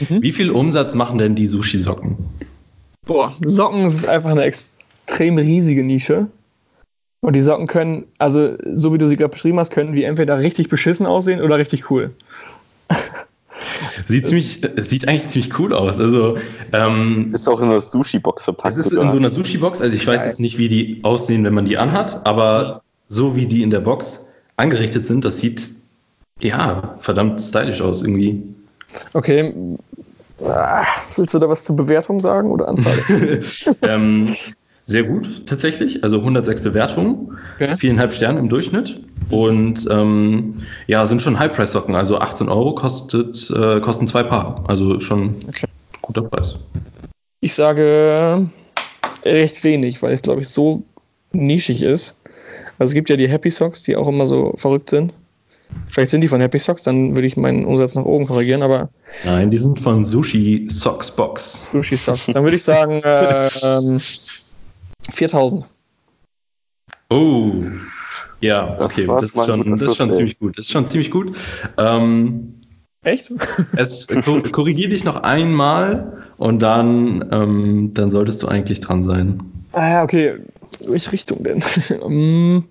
mhm. 0.09 0.21
wie 0.21 0.31
viel 0.31 0.49
Umsatz 0.49 0.95
machen 0.95 1.17
denn 1.17 1.35
die 1.35 1.47
Sushi-Socken? 1.47 2.17
Boah, 3.05 3.35
Socken 3.45 3.85
ist 3.85 4.07
einfach 4.07 4.31
eine 4.31 4.43
extrem 4.43 5.37
riesige 5.37 5.83
Nische. 5.83 6.27
Und 7.19 7.35
die 7.35 7.41
Socken 7.41 7.67
können, 7.67 8.05
also 8.17 8.53
so 8.73 8.93
wie 8.93 8.97
du 8.97 9.07
sie 9.07 9.17
gerade 9.17 9.31
beschrieben 9.31 9.59
hast, 9.59 9.71
können 9.71 9.93
wie 9.93 10.03
entweder 10.03 10.39
richtig 10.39 10.69
beschissen 10.69 11.05
aussehen 11.05 11.41
oder 11.41 11.57
richtig 11.57 11.91
cool. 11.91 12.11
Sieht, 14.05 14.27
ziemlich, 14.27 14.61
sieht 14.77 15.07
eigentlich 15.07 15.27
ziemlich 15.29 15.57
cool 15.59 15.73
aus. 15.73 15.99
Also, 15.99 16.37
ähm, 16.71 17.31
ist 17.33 17.47
auch 17.47 17.59
in 17.59 17.69
einer 17.69 17.79
Sushi-Box 17.79 18.43
verpackt. 18.43 18.73
Es 18.73 18.85
ist 18.85 18.91
sogar. 18.91 19.05
in 19.05 19.11
so 19.11 19.17
einer 19.17 19.29
Sushi-Box. 19.29 19.81
Also 19.81 19.95
ich 19.95 20.05
weiß 20.05 20.21
Geil. 20.21 20.29
jetzt 20.29 20.39
nicht, 20.39 20.57
wie 20.57 20.67
die 20.67 20.99
aussehen, 21.03 21.43
wenn 21.43 21.53
man 21.53 21.65
die 21.65 21.77
anhat, 21.77 22.25
aber 22.25 22.81
so 23.07 23.35
wie 23.35 23.45
die 23.45 23.63
in 23.63 23.69
der 23.69 23.79
Box 23.79 24.27
angerichtet 24.57 25.05
sind, 25.05 25.25
das 25.25 25.39
sieht 25.39 25.69
ja 26.39 26.95
verdammt 26.99 27.39
stylisch 27.41 27.81
aus 27.81 28.01
irgendwie. 28.01 28.41
Okay. 29.13 29.53
Ah, 30.43 30.85
willst 31.15 31.33
du 31.33 31.39
da 31.39 31.47
was 31.47 31.63
zur 31.63 31.75
Bewertung 31.75 32.19
sagen 32.19 32.51
oder 32.51 32.67
Anzahl? 32.67 32.99
ähm, 33.81 34.35
sehr 34.85 35.03
gut 35.03 35.45
tatsächlich. 35.45 36.03
Also 36.03 36.19
106 36.19 36.61
Bewertungen, 36.61 37.37
okay. 37.55 37.77
viereinhalb 37.77 38.13
Sterne 38.13 38.39
im 38.39 38.49
Durchschnitt. 38.49 38.99
Und 39.29 39.87
ähm, 39.89 40.55
ja, 40.87 41.05
sind 41.05 41.21
schon 41.21 41.37
High-Price-Socken. 41.37 41.95
Also 41.95 42.19
18 42.19 42.49
Euro 42.49 42.75
kostet, 42.75 43.49
äh, 43.51 43.79
kosten 43.79 44.07
zwei 44.07 44.23
Paar. 44.23 44.63
Also 44.67 44.99
schon 44.99 45.35
okay. 45.47 45.67
guter 46.01 46.21
Preis. 46.23 46.59
Ich 47.41 47.53
sage 47.53 48.47
recht 49.25 49.63
wenig, 49.63 50.01
weil 50.01 50.13
es, 50.13 50.21
glaube 50.21 50.41
ich, 50.41 50.49
so 50.49 50.83
nischig 51.31 51.81
ist. 51.81 52.15
Also 52.79 52.91
es 52.91 52.93
gibt 52.93 53.09
ja 53.09 53.17
die 53.17 53.29
Happy 53.29 53.49
Socks, 53.49 53.83
die 53.83 53.95
auch 53.95 54.07
immer 54.07 54.27
so 54.27 54.53
verrückt 54.55 54.89
sind. 54.89 55.13
Vielleicht 55.89 56.11
sind 56.11 56.21
die 56.21 56.27
von 56.27 56.41
Happy 56.41 56.59
Socks, 56.59 56.83
dann 56.83 57.15
würde 57.15 57.27
ich 57.27 57.37
meinen 57.37 57.65
Umsatz 57.65 57.95
nach 57.95 58.05
oben 58.05 58.27
korrigieren, 58.27 58.61
aber. 58.61 58.89
Nein, 59.25 59.49
die 59.49 59.57
sind 59.57 59.79
von 59.79 60.05
Sushi 60.05 60.67
Socks 60.69 61.09
Box. 61.11 61.67
Sushi 61.71 61.97
Socks. 61.97 62.27
Dann 62.27 62.43
würde 62.43 62.57
ich 62.57 62.63
sagen, 62.63 63.01
äh, 63.03 63.47
ähm, 63.63 63.99
4000. 65.11 65.65
Oh. 67.09 67.63
Ja, 68.43 68.77
okay, 68.77 69.07
das, 69.07 69.21
das 69.21 69.35
ist 69.35 69.45
schon, 69.45 69.71
das 69.71 69.81
ist 69.81 69.95
schon 69.95 70.11
ziemlich 70.11 70.37
gut. 70.37 70.57
Das 70.57 70.65
ist 70.65 70.71
schon 70.71 70.85
ziemlich 70.85 71.09
gut. 71.11 71.35
Ähm, 71.77 72.55
Echt? 73.03 73.31
Es 73.75 74.07
korrigiere 74.51 74.89
dich 74.89 75.05
noch 75.05 75.23
einmal 75.23 76.25
und 76.37 76.59
dann, 76.61 77.29
ähm, 77.31 77.91
dann 77.93 78.11
solltest 78.11 78.43
du 78.43 78.47
eigentlich 78.47 78.81
dran 78.81 79.01
sein. 79.01 79.41
Ah 79.71 79.89
ja, 79.89 80.03
okay. 80.03 80.39
Welche 80.85 81.11
Richtung 81.13 81.43
denn? 81.43 81.63
Ähm, 81.89 82.65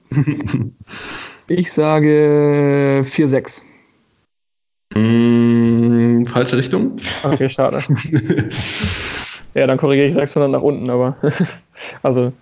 ich 1.48 1.72
sage 1.72 3.02
4-6. 3.04 3.62
Mm, 4.94 6.24
falsche 6.26 6.58
Richtung? 6.58 6.96
Okay, 7.22 7.48
schade. 7.48 7.82
ja, 9.54 9.66
dann 9.66 9.78
korrigiere 9.78 10.08
ich 10.08 10.14
600 10.14 10.50
nach 10.50 10.62
unten, 10.62 10.90
aber. 10.90 11.16
Also 12.02 12.32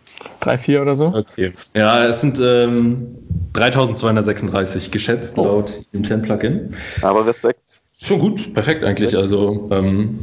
3, 0.40 0.58
4 0.58 0.82
oder 0.82 0.96
so. 0.96 1.06
Okay. 1.06 1.52
Ja, 1.74 2.06
es 2.06 2.20
sind 2.20 2.40
ähm, 2.42 3.06
3236 3.52 4.90
geschätzt 4.90 5.38
oh. 5.38 5.44
laut 5.44 5.80
dem 5.92 6.04
10 6.04 6.22
Plugin. 6.22 6.74
Aber 7.02 7.26
Respekt. 7.26 7.80
Schon 8.00 8.18
gut, 8.18 8.54
perfekt 8.54 8.84
eigentlich. 8.84 9.16
Also 9.16 9.68
ähm, 9.70 10.18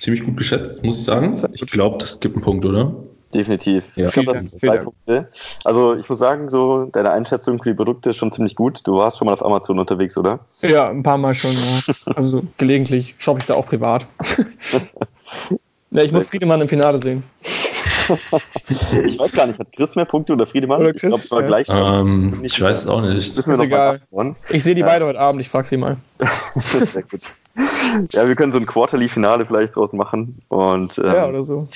ziemlich 0.00 0.24
gut 0.24 0.36
geschätzt, 0.36 0.84
muss 0.84 0.98
ich 0.98 1.04
sagen. 1.04 1.40
Ich 1.52 1.66
glaube, 1.66 1.98
das 1.98 2.20
gibt 2.20 2.36
einen 2.36 2.44
Punkt, 2.44 2.64
oder? 2.64 2.92
Definitiv. 3.34 3.96
Ja. 3.96 4.06
Ich 4.06 4.12
glaube, 4.12 4.32
das 4.32 4.40
sind 4.40 4.60
zwei 4.60 4.78
Punkte. 4.78 5.28
Also 5.64 5.94
ich 5.94 6.08
muss 6.08 6.18
sagen, 6.18 6.48
so 6.48 6.86
deine 6.86 7.12
Einschätzung 7.12 7.62
für 7.62 7.70
die 7.70 7.76
Produkte 7.76 8.10
ist 8.10 8.16
schon 8.16 8.32
ziemlich 8.32 8.56
gut. 8.56 8.80
Du 8.84 8.96
warst 8.96 9.18
schon 9.18 9.26
mal 9.26 9.32
auf 9.32 9.44
Amazon 9.44 9.78
unterwegs, 9.78 10.16
oder? 10.18 10.40
Ja, 10.62 10.88
ein 10.88 11.02
paar 11.02 11.18
Mal 11.18 11.32
schon. 11.32 11.52
Ja. 11.52 12.12
Also 12.14 12.42
gelegentlich 12.58 13.14
shoppe 13.18 13.40
ich 13.40 13.46
da 13.46 13.54
auch 13.54 13.66
privat. 13.66 14.06
ja, 15.92 16.02
ich 16.02 16.10
muss 16.10 16.28
Friedemann 16.28 16.60
im 16.60 16.68
Finale 16.68 16.98
sehen 16.98 17.22
ich 18.10 19.18
weiß 19.18 19.32
gar 19.32 19.46
nicht, 19.46 19.58
hat 19.58 19.72
Chris 19.72 19.94
mehr 19.94 20.04
Punkte 20.04 20.32
oder 20.32 20.46
Friedemann? 20.46 20.80
Oder 20.80 20.92
Chris, 20.92 21.02
ich 21.02 21.08
glaube, 21.08 21.24
es 21.24 21.30
war 21.30 21.40
ja. 21.40 21.46
gleich. 21.46 21.68
Ähm, 21.70 22.40
ich 22.42 22.60
weiß 22.60 22.80
es 22.80 22.86
auch 22.86 23.00
nicht. 23.00 23.36
Ist, 23.36 23.48
ist 23.48 23.60
egal. 23.60 24.00
Ich 24.50 24.64
sehe 24.64 24.74
die 24.74 24.80
ja. 24.80 24.86
beide 24.86 25.06
heute 25.06 25.20
Abend, 25.20 25.40
ich 25.40 25.48
frage 25.48 25.68
sie 25.68 25.76
mal. 25.76 25.96
Sehr 26.92 27.02
gut. 27.02 27.22
Ja, 28.12 28.26
wir 28.26 28.34
können 28.36 28.52
so 28.52 28.58
ein 28.58 28.66
Quarterly-Finale 28.66 29.46
vielleicht 29.46 29.76
draus 29.76 29.92
machen. 29.92 30.40
Und, 30.48 30.98
ähm, 30.98 31.04
ja, 31.04 31.26
oder 31.28 31.42
so. 31.42 31.68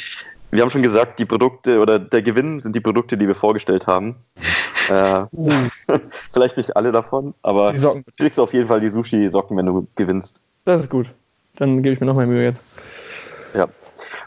Wir 0.50 0.62
haben 0.62 0.70
schon 0.70 0.82
gesagt, 0.82 1.18
die 1.18 1.24
Produkte 1.24 1.80
oder 1.80 1.98
der 1.98 2.22
Gewinn 2.22 2.60
sind 2.60 2.76
die 2.76 2.80
Produkte, 2.80 3.18
die 3.18 3.26
wir 3.26 3.34
vorgestellt 3.34 3.86
haben. 3.86 4.16
äh, 4.90 5.24
uh. 5.32 5.50
vielleicht 6.32 6.56
nicht 6.56 6.76
alle 6.76 6.92
davon, 6.92 7.34
aber 7.42 7.72
du 7.72 8.02
kriegst 8.18 8.38
auf 8.38 8.52
jeden 8.52 8.68
Fall 8.68 8.80
die 8.80 8.88
Sushi-Socken, 8.88 9.56
wenn 9.56 9.66
du 9.66 9.86
gewinnst. 9.96 10.42
Das 10.64 10.82
ist 10.82 10.90
gut. 10.90 11.12
Dann 11.56 11.82
gebe 11.82 11.94
ich 11.94 12.00
mir 12.00 12.06
noch 12.06 12.14
mal 12.14 12.26
Mühe 12.26 12.44
jetzt. 12.44 12.64
Ja. 13.54 13.68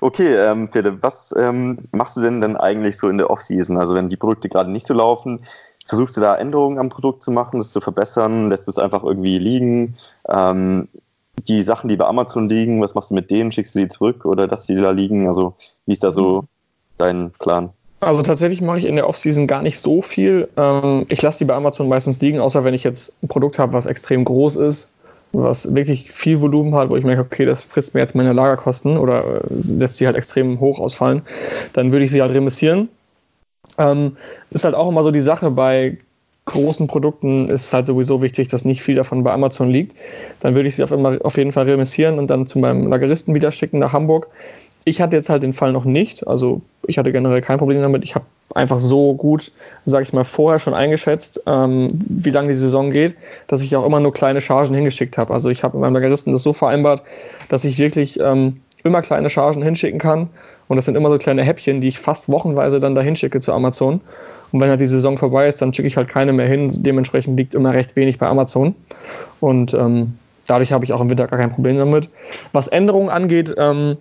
Okay, 0.01 0.35
ähm, 0.35 0.67
Philipp, 0.71 0.97
was 1.01 1.33
ähm, 1.37 1.79
machst 1.91 2.17
du 2.17 2.21
denn 2.21 2.41
dann 2.41 2.55
eigentlich 2.55 2.97
so 2.97 3.09
in 3.09 3.17
der 3.17 3.29
Off-Season? 3.29 3.77
Also 3.77 3.95
wenn 3.95 4.09
die 4.09 4.17
Produkte 4.17 4.49
gerade 4.49 4.71
nicht 4.71 4.87
so 4.87 4.93
laufen, 4.93 5.45
versuchst 5.85 6.17
du 6.17 6.21
da 6.21 6.35
Änderungen 6.35 6.79
am 6.79 6.89
Produkt 6.89 7.23
zu 7.23 7.31
machen, 7.31 7.59
das 7.59 7.71
zu 7.71 7.81
verbessern? 7.81 8.49
Lässt 8.49 8.67
du 8.67 8.71
es 8.71 8.77
einfach 8.77 9.03
irgendwie 9.03 9.37
liegen? 9.39 9.95
Ähm, 10.29 10.87
die 11.47 11.61
Sachen, 11.61 11.87
die 11.87 11.95
bei 11.95 12.05
Amazon 12.05 12.49
liegen, 12.49 12.81
was 12.81 12.95
machst 12.95 13.11
du 13.11 13.15
mit 13.15 13.31
denen? 13.31 13.51
Schickst 13.51 13.75
du 13.75 13.79
die 13.79 13.87
zurück 13.87 14.25
oder 14.25 14.47
dass 14.47 14.65
die 14.65 14.75
da 14.75 14.91
liegen? 14.91 15.27
Also 15.27 15.55
wie 15.85 15.93
ist 15.93 16.03
da 16.03 16.11
so 16.11 16.41
mhm. 16.41 16.47
dein 16.97 17.31
Plan? 17.31 17.69
Also 17.99 18.21
tatsächlich 18.21 18.61
mache 18.61 18.77
ich 18.79 18.85
in 18.85 18.95
der 18.95 19.07
Off-Season 19.07 19.47
gar 19.47 19.63
nicht 19.63 19.79
so 19.79 20.01
viel. 20.01 20.49
Ähm, 20.55 21.05
ich 21.09 21.21
lasse 21.21 21.39
die 21.39 21.45
bei 21.45 21.55
Amazon 21.55 21.87
meistens 21.87 22.21
liegen, 22.21 22.39
außer 22.39 22.63
wenn 22.63 22.75
ich 22.75 22.83
jetzt 22.83 23.21
ein 23.23 23.27
Produkt 23.27 23.57
habe, 23.57 23.73
was 23.73 23.87
extrem 23.87 24.23
groß 24.23 24.57
ist, 24.57 24.93
was 25.43 25.75
wirklich 25.75 26.11
viel 26.11 26.41
Volumen 26.41 26.75
hat, 26.75 26.89
wo 26.89 26.97
ich 26.97 27.03
merke, 27.03 27.21
okay, 27.21 27.45
das 27.45 27.61
frisst 27.61 27.93
mir 27.93 28.01
jetzt 28.01 28.15
meine 28.15 28.33
Lagerkosten 28.33 28.97
oder 28.97 29.41
äh, 29.41 29.41
lässt 29.49 29.97
sie 29.97 30.05
halt 30.05 30.15
extrem 30.15 30.59
hoch 30.59 30.79
ausfallen, 30.79 31.21
dann 31.73 31.91
würde 31.91 32.05
ich 32.05 32.11
sie 32.11 32.21
halt 32.21 32.33
remissieren. 32.33 32.89
Ähm, 33.77 34.17
ist 34.49 34.65
halt 34.65 34.75
auch 34.75 34.89
immer 34.89 35.03
so 35.03 35.11
die 35.11 35.21
Sache 35.21 35.51
bei 35.51 35.97
großen 36.45 36.87
Produkten 36.87 37.49
ist 37.49 37.73
halt 37.73 37.85
sowieso 37.85 38.21
wichtig, 38.21 38.47
dass 38.47 38.65
nicht 38.65 38.81
viel 38.81 38.95
davon 38.95 39.23
bei 39.23 39.31
Amazon 39.33 39.69
liegt. 39.69 39.95
Dann 40.39 40.55
würde 40.55 40.69
ich 40.69 40.77
sie 40.77 40.83
auf, 40.83 40.91
immer, 40.91 41.17
auf 41.23 41.37
jeden 41.37 41.51
Fall 41.51 41.65
remissieren 41.65 42.17
und 42.17 42.27
dann 42.27 42.47
zu 42.47 42.57
meinem 42.57 42.87
Lageristen 42.87 43.35
wieder 43.35 43.51
schicken 43.51 43.79
nach 43.79 43.93
Hamburg. 43.93 44.27
Ich 44.85 45.01
hatte 45.01 45.17
jetzt 45.17 45.29
halt 45.29 45.43
den 45.43 45.53
Fall 45.53 45.73
noch 45.73 45.85
nicht. 45.85 46.25
Also 46.25 46.61
ich 46.87 46.97
hatte 46.97 47.11
generell 47.11 47.41
kein 47.41 47.57
Problem 47.57 47.81
damit. 47.81 48.03
Ich 48.03 48.15
habe 48.15 48.25
einfach 48.57 48.79
so 48.79 49.13
gut, 49.13 49.51
sage 49.85 50.03
ich 50.03 50.13
mal, 50.13 50.23
vorher 50.23 50.59
schon 50.59 50.73
eingeschätzt, 50.73 51.41
ähm, 51.45 51.87
wie 51.91 52.31
lange 52.31 52.49
die 52.49 52.55
Saison 52.55 52.91
geht, 52.91 53.15
dass 53.47 53.61
ich 53.61 53.75
auch 53.75 53.85
immer 53.85 53.99
nur 53.99 54.13
kleine 54.13 54.41
Chargen 54.41 54.75
hingeschickt 54.75 55.17
habe. 55.17 55.33
Also 55.33 55.49
ich 55.49 55.63
habe 55.63 55.77
mit 55.77 55.81
meinem 55.81 55.93
Lageristen 55.93 56.33
das 56.33 56.43
so 56.43 56.53
vereinbart, 56.53 57.03
dass 57.49 57.63
ich 57.63 57.77
wirklich 57.77 58.19
ähm, 58.19 58.61
immer 58.83 59.01
kleine 59.01 59.29
Chargen 59.29 59.61
hinschicken 59.61 59.99
kann. 59.99 60.29
Und 60.67 60.75
das 60.75 60.85
sind 60.85 60.95
immer 60.95 61.09
so 61.09 61.17
kleine 61.17 61.43
Häppchen, 61.43 61.79
die 61.79 61.87
ich 61.87 61.99
fast 61.99 62.29
wochenweise 62.29 62.79
dann 62.79 62.95
da 62.95 63.01
hinschicke 63.01 63.39
zu 63.39 63.53
Amazon. 63.53 64.01
Und 64.51 64.61
wenn 64.61 64.69
halt 64.69 64.79
die 64.79 64.87
Saison 64.87 65.17
vorbei 65.17 65.47
ist, 65.47 65.61
dann 65.61 65.73
schicke 65.73 65.87
ich 65.87 65.97
halt 65.97 66.09
keine 66.09 66.33
mehr 66.33 66.47
hin. 66.47 66.69
Dementsprechend 66.83 67.37
liegt 67.37 67.55
immer 67.55 67.73
recht 67.73 67.95
wenig 67.95 68.17
bei 68.17 68.27
Amazon. 68.27 68.75
Und 69.39 69.73
ähm, 69.73 70.17
dadurch 70.47 70.71
habe 70.71 70.83
ich 70.83 70.93
auch 70.93 71.01
im 71.01 71.09
Winter 71.09 71.27
gar 71.27 71.39
kein 71.39 71.51
Problem 71.51 71.77
damit. 71.77 72.09
Was 72.51 72.67
Änderungen 72.67 73.09
angeht, 73.09 73.53
ähm, 73.57 73.97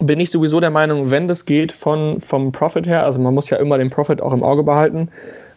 bin 0.00 0.20
ich 0.20 0.30
sowieso 0.30 0.60
der 0.60 0.70
Meinung, 0.70 1.10
wenn 1.10 1.28
das 1.28 1.46
geht 1.46 1.72
von, 1.72 2.20
vom 2.20 2.52
Profit 2.52 2.86
her, 2.86 3.04
also 3.04 3.20
man 3.20 3.34
muss 3.34 3.50
ja 3.50 3.58
immer 3.58 3.78
den 3.78 3.90
Profit 3.90 4.20
auch 4.20 4.32
im 4.32 4.42
Auge 4.42 4.62
behalten, 4.62 5.08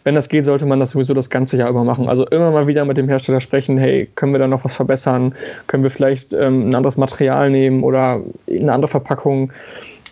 wenn 0.03 0.15
das 0.15 0.29
geht, 0.29 0.45
sollte 0.45 0.65
man 0.65 0.79
das 0.79 0.91
sowieso 0.91 1.13
das 1.13 1.29
ganze 1.29 1.57
Jahr 1.57 1.69
über 1.69 1.83
machen. 1.83 2.07
Also 2.07 2.25
immer 2.27 2.49
mal 2.51 2.65
wieder 2.65 2.85
mit 2.85 2.97
dem 2.97 3.09
Hersteller 3.09 3.41
sprechen, 3.41 3.77
hey, 3.77 4.07
können 4.15 4.31
wir 4.31 4.39
da 4.39 4.47
noch 4.47 4.63
was 4.63 4.73
verbessern? 4.73 5.35
Können 5.67 5.83
wir 5.83 5.89
vielleicht 5.89 6.31
ähm, 6.31 6.69
ein 6.69 6.75
anderes 6.75 6.95
Material 6.95 7.49
nehmen 7.49 7.83
oder 7.83 8.21
eine 8.49 8.71
andere 8.71 8.87
Verpackung 8.87 9.51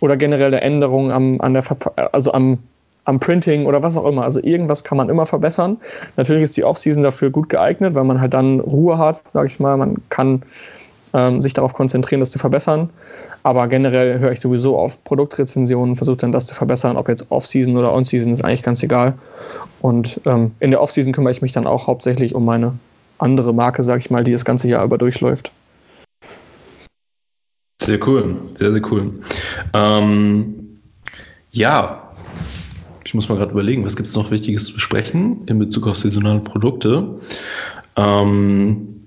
oder 0.00 0.18
generelle 0.18 0.60
Änderungen 0.60 1.10
am, 1.12 1.40
an 1.40 1.54
der 1.54 1.64
also 2.12 2.32
am, 2.32 2.58
am 3.06 3.20
Printing 3.20 3.64
oder 3.64 3.82
was 3.82 3.96
auch 3.96 4.04
immer. 4.04 4.24
Also 4.24 4.38
irgendwas 4.42 4.84
kann 4.84 4.98
man 4.98 5.08
immer 5.08 5.24
verbessern. 5.24 5.78
Natürlich 6.18 6.42
ist 6.42 6.58
die 6.58 6.64
Offseason 6.64 7.02
dafür 7.02 7.30
gut 7.30 7.48
geeignet, 7.48 7.94
weil 7.94 8.04
man 8.04 8.20
halt 8.20 8.34
dann 8.34 8.60
Ruhe 8.60 8.98
hat, 8.98 9.26
sage 9.26 9.46
ich 9.46 9.60
mal. 9.60 9.78
Man 9.78 9.96
kann 10.10 10.42
ähm, 11.14 11.40
sich 11.40 11.52
darauf 11.52 11.74
konzentrieren, 11.74 12.20
das 12.20 12.30
zu 12.30 12.38
verbessern. 12.38 12.90
Aber 13.42 13.68
generell 13.68 14.18
höre 14.18 14.32
ich 14.32 14.40
sowieso 14.40 14.78
auf 14.78 15.02
Produktrezensionen, 15.04 15.96
versuche 15.96 16.16
dann 16.16 16.32
das 16.32 16.46
zu 16.46 16.54
verbessern, 16.54 16.96
ob 16.96 17.08
jetzt 17.08 17.30
Off-Season 17.30 17.76
oder 17.76 17.92
On-Season, 17.94 18.32
ist 18.32 18.44
eigentlich 18.44 18.62
ganz 18.62 18.82
egal. 18.82 19.14
Und 19.80 20.20
ähm, 20.24 20.52
in 20.60 20.70
der 20.70 20.80
Off-Season 20.80 21.12
kümmere 21.12 21.32
ich 21.32 21.42
mich 21.42 21.52
dann 21.52 21.66
auch 21.66 21.86
hauptsächlich 21.86 22.34
um 22.34 22.44
meine 22.44 22.74
andere 23.18 23.54
Marke, 23.54 23.82
sage 23.82 24.00
ich 24.00 24.10
mal, 24.10 24.24
die 24.24 24.32
das 24.32 24.44
ganze 24.44 24.68
Jahr 24.68 24.84
über 24.84 24.98
durchläuft. 24.98 25.52
Sehr 27.80 28.04
cool, 28.06 28.36
sehr, 28.54 28.72
sehr 28.72 28.82
cool. 28.90 29.12
Ähm, 29.72 30.80
ja, 31.52 32.02
ich 33.04 33.14
muss 33.14 33.28
mal 33.28 33.38
gerade 33.38 33.52
überlegen, 33.52 33.84
was 33.84 33.94
gibt 33.94 34.08
es 34.08 34.16
noch 34.16 34.32
Wichtiges 34.32 34.64
zu 34.64 34.74
besprechen 34.74 35.46
in 35.46 35.60
Bezug 35.60 35.86
auf 35.86 35.96
saisonale 35.96 36.40
Produkte? 36.40 37.20
Ähm, 37.94 39.05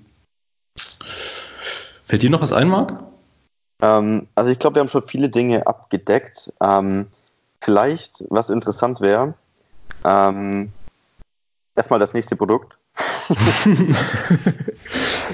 Fällt 2.10 2.22
dir 2.24 2.30
noch 2.30 2.42
was 2.42 2.52
ein, 2.52 2.66
Marc? 2.66 2.92
Ähm, 3.80 4.26
also 4.34 4.50
ich 4.50 4.58
glaube, 4.58 4.74
wir 4.74 4.80
haben 4.80 4.88
schon 4.88 5.06
viele 5.06 5.28
Dinge 5.28 5.64
abgedeckt. 5.68 6.52
Ähm, 6.60 7.06
vielleicht, 7.60 8.24
was 8.30 8.50
interessant 8.50 9.00
wäre, 9.00 9.34
ähm, 10.02 10.72
erstmal 11.76 12.00
das 12.00 12.12
nächste 12.12 12.34
Produkt. 12.34 12.76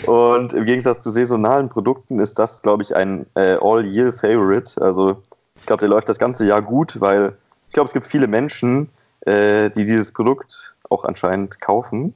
Und 0.07 0.53
im 0.53 0.67
Gegensatz 0.67 1.01
zu 1.01 1.13
saisonalen 1.13 1.71
Produkten 1.71 2.19
ist 2.19 2.39
das, 2.39 2.61
glaube 2.61 2.83
ich, 2.83 2.95
ein 2.95 3.25
äh, 3.37 3.57
All-Year-Favorite. 3.59 4.83
Also 4.83 5.23
ich 5.59 5.65
glaube, 5.65 5.81
der 5.81 5.89
läuft 5.89 6.11
das 6.11 6.19
ganze 6.19 6.45
Jahr 6.45 6.61
gut, 6.61 7.01
weil 7.01 7.39
ich 7.69 7.73
glaube, 7.73 7.87
es 7.87 7.95
gibt 7.95 8.05
viele 8.05 8.27
Menschen, 8.27 8.91
äh, 9.21 9.71
die 9.71 9.87
dieses 9.87 10.13
Produkt 10.13 10.75
auch 10.91 11.07
anscheinend 11.07 11.59
kaufen. 11.59 12.13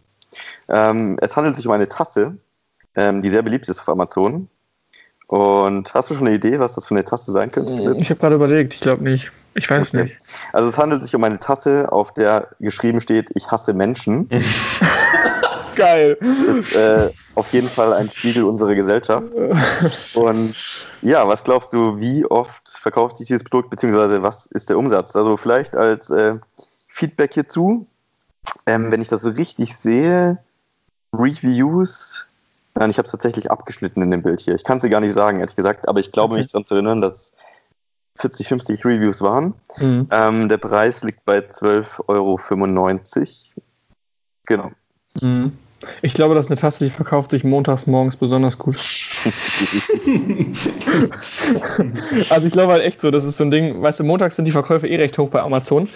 Ähm, 0.68 1.16
es 1.22 1.34
handelt 1.34 1.56
sich 1.56 1.66
um 1.66 1.72
eine 1.72 1.88
Tasse, 1.88 2.36
ähm, 2.94 3.22
die 3.22 3.28
sehr 3.28 3.42
beliebt 3.42 3.68
ist 3.68 3.80
auf 3.80 3.88
Amazon. 3.88 4.48
Und 5.26 5.94
hast 5.94 6.10
du 6.10 6.14
schon 6.14 6.26
eine 6.26 6.36
Idee, 6.36 6.58
was 6.58 6.74
das 6.74 6.86
für 6.86 6.94
eine 6.94 7.04
Tasse 7.04 7.30
sein 7.30 7.52
könnte? 7.52 7.72
Ich 7.98 8.10
habe 8.10 8.18
gerade 8.18 8.34
überlegt, 8.34 8.74
ich 8.74 8.80
glaube 8.80 9.04
nicht. 9.04 9.30
Ich 9.54 9.70
weiß 9.70 9.94
okay. 9.94 10.04
nicht. 10.04 10.16
Also 10.52 10.68
es 10.68 10.78
handelt 10.78 11.02
sich 11.02 11.14
um 11.14 11.22
eine 11.24 11.38
Tasse, 11.38 11.90
auf 11.92 12.12
der 12.12 12.48
geschrieben 12.58 13.00
steht, 13.00 13.30
ich 13.34 13.50
hasse 13.50 13.74
Menschen. 13.74 14.28
Geil. 15.76 16.18
Das 16.20 16.56
ist 16.56 16.76
äh, 16.76 17.10
auf 17.36 17.52
jeden 17.52 17.68
Fall 17.68 17.92
ein 17.92 18.10
Spiegel 18.10 18.44
unserer 18.44 18.74
Gesellschaft. 18.74 19.28
Und 20.14 20.54
ja, 21.00 21.26
was 21.26 21.44
glaubst 21.44 21.72
du, 21.72 21.98
wie 22.00 22.26
oft 22.26 22.68
verkauft 22.68 23.18
sich 23.18 23.28
dieses 23.28 23.44
Produkt, 23.44 23.70
beziehungsweise 23.70 24.22
was 24.22 24.46
ist 24.46 24.68
der 24.68 24.78
Umsatz? 24.78 25.14
Also 25.14 25.36
vielleicht 25.36 25.76
als 25.76 26.10
äh, 26.10 26.34
Feedback 26.88 27.34
hierzu, 27.34 27.86
ähm, 28.66 28.90
wenn 28.90 29.00
ich 29.00 29.08
das 29.08 29.24
richtig 29.24 29.76
sehe, 29.76 30.38
Reviews 31.12 32.26
Nein, 32.74 32.90
ich 32.90 32.98
habe 32.98 33.06
es 33.06 33.12
tatsächlich 33.12 33.50
abgeschnitten 33.50 34.02
in 34.02 34.10
dem 34.10 34.22
Bild 34.22 34.40
hier. 34.40 34.54
Ich 34.54 34.64
kann 34.64 34.76
es 34.78 34.82
dir 34.82 34.90
gar 34.90 35.00
nicht 35.00 35.12
sagen, 35.12 35.40
ehrlich 35.40 35.56
gesagt, 35.56 35.88
aber 35.88 36.00
ich 36.00 36.12
glaube 36.12 36.34
okay. 36.34 36.42
mich 36.42 36.52
daran 36.52 36.64
zu 36.64 36.74
erinnern, 36.74 37.00
dass 37.00 37.34
40, 38.16 38.48
50 38.48 38.84
Reviews 38.84 39.22
waren. 39.22 39.54
Mhm. 39.78 40.08
Ähm, 40.10 40.48
der 40.48 40.58
Preis 40.58 41.02
liegt 41.02 41.24
bei 41.24 41.38
12,95 41.38 41.96
Euro. 42.08 43.62
Genau. 44.46 44.70
Mhm. 45.20 45.56
Ich 46.02 46.12
glaube, 46.12 46.34
das 46.34 46.46
ist 46.46 46.50
eine 46.50 46.60
Tasse, 46.60 46.84
die 46.84 46.90
verkauft 46.90 47.30
sich 47.30 47.42
montags 47.42 47.86
morgens 47.86 48.16
besonders 48.16 48.58
gut. 48.58 48.76
also 52.28 52.46
ich 52.46 52.52
glaube 52.52 52.72
halt 52.72 52.82
echt 52.82 53.00
so, 53.00 53.10
das 53.10 53.24
ist 53.24 53.38
so 53.38 53.44
ein 53.44 53.50
Ding, 53.50 53.80
weißt 53.80 54.00
du, 54.00 54.04
montags 54.04 54.36
sind 54.36 54.44
die 54.44 54.52
Verkäufe 54.52 54.86
eh 54.86 54.96
recht 54.96 55.16
hoch 55.16 55.30
bei 55.30 55.40
Amazon. 55.40 55.88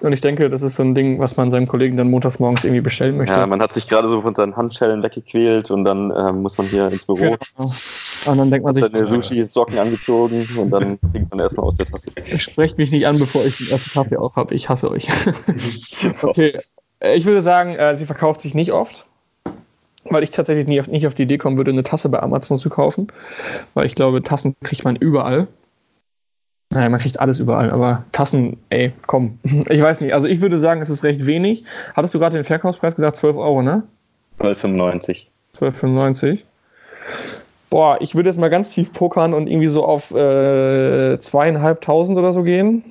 Und 0.00 0.12
ich 0.14 0.22
denke, 0.22 0.48
das 0.48 0.62
ist 0.62 0.76
so 0.76 0.82
ein 0.82 0.94
Ding, 0.94 1.18
was 1.18 1.36
man 1.36 1.50
seinem 1.50 1.66
Kollegen 1.66 1.98
dann 1.98 2.08
montags 2.08 2.38
morgens 2.38 2.64
irgendwie 2.64 2.80
bestellen 2.80 3.18
möchte. 3.18 3.34
Ja, 3.34 3.46
man 3.46 3.60
hat 3.60 3.74
sich 3.74 3.86
gerade 3.86 4.08
so 4.08 4.22
von 4.22 4.34
seinen 4.34 4.56
Handschellen 4.56 5.02
weggequält 5.02 5.70
und 5.70 5.84
dann 5.84 6.10
äh, 6.10 6.32
muss 6.32 6.56
man 6.56 6.66
hier 6.68 6.88
ins 6.88 7.04
Büro. 7.04 7.16
Genau. 7.16 7.38
Und 8.26 8.38
dann 8.38 8.50
denkt 8.50 8.64
man 8.64 8.74
sich. 8.74 8.84
Seine 8.84 9.04
Sushi-Socken 9.04 9.78
angezogen 9.78 10.48
und 10.56 10.70
dann 10.70 10.98
trinkt 11.12 11.30
man 11.30 11.40
erstmal 11.40 11.66
aus 11.66 11.74
der 11.74 11.84
Tasse. 11.84 12.10
Sprecht 12.36 12.78
mich 12.78 12.90
nicht 12.90 13.06
an, 13.06 13.18
bevor 13.18 13.44
ich 13.44 13.58
den 13.58 13.68
ersten 13.68 13.90
Kaffee 13.90 14.16
auf 14.16 14.36
habe. 14.36 14.54
Ich 14.54 14.70
hasse 14.70 14.90
euch. 14.90 15.08
okay. 16.22 16.58
Äh, 17.00 17.16
ich 17.16 17.26
würde 17.26 17.42
sagen, 17.42 17.74
äh, 17.74 17.96
sie 17.96 18.06
verkauft 18.06 18.40
sich 18.40 18.54
nicht 18.54 18.72
oft 18.72 19.06
weil 20.04 20.22
ich 20.22 20.30
tatsächlich 20.30 20.66
nie 20.66 20.80
auf, 20.80 20.88
nicht 20.88 21.06
auf 21.06 21.14
die 21.14 21.22
Idee 21.22 21.38
kommen 21.38 21.56
würde, 21.56 21.70
eine 21.70 21.82
Tasse 21.82 22.08
bei 22.08 22.20
Amazon 22.20 22.58
zu 22.58 22.70
kaufen, 22.70 23.08
weil 23.74 23.86
ich 23.86 23.94
glaube, 23.94 24.22
Tassen 24.22 24.56
kriegt 24.62 24.84
man 24.84 24.96
überall. 24.96 25.46
Naja, 26.72 26.88
man 26.88 27.00
kriegt 27.00 27.18
alles 27.18 27.40
überall, 27.40 27.70
aber 27.70 28.04
Tassen, 28.12 28.56
ey, 28.70 28.92
komm. 29.06 29.38
Ich 29.68 29.82
weiß 29.82 30.00
nicht, 30.00 30.14
also 30.14 30.28
ich 30.28 30.40
würde 30.40 30.58
sagen, 30.58 30.80
es 30.80 30.88
ist 30.88 31.02
recht 31.02 31.26
wenig. 31.26 31.64
Hattest 31.94 32.14
du 32.14 32.18
gerade 32.18 32.36
den 32.36 32.44
Verkaufspreis 32.44 32.94
gesagt, 32.94 33.16
12 33.16 33.36
Euro, 33.36 33.62
ne? 33.62 33.82
12,95. 34.38 35.26
12,95. 35.58 36.40
Boah, 37.70 37.98
ich 38.00 38.14
würde 38.14 38.28
jetzt 38.28 38.38
mal 38.38 38.50
ganz 38.50 38.70
tief 38.70 38.92
pokern 38.92 39.34
und 39.34 39.46
irgendwie 39.46 39.68
so 39.68 39.84
auf 39.84 40.12
äh, 40.12 41.18
zweieinhalbtausend 41.18 42.18
oder 42.18 42.32
so 42.32 42.42
gehen. 42.42 42.84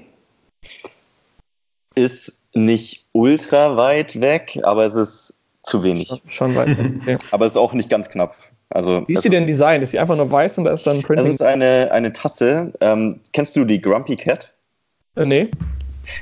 Ist 1.95 2.43
nicht 2.53 3.05
ultra 3.11 3.77
weit 3.77 4.21
weg, 4.21 4.59
aber 4.63 4.85
es 4.85 4.95
ist 4.95 5.33
zu 5.69 5.83
wenig. 5.83 6.09
Schon, 6.27 6.55
weit. 6.55 6.77
Okay. 7.01 7.17
Aber 7.31 7.45
es 7.45 7.53
ist 7.53 7.57
auch 7.57 7.73
nicht 7.73 7.89
ganz 7.89 8.09
knapp. 8.09 8.35
Also, 8.69 9.03
Wie 9.07 9.13
ist 9.13 9.23
sie 9.23 9.29
denn 9.29 9.47
Design? 9.47 9.81
Ist 9.81 9.91
sie 9.91 9.99
einfach 9.99 10.15
nur 10.15 10.29
weiß 10.29 10.59
und 10.59 10.65
da 10.65 10.73
ist 10.73 10.85
dann 10.85 11.01
Printing? 11.01 11.25
Das 11.25 11.35
ist 11.35 11.41
eine, 11.41 11.91
eine 11.91 12.11
Tasse. 12.11 12.71
Ähm, 12.81 13.19
kennst 13.33 13.55
du 13.55 13.65
die 13.65 13.81
Grumpy 13.81 14.15
Cat? 14.15 14.53
Äh, 15.15 15.25
nee. 15.25 15.51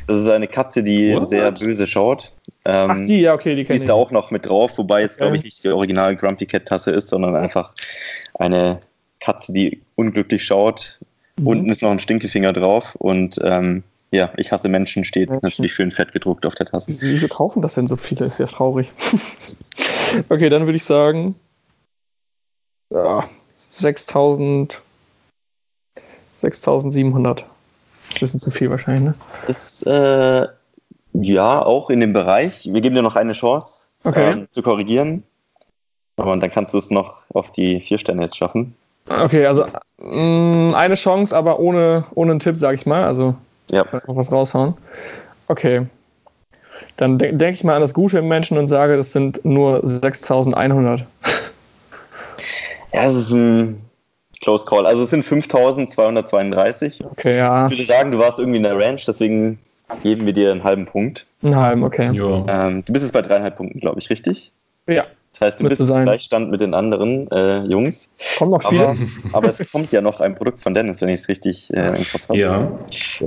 Das 0.07 0.17
ist 0.17 0.29
eine 0.29 0.47
Katze, 0.47 0.83
die 0.83 1.13
What? 1.13 1.29
sehr 1.29 1.51
böse 1.51 1.88
schaut. 1.88 2.31
Ähm, 2.65 2.91
Ach, 2.91 3.00
die, 3.06 3.21
ja, 3.21 3.33
okay, 3.33 3.56
die 3.56 3.63
kenne 3.63 3.75
ich. 3.75 3.81
Die 3.81 3.85
ist 3.85 3.89
da 3.89 3.93
auch 3.93 4.12
noch 4.12 4.31
mit 4.31 4.45
drauf, 4.45 4.77
wobei 4.77 5.02
es, 5.02 5.17
glaube 5.17 5.35
ich, 5.35 5.43
nicht 5.43 5.63
die 5.63 5.69
original 5.69 6.15
Grumpy 6.15 6.45
Cat 6.45 6.65
Tasse 6.65 6.91
ist, 6.91 7.10
sondern 7.10 7.35
einfach 7.35 7.73
eine 8.35 8.79
Katze, 9.19 9.54
die 9.54 9.81
unglücklich 9.95 10.43
schaut. 10.43 11.00
Mhm. 11.37 11.48
Unten 11.48 11.69
ist 11.69 11.81
noch 11.81 11.91
ein 11.91 12.00
Stinkefinger 12.00 12.54
drauf 12.54 12.95
und 12.95 13.39
ähm, 13.43 13.83
ja, 14.12 14.31
ich 14.37 14.51
hasse 14.51 14.69
Menschen 14.69 15.03
steht 15.03 15.29
Menschen. 15.29 15.43
natürlich 15.45 15.73
schön 15.73 15.91
fett 15.91 16.12
gedruckt 16.12 16.45
auf 16.45 16.55
der 16.55 16.65
Tasse. 16.65 16.91
Wieso 16.91 17.27
kaufen 17.27 17.62
das 17.62 17.75
denn 17.75 17.87
so 17.87 17.95
viele? 17.95 18.25
Ist 18.25 18.39
ja 18.39 18.45
traurig. 18.47 18.91
okay, 20.29 20.49
dann 20.49 20.65
würde 20.65 20.77
ich 20.77 20.85
sagen, 20.85 21.35
ja, 22.91 23.27
6000, 23.55 24.81
6700. 26.37 27.39
Das 27.39 27.47
ist 28.15 28.15
ein 28.15 28.19
bisschen 28.21 28.39
zu 28.39 28.51
viel 28.51 28.69
wahrscheinlich, 28.69 29.03
ne? 29.03 29.15
Ist, 29.47 29.85
äh, 29.85 30.47
ja, 31.13 31.62
auch 31.65 31.89
in 31.89 31.99
dem 31.99 32.13
Bereich. 32.13 32.71
Wir 32.71 32.79
geben 32.81 32.95
dir 32.95 33.01
noch 33.01 33.15
eine 33.15 33.33
Chance 33.33 33.87
Okay. 34.03 34.31
ähm, 34.31 34.47
zu 34.51 34.62
korrigieren. 34.62 35.23
Aber 36.15 36.35
dann 36.37 36.49
kannst 36.49 36.73
du 36.73 36.77
es 36.77 36.89
noch 36.89 37.25
auf 37.33 37.51
die 37.51 37.81
vier 37.81 37.97
Sterne 37.97 38.21
jetzt 38.23 38.37
schaffen. 38.37 38.75
Okay, 39.10 39.45
also 39.45 39.65
mh, 39.99 40.75
eine 40.77 40.95
Chance, 40.95 41.35
aber 41.35 41.60
ohne, 41.60 42.05
ohne 42.15 42.31
einen 42.31 42.39
Tipp, 42.39 42.58
sag 42.58 42.75
ich 42.75 42.85
mal. 42.85 43.03
Also 43.03 43.35
Ja, 43.71 43.83
noch 44.07 44.15
was 44.15 44.31
raushauen. 44.31 44.75
Okay. 45.47 45.87
Dann 46.95 47.19
de 47.19 47.31
denke 47.31 47.53
ich 47.53 47.63
mal 47.63 47.75
an 47.75 47.81
das 47.81 47.93
Gute 47.93 48.19
im 48.19 48.27
Menschen 48.27 48.57
und 48.57 48.67
sage, 48.67 48.97
das 48.97 49.11
sind 49.11 49.43
nur 49.45 49.81
6100. 49.83 51.05
ja 52.93 53.03
es 53.03 53.15
ist 53.15 53.31
ein 53.31 53.81
Close 54.41 54.65
Call. 54.65 54.85
Also 54.85 55.03
es 55.03 55.09
sind 55.09 55.23
5232. 55.23 57.03
Okay, 57.05 57.37
ja. 57.37 57.65
Ich 57.65 57.71
würde 57.71 57.83
sagen, 57.83 58.11
du 58.11 58.19
warst 58.19 58.39
irgendwie 58.39 58.57
in 58.57 58.63
der 58.63 58.77
Range, 58.77 59.01
deswegen 59.05 59.59
geben 60.03 60.25
wir 60.25 60.33
dir 60.33 60.51
einen 60.51 60.63
halben 60.63 60.85
Punkt. 60.85 61.25
Einen 61.41 61.55
halben, 61.55 61.83
okay. 61.83 62.07
Ähm, 62.07 62.83
du 62.85 62.93
bist 62.93 63.03
jetzt 63.03 63.13
bei 63.13 63.21
dreieinhalb 63.21 63.55
Punkten, 63.55 63.79
glaube 63.79 63.99
ich, 63.99 64.09
richtig? 64.09 64.51
Ja, 64.87 65.05
Das 65.40 65.54
heißt, 65.54 65.60
du 65.60 65.69
bist 65.69 65.81
im. 65.81 66.04
Gleichstand 66.04 66.50
mit 66.50 66.62
den 66.62 66.73
anderen 66.73 67.29
äh, 67.29 67.60
Jungs. 67.65 68.10
kommen 68.38 68.52
noch 68.52 68.62
Spiele. 68.62 68.88
Aber, 68.88 68.98
aber 69.33 69.50
es 69.50 69.71
kommt 69.71 69.92
ja 69.92 70.02
noch 70.02 70.19
ein 70.19 70.33
Produkt 70.35 70.62
von 70.62 70.73
Dennis, 70.73 71.02
wenn 71.02 71.10
ich 71.10 71.21
es 71.21 71.29
richtig 71.29 71.71
äh, 71.73 71.96
im 71.96 72.06
Kopf 72.06 72.29
habe. 72.29 72.40
ja. 72.40 72.71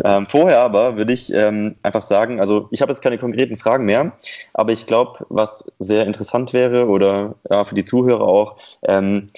Ähm, 0.05 0.27
vorher 0.27 0.61
aber 0.61 0.97
würde 0.97 1.13
ich 1.13 1.33
ähm, 1.33 1.73
einfach 1.83 2.03
sagen, 2.03 2.41
also 2.41 2.69
ich 2.73 2.83
habe 2.83 2.93
jetzt 2.93 3.03
keine 3.03 3.19
konkreten 3.19 3.57
Fragen 3.57 3.85
mehr, 3.85 4.13
aber 4.55 4.73
ich 4.73 4.87
glaube, 4.87 5.25
was 5.29 5.65
sehr 5.79 6.07
interessant 6.07 6.53
wäre 6.53 6.89
oder 6.89 7.37
ja, 7.49 7.65
für 7.65 7.75
die 7.75 7.85
Zuhörer 7.85 8.27
auch, 8.27 8.57
ähm, 8.83 9.29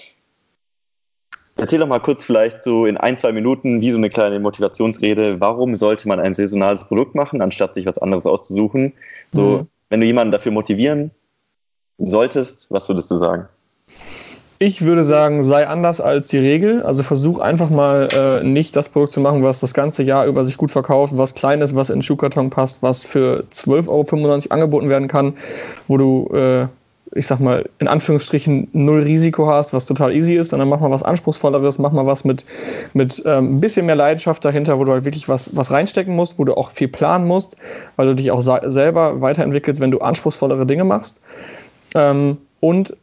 erzähl 1.56 1.78
doch 1.78 1.86
mal 1.86 2.00
kurz 2.00 2.24
vielleicht 2.24 2.62
so 2.62 2.86
in 2.86 2.96
ein, 2.96 3.18
zwei 3.18 3.32
Minuten, 3.32 3.82
wie 3.82 3.90
so 3.90 3.98
eine 3.98 4.08
kleine 4.08 4.40
Motivationsrede, 4.40 5.40
warum 5.40 5.74
sollte 5.74 6.08
man 6.08 6.20
ein 6.20 6.32
saisonales 6.34 6.84
Produkt 6.84 7.14
machen, 7.14 7.42
anstatt 7.42 7.74
sich 7.74 7.84
was 7.84 7.98
anderes 7.98 8.24
auszusuchen? 8.24 8.94
So, 9.30 9.42
Mhm. 9.42 9.68
wenn 9.90 10.00
du 10.00 10.06
jemanden 10.06 10.32
dafür 10.32 10.52
motivieren 10.52 11.10
solltest, 11.98 12.66
was 12.70 12.88
würdest 12.88 13.10
du 13.10 13.18
sagen? 13.18 13.48
Ich 14.64 14.82
würde 14.82 15.02
sagen, 15.02 15.42
sei 15.42 15.66
anders 15.66 16.00
als 16.00 16.28
die 16.28 16.38
Regel. 16.38 16.84
Also 16.84 17.02
versuch 17.02 17.40
einfach 17.40 17.68
mal 17.68 18.08
äh, 18.12 18.44
nicht 18.44 18.76
das 18.76 18.88
Produkt 18.88 19.10
zu 19.10 19.18
machen, 19.18 19.42
was 19.42 19.58
das 19.58 19.74
ganze 19.74 20.04
Jahr 20.04 20.26
über 20.26 20.44
sich 20.44 20.56
gut 20.56 20.70
verkauft, 20.70 21.16
was 21.16 21.34
klein 21.34 21.60
ist, 21.62 21.74
was 21.74 21.90
in 21.90 21.96
den 21.96 22.02
Schuhkarton 22.02 22.48
passt, 22.48 22.80
was 22.80 23.02
für 23.02 23.42
12,95 23.52 23.88
Euro 23.88 24.40
angeboten 24.50 24.88
werden 24.88 25.08
kann, 25.08 25.34
wo 25.88 25.96
du, 25.96 26.30
äh, 26.32 26.66
ich 27.12 27.26
sag 27.26 27.40
mal, 27.40 27.68
in 27.80 27.88
Anführungsstrichen 27.88 28.68
null 28.72 29.02
Risiko 29.02 29.48
hast, 29.48 29.72
was 29.72 29.84
total 29.84 30.14
easy 30.14 30.36
ist, 30.36 30.50
sondern 30.50 30.68
mach 30.68 30.78
mal 30.78 30.92
was 30.92 31.02
Anspruchsvolleres, 31.02 31.80
mach 31.80 31.90
mal 31.90 32.06
was 32.06 32.24
mit, 32.24 32.44
mit 32.94 33.20
ähm, 33.26 33.56
ein 33.56 33.60
bisschen 33.60 33.84
mehr 33.84 33.96
Leidenschaft 33.96 34.44
dahinter, 34.44 34.78
wo 34.78 34.84
du 34.84 34.92
halt 34.92 35.04
wirklich 35.04 35.28
was, 35.28 35.56
was 35.56 35.72
reinstecken 35.72 36.14
musst, 36.14 36.38
wo 36.38 36.44
du 36.44 36.56
auch 36.56 36.70
viel 36.70 36.86
planen 36.86 37.26
musst, 37.26 37.56
weil 37.96 38.06
du 38.06 38.14
dich 38.14 38.30
auch 38.30 38.42
selber 38.42 39.20
weiterentwickelst, 39.20 39.80
wenn 39.80 39.90
du 39.90 39.98
anspruchsvollere 39.98 40.66
Dinge 40.66 40.84
machst. 40.84 41.20
Ähm, 41.94 42.38
und 42.60 42.96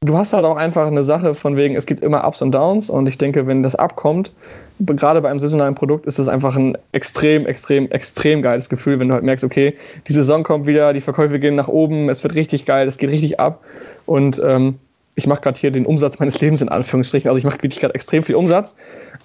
du 0.00 0.16
hast 0.16 0.32
halt 0.32 0.44
auch 0.44 0.56
einfach 0.56 0.86
eine 0.86 1.04
Sache 1.04 1.34
von 1.34 1.56
wegen, 1.56 1.74
es 1.76 1.86
gibt 1.86 2.02
immer 2.02 2.26
Ups 2.26 2.42
und 2.42 2.52
Downs 2.52 2.90
und 2.90 3.08
ich 3.08 3.18
denke, 3.18 3.46
wenn 3.46 3.62
das 3.62 3.74
abkommt, 3.74 4.32
gerade 4.78 5.20
bei 5.22 5.30
einem 5.30 5.40
saisonalen 5.40 5.74
Produkt 5.74 6.06
ist 6.06 6.18
es 6.18 6.28
einfach 6.28 6.56
ein 6.56 6.76
extrem, 6.92 7.46
extrem, 7.46 7.90
extrem 7.90 8.42
geiles 8.42 8.68
Gefühl, 8.68 9.00
wenn 9.00 9.08
du 9.08 9.14
halt 9.14 9.24
merkst, 9.24 9.44
okay, 9.44 9.74
die 10.06 10.12
Saison 10.12 10.42
kommt 10.42 10.66
wieder, 10.66 10.92
die 10.92 11.00
Verkäufe 11.00 11.38
gehen 11.38 11.54
nach 11.54 11.68
oben, 11.68 12.10
es 12.10 12.22
wird 12.22 12.34
richtig 12.34 12.66
geil, 12.66 12.86
es 12.86 12.98
geht 12.98 13.10
richtig 13.10 13.40
ab 13.40 13.64
und 14.04 14.40
ähm, 14.44 14.78
ich 15.14 15.26
mache 15.26 15.40
gerade 15.40 15.58
hier 15.58 15.70
den 15.70 15.86
Umsatz 15.86 16.18
meines 16.18 16.40
Lebens 16.40 16.60
in 16.60 16.68
Anführungsstrichen, 16.68 17.28
also 17.28 17.38
ich 17.38 17.44
mache 17.44 17.62
wirklich 17.62 17.80
gerade 17.80 17.94
extrem 17.94 18.22
viel 18.22 18.34
Umsatz. 18.34 18.76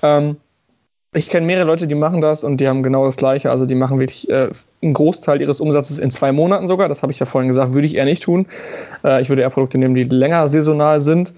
Ähm, 0.01 0.38
ich 1.14 1.28
kenne 1.28 1.45
mehrere 1.45 1.66
Leute, 1.66 1.88
die 1.88 1.95
machen 1.95 2.22
das 2.22 2.43
und 2.45 2.62
die 2.62 2.70
haben 2.70 2.84
genau 2.84 3.05
das 3.05 3.18
Gleiche. 3.18 3.51
Also 3.51 3.66
die 3.66 3.76
machen 3.76 3.99
wirklich 3.99 4.30
äh, 4.30 4.49
einen 4.82 4.93
Großteil 4.93 5.41
ihres 5.41 5.59
Umsatzes 5.59 5.99
in 5.99 6.09
zwei 6.09 6.32
Monaten 6.32 6.68
sogar. 6.68 6.88
Das 6.88 7.01
habe 7.01 7.12
ich 7.12 7.20
ja 7.20 7.26
vorhin 7.26 7.49
gesagt, 7.49 7.74
würde 7.74 7.86
ich 7.86 7.95
eher 7.95 8.05
nicht 8.05 8.24
tun. 8.24 8.45
Äh, 9.03 9.22
ich 9.22 9.28
würde 9.28 9.41
eher 9.41 9.49
Produkte 9.49 9.78
nehmen, 9.78 9.93
die 9.93 10.05
länger 10.05 10.47
saisonal 10.47 11.01
sind. 11.01 11.34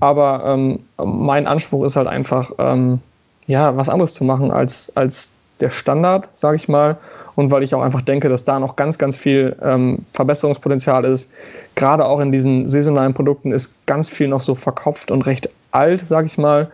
Aber 0.00 0.42
ähm, 0.46 0.80
mein 1.02 1.46
Anspruch 1.46 1.84
ist 1.84 1.96
halt 1.96 2.06
einfach, 2.06 2.52
ähm, 2.58 3.00
ja, 3.46 3.74
was 3.74 3.88
anderes 3.88 4.12
zu 4.12 4.24
machen 4.24 4.50
als, 4.50 4.94
als 4.94 5.32
der 5.60 5.70
Standard, 5.70 6.28
sage 6.34 6.56
ich 6.56 6.68
mal. 6.68 6.98
Und 7.34 7.50
weil 7.50 7.62
ich 7.62 7.74
auch 7.74 7.82
einfach 7.82 8.02
denke, 8.02 8.28
dass 8.28 8.44
da 8.44 8.60
noch 8.60 8.76
ganz, 8.76 8.98
ganz 8.98 9.16
viel 9.16 9.56
ähm, 9.62 10.00
Verbesserungspotenzial 10.12 11.06
ist. 11.06 11.32
Gerade 11.76 12.04
auch 12.04 12.20
in 12.20 12.30
diesen 12.30 12.68
saisonalen 12.68 13.14
Produkten 13.14 13.52
ist 13.52 13.86
ganz 13.86 14.10
viel 14.10 14.28
noch 14.28 14.40
so 14.40 14.54
verkopft 14.54 15.10
und 15.10 15.22
recht 15.22 15.48
alt, 15.74 16.00
sage 16.06 16.26
ich 16.26 16.38
mal. 16.38 16.70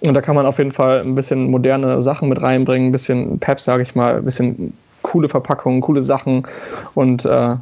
Und 0.00 0.14
da 0.14 0.20
kann 0.20 0.34
man 0.34 0.46
auf 0.46 0.58
jeden 0.58 0.72
Fall 0.72 1.00
ein 1.00 1.14
bisschen 1.14 1.50
moderne 1.50 2.02
Sachen 2.02 2.28
mit 2.28 2.42
reinbringen, 2.42 2.88
ein 2.88 2.92
bisschen 2.92 3.38
Peps, 3.38 3.64
sage 3.64 3.82
ich 3.82 3.94
mal, 3.94 4.16
ein 4.16 4.24
bisschen 4.24 4.76
coole 5.02 5.28
Verpackungen, 5.28 5.80
coole 5.80 6.02
Sachen. 6.02 6.46
Und 6.94 7.24
äh, 7.24 7.56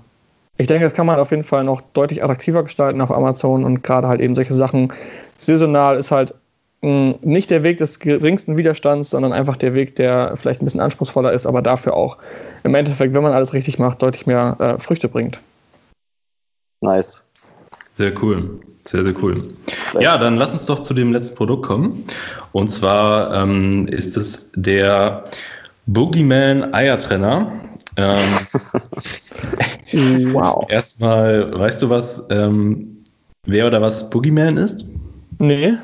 ich 0.58 0.66
denke, 0.66 0.84
das 0.84 0.94
kann 0.94 1.06
man 1.06 1.18
auf 1.18 1.30
jeden 1.30 1.42
Fall 1.42 1.64
noch 1.64 1.80
deutlich 1.92 2.22
attraktiver 2.22 2.62
gestalten 2.62 3.00
auf 3.00 3.10
Amazon 3.10 3.64
und 3.64 3.82
gerade 3.82 4.08
halt 4.08 4.20
eben 4.20 4.34
solche 4.34 4.54
Sachen. 4.54 4.92
Saisonal 5.38 5.96
ist 5.96 6.10
halt 6.10 6.34
mh, 6.82 7.14
nicht 7.22 7.50
der 7.50 7.62
Weg 7.62 7.78
des 7.78 7.98
geringsten 7.98 8.56
Widerstands, 8.56 9.10
sondern 9.10 9.32
einfach 9.32 9.56
der 9.56 9.74
Weg, 9.74 9.96
der 9.96 10.36
vielleicht 10.36 10.62
ein 10.62 10.66
bisschen 10.66 10.80
anspruchsvoller 10.80 11.32
ist, 11.32 11.46
aber 11.46 11.62
dafür 11.62 11.94
auch 11.94 12.18
im 12.64 12.74
Endeffekt, 12.74 13.14
wenn 13.14 13.22
man 13.22 13.32
alles 13.32 13.52
richtig 13.54 13.78
macht, 13.78 14.02
deutlich 14.02 14.26
mehr 14.26 14.56
äh, 14.58 14.78
Früchte 14.78 15.08
bringt. 15.08 15.40
Nice. 16.80 17.26
Sehr 17.96 18.12
cool. 18.22 18.60
Sehr, 18.84 19.04
sehr 19.04 19.14
cool. 19.22 19.50
Ja, 20.00 20.18
dann 20.18 20.36
lass 20.36 20.52
uns 20.52 20.66
doch 20.66 20.80
zu 20.80 20.92
dem 20.94 21.12
letzten 21.12 21.36
Produkt 21.36 21.66
kommen. 21.66 22.04
Und 22.52 22.68
zwar 22.68 23.32
ähm, 23.34 23.86
ist 23.88 24.16
es 24.16 24.50
der 24.56 25.24
Boogeyman 25.86 26.74
Eiertrenner. 26.74 27.52
Ähm, 27.96 28.18
Wow. 30.32 30.66
erstmal, 30.70 31.58
weißt 31.58 31.82
du 31.82 31.90
was, 31.90 32.24
ähm, 32.30 32.96
wer 33.44 33.66
oder 33.66 33.80
was 33.82 34.08
Boogeyman 34.08 34.56
ist? 34.56 34.86
Nee. 35.38 35.74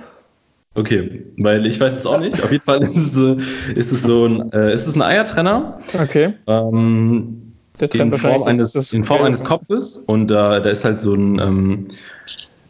Okay, 0.74 1.24
weil 1.38 1.66
ich 1.66 1.78
weiß 1.80 1.92
es 1.92 2.06
auch 2.06 2.20
nicht. 2.20 2.42
Auf 2.42 2.52
jeden 2.52 2.64
Fall 2.64 2.80
ist 2.80 2.96
es 2.96 3.12
so, 3.12 3.34
ist 3.74 3.92
es 3.92 4.02
so 4.02 4.26
ein, 4.26 4.52
äh, 4.52 4.72
ist 4.72 4.86
es 4.86 4.94
ein 4.94 5.02
Eiertrenner. 5.02 5.78
Okay. 6.00 6.34
Ähm, 6.46 7.52
Der 7.80 7.92
in 7.94 8.16
Form, 8.16 8.42
eines, 8.44 8.92
in 8.92 9.04
Form 9.04 9.22
eines 9.24 9.42
Kopfes 9.42 9.96
und 10.06 10.28
da, 10.28 10.60
da 10.60 10.70
ist 10.70 10.84
halt 10.84 11.00
so 11.00 11.14
ein, 11.14 11.40
ähm, 11.40 11.88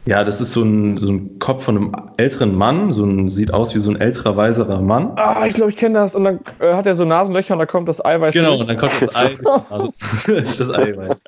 ja, 0.09 0.23
das 0.23 0.41
ist 0.41 0.53
so 0.53 0.63
ein, 0.63 0.97
so 0.97 1.11
ein 1.11 1.37
Kopf 1.37 1.63
von 1.65 1.77
einem 1.77 1.91
älteren 2.17 2.55
Mann, 2.55 2.91
so 2.91 3.05
ein, 3.05 3.29
sieht 3.29 3.53
aus 3.53 3.75
wie 3.75 3.79
so 3.79 3.91
ein 3.91 4.01
älterer, 4.01 4.35
weiserer 4.35 4.81
Mann. 4.81 5.11
Ah, 5.17 5.45
ich 5.45 5.53
glaube, 5.53 5.69
ich 5.69 5.77
kenne 5.77 5.99
das. 5.99 6.15
Und 6.15 6.23
dann 6.23 6.39
äh, 6.59 6.73
hat 6.73 6.87
er 6.87 6.95
so 6.95 7.05
Nasenlöcher 7.05 7.53
und 7.53 7.59
da 7.59 7.67
kommt 7.67 7.87
das 7.87 8.03
Eiweiß. 8.03 8.33
Genau, 8.33 8.49
durch. 8.49 8.61
und 8.61 8.69
dann 8.69 8.77
kommt 8.77 8.91
das 8.99 9.15
Ei, 9.15 9.37
also, 9.69 9.93
das 10.57 10.73
Eiweiß. 10.73 11.21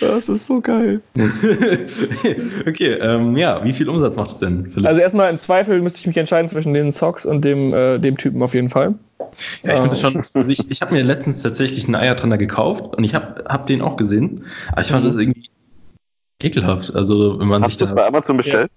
Das 0.00 0.28
ist 0.28 0.46
so 0.46 0.60
geil. 0.60 1.00
okay, 2.66 2.92
ähm, 3.00 3.36
ja, 3.36 3.62
wie 3.64 3.72
viel 3.72 3.88
Umsatz 3.88 4.16
macht 4.16 4.32
es 4.32 4.38
denn, 4.40 4.66
Philipp? 4.66 4.88
Also 4.88 5.00
erstmal 5.00 5.30
im 5.30 5.38
Zweifel 5.38 5.80
müsste 5.80 6.00
ich 6.00 6.08
mich 6.08 6.16
entscheiden 6.16 6.48
zwischen 6.48 6.74
den 6.74 6.90
Socks 6.90 7.24
und 7.24 7.44
dem, 7.44 7.72
äh, 7.72 7.98
dem 7.98 8.16
Typen 8.16 8.42
auf 8.42 8.52
jeden 8.54 8.68
Fall. 8.68 8.94
ja, 9.62 9.74
ich 9.74 9.78
finde 9.78 9.94
es 9.94 10.00
schon, 10.00 10.16
also 10.16 10.50
ich, 10.50 10.68
ich 10.70 10.82
habe 10.82 10.92
mir 10.94 11.04
letztens 11.04 11.42
tatsächlich 11.42 11.84
einen 11.84 11.94
Eiertrenner 11.94 12.36
gekauft 12.38 12.96
und 12.96 13.04
ich 13.04 13.14
habe 13.14 13.44
hab 13.48 13.66
den 13.68 13.80
auch 13.80 13.96
gesehen, 13.96 14.44
aber 14.72 14.80
ich 14.80 14.88
fand 14.88 15.04
Mhm. 15.04 15.08
das 15.08 15.16
irgendwie 15.16 15.48
ekelhaft. 16.42 16.94
Also, 16.94 17.38
wenn 17.38 17.48
man 17.48 17.62
Hast 17.62 17.70
sich 17.70 17.78
du 17.78 17.84
es 17.84 17.90
da. 17.90 17.96
bei 17.96 18.06
Amazon 18.06 18.36
bestellt? 18.36 18.70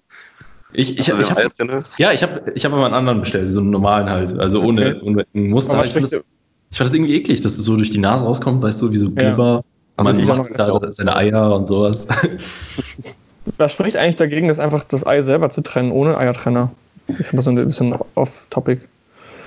Ich, 0.71 0.99
ich, 0.99 1.13
Also 1.13 1.35
ich, 1.35 1.47
drinne? 1.55 1.83
Ja, 1.97 2.11
ich 2.11 2.21
habe 2.21 2.51
ich 2.53 2.63
hab 2.63 2.73
aber 2.73 2.85
einen 2.85 2.93
anderen 2.93 3.21
bestellt, 3.21 3.51
so 3.51 3.59
einen 3.59 3.71
normalen 3.71 4.09
halt. 4.09 4.37
Also 4.39 4.61
ohne, 4.61 4.95
Okay. 4.97 4.99
ohne 5.03 5.25
ein 5.33 5.49
Muster. 5.49 5.73
Aber 5.73 5.85
Ich 5.85 5.93
fand, 5.93 6.05
das, 6.05 6.13
ich 6.13 6.77
fand 6.77 6.87
das 6.87 6.93
irgendwie 6.93 7.15
eklig, 7.15 7.41
dass 7.41 7.53
es 7.57 7.65
so 7.65 7.75
durch 7.75 7.89
die 7.89 7.97
Nase 7.97 8.25
rauskommt, 8.25 8.61
weißt 8.61 8.81
du, 8.81 8.91
wie 8.91 8.97
so 8.97 9.09
Glibber. 9.09 9.63
Also 9.97 10.27
Man 10.27 10.37
macht 10.37 10.51
da 10.59 10.91
seine 10.91 11.15
Eier 11.15 11.55
und 11.55 11.67
sowas. 11.67 12.07
Was 13.57 13.71
spricht 13.73 13.97
eigentlich 13.97 14.15
dagegen, 14.17 14.47
das 14.47 14.59
einfach 14.59 14.83
das 14.83 15.05
Ei 15.05 15.21
selber 15.21 15.49
zu 15.49 15.61
trennen, 15.61 15.91
ohne 15.91 16.17
Eiertrenner? 16.17 16.71
Ist 17.07 17.33
aber 17.33 17.41
so 17.41 17.49
ein 17.49 17.55
bisschen 17.55 17.95
off-topic. 18.15 18.81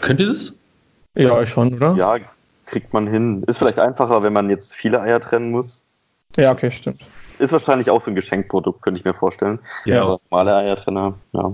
Könnt 0.00 0.20
ihr 0.20 0.26
das? 0.26 0.54
Ja, 1.14 1.40
ich 1.40 1.48
schon, 1.48 1.74
oder? 1.74 1.94
Ja, 1.94 2.16
kriegt 2.66 2.92
man 2.92 3.06
hin. 3.06 3.44
Ist 3.46 3.58
vielleicht 3.58 3.78
einfacher, 3.78 4.22
wenn 4.22 4.32
man 4.32 4.50
jetzt 4.50 4.74
viele 4.74 5.00
Eier 5.00 5.20
trennen 5.20 5.52
muss. 5.52 5.82
Ja, 6.36 6.50
okay, 6.52 6.70
stimmt. 6.72 7.02
Ist 7.42 7.50
wahrscheinlich 7.50 7.90
auch 7.90 8.00
so 8.00 8.12
ein 8.12 8.14
Geschenkprodukt, 8.14 8.82
könnte 8.82 9.00
ich 9.00 9.04
mir 9.04 9.14
vorstellen. 9.14 9.58
Ja. 9.84 10.02
Aber 10.02 10.20
normale 10.30 10.54
Eiertrenner, 10.54 11.14
ja. 11.32 11.52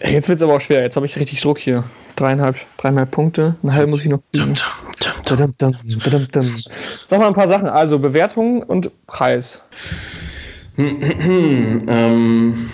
Ey, 0.00 0.12
Jetzt 0.12 0.28
wird 0.28 0.36
es 0.36 0.42
aber 0.42 0.56
auch 0.56 0.60
schwer. 0.60 0.82
Jetzt 0.82 0.96
habe 0.96 1.06
ich 1.06 1.18
richtig 1.18 1.40
Druck 1.40 1.58
hier. 1.58 1.82
Dreieinhalb, 2.16 2.56
dreieinhalb 2.76 3.10
Punkte. 3.10 3.56
Einen 3.62 3.72
halben 3.72 3.90
muss 3.90 4.02
ich 4.02 4.10
noch. 4.10 4.20
Dum. 4.32 4.52
Noch 7.10 7.18
mal 7.18 7.28
ein 7.28 7.32
paar 7.32 7.48
Sachen. 7.48 7.68
Also 7.68 7.98
Bewertung 7.98 8.62
und 8.64 8.90
Preis. 9.06 9.66
ähm, 10.76 12.70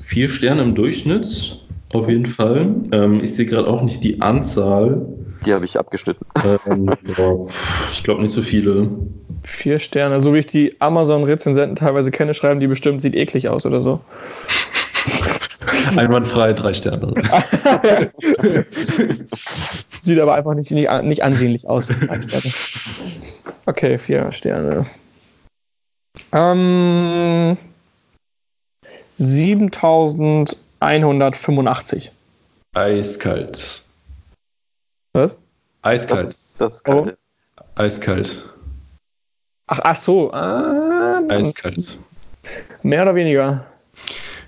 vier 0.00 0.30
Sterne 0.30 0.62
im 0.62 0.74
Durchschnitt, 0.74 1.60
auf 1.92 2.08
jeden 2.08 2.24
Fall. 2.24 2.76
Ähm, 2.92 3.22
ich 3.22 3.34
sehe 3.34 3.44
gerade 3.44 3.68
auch 3.68 3.82
nicht 3.82 4.02
die 4.02 4.22
Anzahl. 4.22 5.06
Die 5.44 5.52
habe 5.52 5.64
ich 5.64 5.78
abgeschnitten. 5.78 6.24
Ähm, 6.44 6.90
ja, 7.16 7.34
ich 7.90 8.02
glaube 8.02 8.22
nicht 8.22 8.34
so 8.34 8.42
viele. 8.42 8.88
Vier 9.44 9.78
Sterne. 9.78 10.20
So 10.20 10.34
wie 10.34 10.38
ich 10.38 10.46
die 10.46 10.76
Amazon-Rezensenten 10.80 11.76
teilweise 11.76 12.10
kenne, 12.10 12.34
schreiben 12.34 12.60
die 12.60 12.66
bestimmt, 12.66 13.02
sieht 13.02 13.14
eklig 13.14 13.48
aus 13.48 13.66
oder 13.66 13.82
so. 13.82 14.00
Einwandfrei, 15.96 16.52
drei 16.52 16.72
Sterne. 16.72 17.14
Sieht 20.02 20.18
aber 20.18 20.34
einfach 20.34 20.54
nicht, 20.54 20.70
nicht, 20.70 20.90
nicht 21.02 21.22
ansehnlich 21.22 21.68
aus. 21.68 21.92
Okay, 23.66 23.98
vier 23.98 24.32
Sterne. 24.32 24.86
Ähm, 26.32 27.58
7185. 29.16 32.10
Eiskalt. 32.74 33.85
Was? 35.16 35.38
Eiskalt. 35.80 36.28
Das, 36.28 36.56
das 36.58 36.72
ist 36.74 36.84
kalt. 36.84 37.16
Eiskalt. 37.74 38.44
Ach, 39.66 39.80
ach 39.82 39.96
so. 39.96 40.30
Ah, 40.30 41.22
Eiskalt. 41.28 41.96
Mehr 42.82 43.02
oder 43.02 43.14
weniger? 43.14 43.64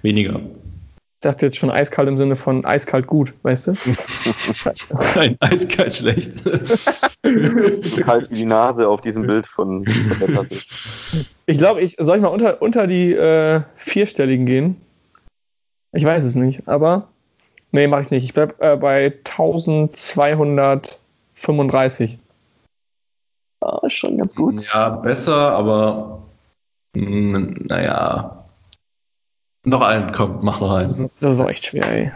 Weniger. 0.03 0.41
Ich 0.41 1.23
dachte 1.23 1.47
jetzt 1.47 1.57
schon 1.57 1.71
eiskalt 1.71 2.07
im 2.07 2.19
Sinne 2.19 2.37
von 2.37 2.67
eiskalt 2.67 3.07
gut, 3.07 3.33
weißt 3.43 3.69
du? 3.69 3.73
Nein, 5.15 5.37
eiskalt 5.41 5.95
schlecht. 5.95 6.39
So 6.41 7.97
kalt 8.03 8.31
wie 8.31 8.37
die 8.37 8.45
Nase 8.45 8.87
auf 8.87 9.01
diesem 9.01 9.27
Bild 9.27 9.47
von, 9.47 9.87
von 9.87 10.19
der 10.19 10.35
Tasse. 10.37 10.57
Ich 11.47 11.57
glaube, 11.57 11.81
ich 11.81 11.97
soll 11.99 12.17
ich 12.17 12.23
mal 12.23 12.29
unter, 12.29 12.61
unter 12.61 12.87
die 12.87 13.15
äh, 13.15 13.63
vierstelligen 13.77 14.45
gehen. 14.45 14.77
Ich 15.93 16.05
weiß 16.05 16.25
es 16.25 16.35
nicht, 16.35 16.69
aber 16.69 17.09
nee, 17.73 17.87
mache 17.87 18.03
ich 18.03 18.11
nicht. 18.11 18.25
Ich 18.25 18.35
bleib 18.35 18.63
äh, 18.63 18.77
bei 18.77 19.15
1235. 19.25 22.19
Ah, 23.61 23.81
ist 23.85 23.95
schon 23.95 24.19
ganz 24.19 24.35
gut. 24.35 24.65
Ja, 24.73 24.91
besser, 24.91 25.53
aber 25.53 26.23
mh, 26.95 27.55
naja. 27.69 28.45
Noch 29.65 29.81
einen, 29.83 30.13
komm, 30.13 30.39
mach 30.43 30.61
noch 30.61 30.73
einen. 30.73 31.11
das 31.21 31.35
ist 31.35 31.41
auch 31.41 31.49
echt 31.49 31.67
schwer, 31.67 31.91
ey. 31.91 32.13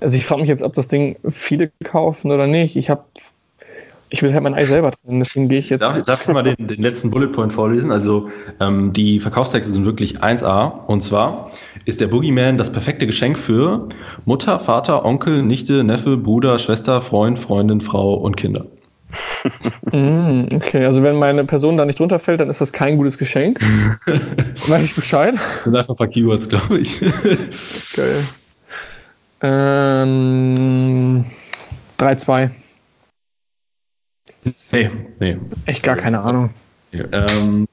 Also 0.00 0.16
ich 0.16 0.26
frage 0.26 0.42
mich 0.42 0.50
jetzt, 0.50 0.62
ob 0.62 0.74
das 0.74 0.88
Ding 0.88 1.16
viele 1.28 1.70
kaufen 1.84 2.30
oder 2.30 2.46
nicht. 2.46 2.76
Ich 2.76 2.90
habe, 2.90 3.04
ich 4.10 4.22
will 4.22 4.34
halt 4.34 4.42
mein 4.42 4.54
Ei 4.54 4.66
selber 4.66 4.92
trennen, 4.92 5.20
deswegen 5.20 5.48
gehe 5.48 5.58
ich 5.58 5.70
jetzt. 5.70 5.80
Darf, 5.80 6.02
darf 6.02 6.22
ich 6.22 6.28
mal 6.32 6.42
den, 6.42 6.66
den 6.66 6.82
letzten 6.82 7.10
Bullet 7.10 7.28
Point 7.28 7.54
vorlesen? 7.54 7.90
Also 7.90 8.28
ähm, 8.60 8.92
die 8.92 9.18
Verkaufstexte 9.18 9.72
sind 9.72 9.86
wirklich 9.86 10.20
1A. 10.20 10.84
Und 10.86 11.02
zwar 11.02 11.50
ist 11.86 12.00
der 12.00 12.08
Boogeyman 12.08 12.58
das 12.58 12.70
perfekte 12.70 13.06
Geschenk 13.06 13.38
für 13.38 13.88
Mutter, 14.24 14.58
Vater, 14.58 15.04
Onkel, 15.04 15.42
Nichte, 15.42 15.84
Neffe, 15.84 16.16
Bruder, 16.16 16.58
Schwester, 16.58 17.00
Freund, 17.00 17.38
Freundin, 17.38 17.80
Frau 17.80 18.14
und 18.14 18.36
Kinder. 18.36 18.66
Mm, 19.92 20.48
okay, 20.52 20.84
also 20.84 21.04
wenn 21.04 21.14
meine 21.14 21.44
Person 21.44 21.76
da 21.76 21.84
nicht 21.84 22.00
drunter 22.00 22.18
fällt, 22.18 22.40
dann 22.40 22.50
ist 22.50 22.60
das 22.60 22.72
kein 22.72 22.96
gutes 22.96 23.16
Geschenk. 23.16 23.60
Weiß 24.66 24.82
ich 24.82 24.96
Bescheid. 24.96 25.34
Das 25.36 25.64
sind 25.64 25.76
einfach 25.76 25.94
ein 25.94 25.96
paar 25.96 26.08
Keywords, 26.08 26.48
glaube 26.48 26.80
ich. 26.80 26.98
Geil. 27.94 28.24
Ähm, 29.42 31.24
3-2. 32.00 32.50
nee, 34.72 34.90
nee. 35.20 35.36
Echt 35.66 35.84
gar 35.84 35.96
keine 35.96 36.18
Ahnung. 36.20 36.50
Ähm, 36.92 37.68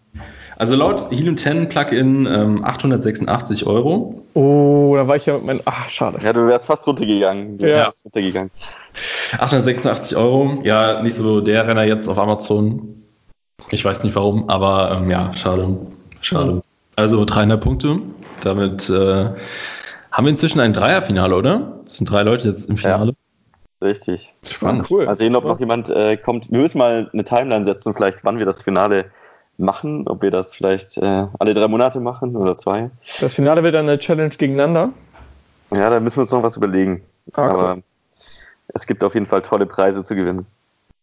also 0.58 0.76
laut 0.76 1.10
Helium 1.12 1.38
10 1.38 1.70
Plugin 1.70 2.26
ähm, 2.26 2.64
886 2.64 3.66
Euro. 3.66 4.22
Oh, 4.34 4.94
da 4.96 5.08
war 5.08 5.16
ich 5.16 5.26
ja 5.26 5.34
mit 5.36 5.46
meinem. 5.46 5.62
Ach, 5.66 5.90
schade. 5.90 6.20
Ja, 6.24 6.34
du 6.34 6.48
wärst 6.48 6.66
fast 6.66 6.86
runtergegangen. 6.88 7.58
Du 7.58 7.70
Ja. 7.70 7.92
runtergegangen. 8.04 8.52
886 9.38 10.18
Euro. 10.18 10.60
Ja, 10.64 11.02
nicht 11.02 11.16
so 11.16 11.42
der 11.42 11.68
Renner 11.68 11.84
jetzt 11.84 12.08
auf 12.08 12.18
Amazon. 12.18 13.04
Ich 13.72 13.84
weiß 13.84 14.04
nicht 14.04 14.16
warum, 14.16 14.50
aber 14.50 14.98
ähm, 14.98 15.10
ja, 15.10 15.34
schade. 15.34 15.78
Schade. 16.22 16.62
Also 16.96 17.26
dreieinhalb 17.26 17.62
Punkte. 17.62 18.00
Damit 18.44 18.90
äh, 18.90 19.30
haben 20.12 20.26
wir 20.26 20.30
inzwischen 20.30 20.60
ein 20.60 20.74
Dreierfinale, 20.74 21.36
oder? 21.36 21.80
Es 21.86 21.98
sind 21.98 22.10
drei 22.10 22.24
Leute 22.24 22.50
jetzt 22.50 22.70
im 22.70 22.78
Finale. 22.78 23.14
Richtig. 23.82 24.34
Spannend. 24.44 24.90
Cool. 24.90 25.06
Mal 25.06 25.16
sehen, 25.16 25.36
ob 25.36 25.44
noch 25.44 25.60
jemand 25.60 25.90
äh, 25.90 26.16
kommt. 26.18 26.50
Wir 26.52 26.60
müssen 26.60 26.78
mal 26.78 27.10
eine 27.12 27.24
Timeline 27.24 27.64
setzen, 27.66 27.94
vielleicht 27.94 28.24
wann 28.24 28.38
wir 28.38 28.46
das 28.46 28.62
Finale 28.62 29.06
machen. 29.58 30.08
Ob 30.08 30.22
wir 30.22 30.32
das 30.32 30.54
vielleicht 30.56 30.98
äh, 30.98 31.26
alle 31.40 31.54
drei 31.54 31.68
Monate 31.68 32.00
machen 32.00 32.36
oder 32.36 32.58
zwei. 32.58 32.90
Das 33.20 33.34
Finale 33.34 33.64
wird 33.64 33.76
dann 33.76 33.88
eine 33.88 34.00
Challenge 34.00 34.30
gegeneinander. 34.30 34.90
Ja, 35.72 35.90
da 35.90 36.00
müssen 36.00 36.18
wir 36.18 36.22
uns 36.22 36.32
noch 36.32 36.44
was 36.44 36.58
überlegen. 36.58 37.02
Ah, 37.34 37.48
cool. 37.48 37.60
Aber 37.60 37.78
es 38.74 38.86
gibt 38.88 39.04
auf 39.04 39.14
jeden 39.14 39.26
Fall 39.26 39.42
tolle 39.42 39.66
Preise 39.66 40.04
zu 40.04 40.16
gewinnen. 40.16 40.46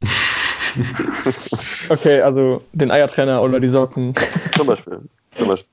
Okay, 1.89 2.21
also 2.21 2.63
den 2.73 2.91
Eiertrenner 2.93 3.43
oder 3.43 3.59
die 3.59 3.69
Socken. 3.69 4.15
Zum 4.57 4.69
Beispiel. 4.69 5.01
Zum 5.35 5.49
Beispiel. 5.49 5.69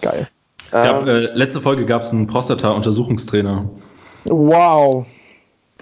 Geil. 0.00 0.28
Ich 0.62 0.70
glaub, 0.70 1.02
Ähm, 1.02 1.08
äh, 1.08 1.18
letzte 1.34 1.60
Folge 1.60 1.84
gab 1.84 2.02
es 2.02 2.12
einen 2.12 2.26
Prostata-Untersuchungstrainer. 2.28 3.68
Wow. 4.24 5.06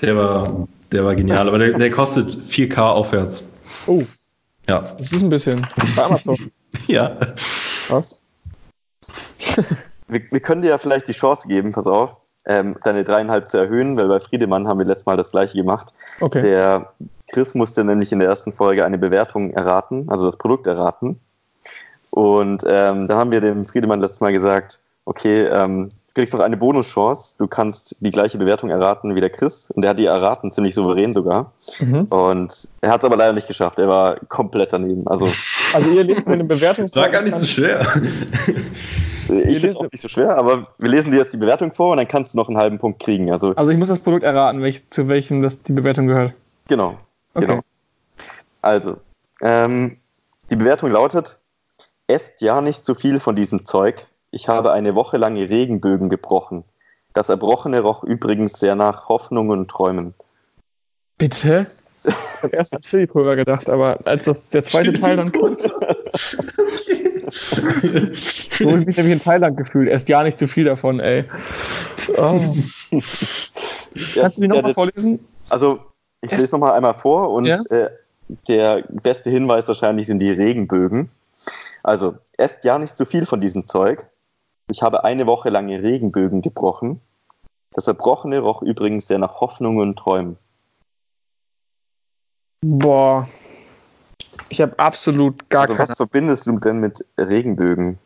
Der 0.01 0.17
war, 0.17 0.67
der 0.93 1.05
war 1.05 1.15
genial, 1.15 1.49
aber 1.49 1.59
der, 1.59 1.73
der 1.73 1.91
kostet 1.91 2.37
4K 2.37 2.79
aufwärts. 2.81 3.45
Oh, 3.87 4.03
Ja. 4.69 4.81
das 4.97 5.13
ist 5.13 5.23
ein 5.23 5.31
bisschen. 5.31 5.67
Bei 5.97 6.05
Amazon. 6.05 6.37
Ja. 6.89 7.17
Was? 7.89 8.19
wir, 10.09 10.23
wir 10.29 10.41
können 10.41 10.63
dir 10.63 10.71
ja 10.71 10.79
vielleicht 10.79 11.07
die 11.07 11.13
Chance 11.13 11.47
geben, 11.47 11.71
pass 11.71 11.87
auf, 11.87 12.19
ähm, 12.47 12.77
deine 12.83 13.05
dreieinhalb 13.05 13.47
zu 13.47 13.59
erhöhen, 13.59 13.97
weil 13.97 14.09
bei 14.09 14.19
Friedemann 14.19 14.67
haben 14.67 14.81
wir 14.81 14.87
letztes 14.87 15.07
Mal 15.07 15.17
das 15.17 15.31
gleiche 15.31 15.57
gemacht. 15.57 15.95
Okay. 16.21 16.41
Der 16.41 16.93
Chris 17.33 17.55
musste 17.55 17.85
nämlich 17.85 18.11
in 18.11 18.19
der 18.19 18.29
ersten 18.29 18.53
Folge 18.53 18.85
eine 18.85 18.99
Bewertung 18.99 19.53
erraten, 19.53 20.09
also 20.09 20.27
das 20.27 20.37
Produkt 20.37 20.67
erraten. 20.67 21.21
Und 22.11 22.65
ähm, 22.67 23.07
dann 23.07 23.17
haben 23.17 23.31
wir 23.31 23.41
dem 23.41 23.65
Friedemann 23.65 24.01
letztes 24.01 24.21
Mal 24.21 24.33
gesagt, 24.33 24.81
okay, 25.05 25.47
ähm, 25.47 25.91
kriegst 26.15 26.33
noch 26.33 26.41
eine 26.41 26.57
Bonuschance, 26.57 27.35
du 27.39 27.47
kannst 27.49 27.97
die 28.01 28.11
gleiche 28.11 28.39
Bewertung 28.39 28.71
erraten 28.71 29.15
wie 29.17 29.21
der 29.21 29.31
Chris. 29.31 29.71
Und 29.73 29.83
der 29.83 29.91
hat 29.91 29.99
die 29.99 30.07
erraten, 30.07 30.53
ziemlich 30.53 30.75
souverän 30.75 31.13
sogar. 31.13 31.53
Mhm. 31.81 32.05
Und 32.05 32.69
er 32.81 32.91
hat 32.91 33.01
es 33.01 33.05
aber 33.05 33.17
leider 33.17 33.33
nicht 33.33 33.49
geschafft, 33.49 33.79
er 33.81 33.89
war 33.89 34.17
komplett 34.29 34.73
daneben. 34.73 35.07
Also 35.09 35.29
Also 35.75 35.91
ihr 35.91 36.05
lest 36.05 36.27
mir 36.27 36.35
eine 36.35 36.45
Bewertung 36.45 36.87
Das 36.87 36.95
war 36.95 37.09
gar 37.09 37.23
nicht 37.23 37.37
so 37.37 37.47
schwer. 37.47 37.81
ich 39.29 39.55
finde 39.59 39.69
es 39.69 39.77
auch 39.77 39.91
nicht 39.91 40.01
so 40.03 40.09
schwer, 40.09 40.37
aber 40.37 40.69
wir 40.79 40.89
lesen 40.89 41.11
dir 41.11 41.19
jetzt 41.19 41.33
die 41.33 41.37
Bewertung 41.39 41.73
vor 41.73 41.91
und 41.93 41.97
dann 41.99 42.09
kannst 42.09 42.35
du 42.35 42.39
noch 42.39 42.49
einen 42.49 42.59
halben 42.59 42.79
Punkt 42.79 43.03
kriegen. 43.03 43.33
Also 43.33 43.53
Also 43.57 43.73
ich 43.73 43.79
muss 43.79 43.89
das 43.89 43.99
Produkt 43.99 44.23
erraten, 44.23 44.63
welch, 44.63 44.89
zu 44.91 45.09
welchem 45.09 45.41
das 45.43 45.63
die 45.63 45.73
Bewertung 45.73 46.07
gehört. 46.07 46.33
genau. 46.69 46.97
Okay. 47.37 47.47
Genau. 47.47 47.61
Also, 48.63 48.99
ähm, 49.43 49.97
die 50.51 50.57
Bewertung 50.57 50.93
lautet: 50.93 51.41
Esst 52.07 52.41
ja 52.41 52.61
nicht 52.61 52.85
zu 52.85 52.95
viel 52.95 53.19
von 53.19 53.35
diesem 53.35 53.67
Zeug. 53.67 54.07
Ich 54.35 54.49
habe 54.49 54.73
eine 54.73 54.97
Woche 54.97 55.17
lang 55.17 55.37
Regenbögen 55.37 56.09
gebrochen. 56.09 56.65
Das 57.13 57.29
Erbrochene 57.29 57.81
roch 57.81 58.03
übrigens 58.03 58.59
sehr 58.59 58.75
nach 58.75 59.09
Hoffnungen 59.09 59.61
und 59.61 59.71
Träumen. 59.71 60.13
Bitte? 61.19 61.69
Ich 62.03 62.43
habe 62.43 62.57
erst 62.57 62.75
an 62.75 62.83
Chili-Pulver 62.83 63.37
gedacht, 63.37 63.71
aber 63.71 64.01
als 64.05 64.25
das, 64.25 64.49
der 64.51 64.65
zweite 64.65 64.93
Teil 64.93 65.17
dann 65.19 65.31
kommt, 65.31 65.61
so 65.63 65.71
habe 68.71 68.81
ich 68.81 68.87
mich 68.87 68.97
nämlich 68.97 69.13
in 69.13 69.23
Thailand 69.23 69.57
gefühlt. 69.57 69.89
Erst 69.89 70.09
ja 70.09 70.25
nicht 70.25 70.37
zu 70.39 70.49
viel 70.49 70.65
davon, 70.65 70.99
ey. 70.99 71.25
Oh. 72.19 72.35
Kannst 74.15 74.39
du 74.39 74.43
die 74.43 74.49
Ja, 74.49 74.49
nochmal 74.49 74.63
das- 74.63 74.75
vorlesen? 74.75 75.25
Also, 75.49 75.79
ich 76.23 76.33
Es- 76.33 76.39
lese 76.39 76.53
nochmal 76.57 76.73
einmal 76.73 76.95
vor 76.95 77.31
und 77.31 77.45
Ja? 77.47 77.61
äh, 77.71 77.89
der 78.49 78.83
beste 78.89 79.31
Hinweis 79.31 79.69
wahrscheinlich 79.69 80.07
sind 80.07 80.19
die 80.19 80.33
Regenbögen. 80.33 81.09
Also, 81.85 82.17
esst 82.37 82.65
ja 82.65 82.79
nicht 82.81 82.97
zu 82.97 83.05
viel 83.07 83.27
von 83.27 83.41
diesem 83.41 83.69
Zeug. 83.69 84.05
Ich 84.69 84.83
habe 84.83 85.05
eine 85.05 85.27
Woche 85.27 85.51
lang 85.51 85.69
Regenbögen 85.69 86.43
gebrochen. 86.43 87.01
Das 87.73 87.87
Erbrochene 87.87 88.39
roch 88.39 88.63
übrigens 88.63 89.07
sehr 89.07 89.19
nach 89.19 89.41
Hoffnungen 89.41 89.81
und 89.81 89.97
Träumen. 89.97 90.39
Boah. 92.63 93.29
Ich 94.49 94.61
habe 94.61 94.79
absolut 94.79 95.51
gar 95.51 95.63
Also, 95.63 95.75
keine 95.75 95.89
was 95.89 95.97
verbindest 95.97 96.47
du 96.47 96.59
denn 96.59 96.79
mit 96.79 97.05
Regenbögen, 97.19 97.99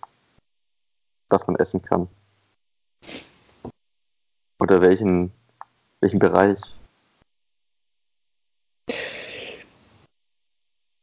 was 1.28 1.46
man 1.46 1.56
essen 1.56 1.82
kann? 1.82 2.09
Oder 4.59 4.80
welchen, 4.80 5.32
welchen 6.00 6.18
Bereich? 6.18 6.59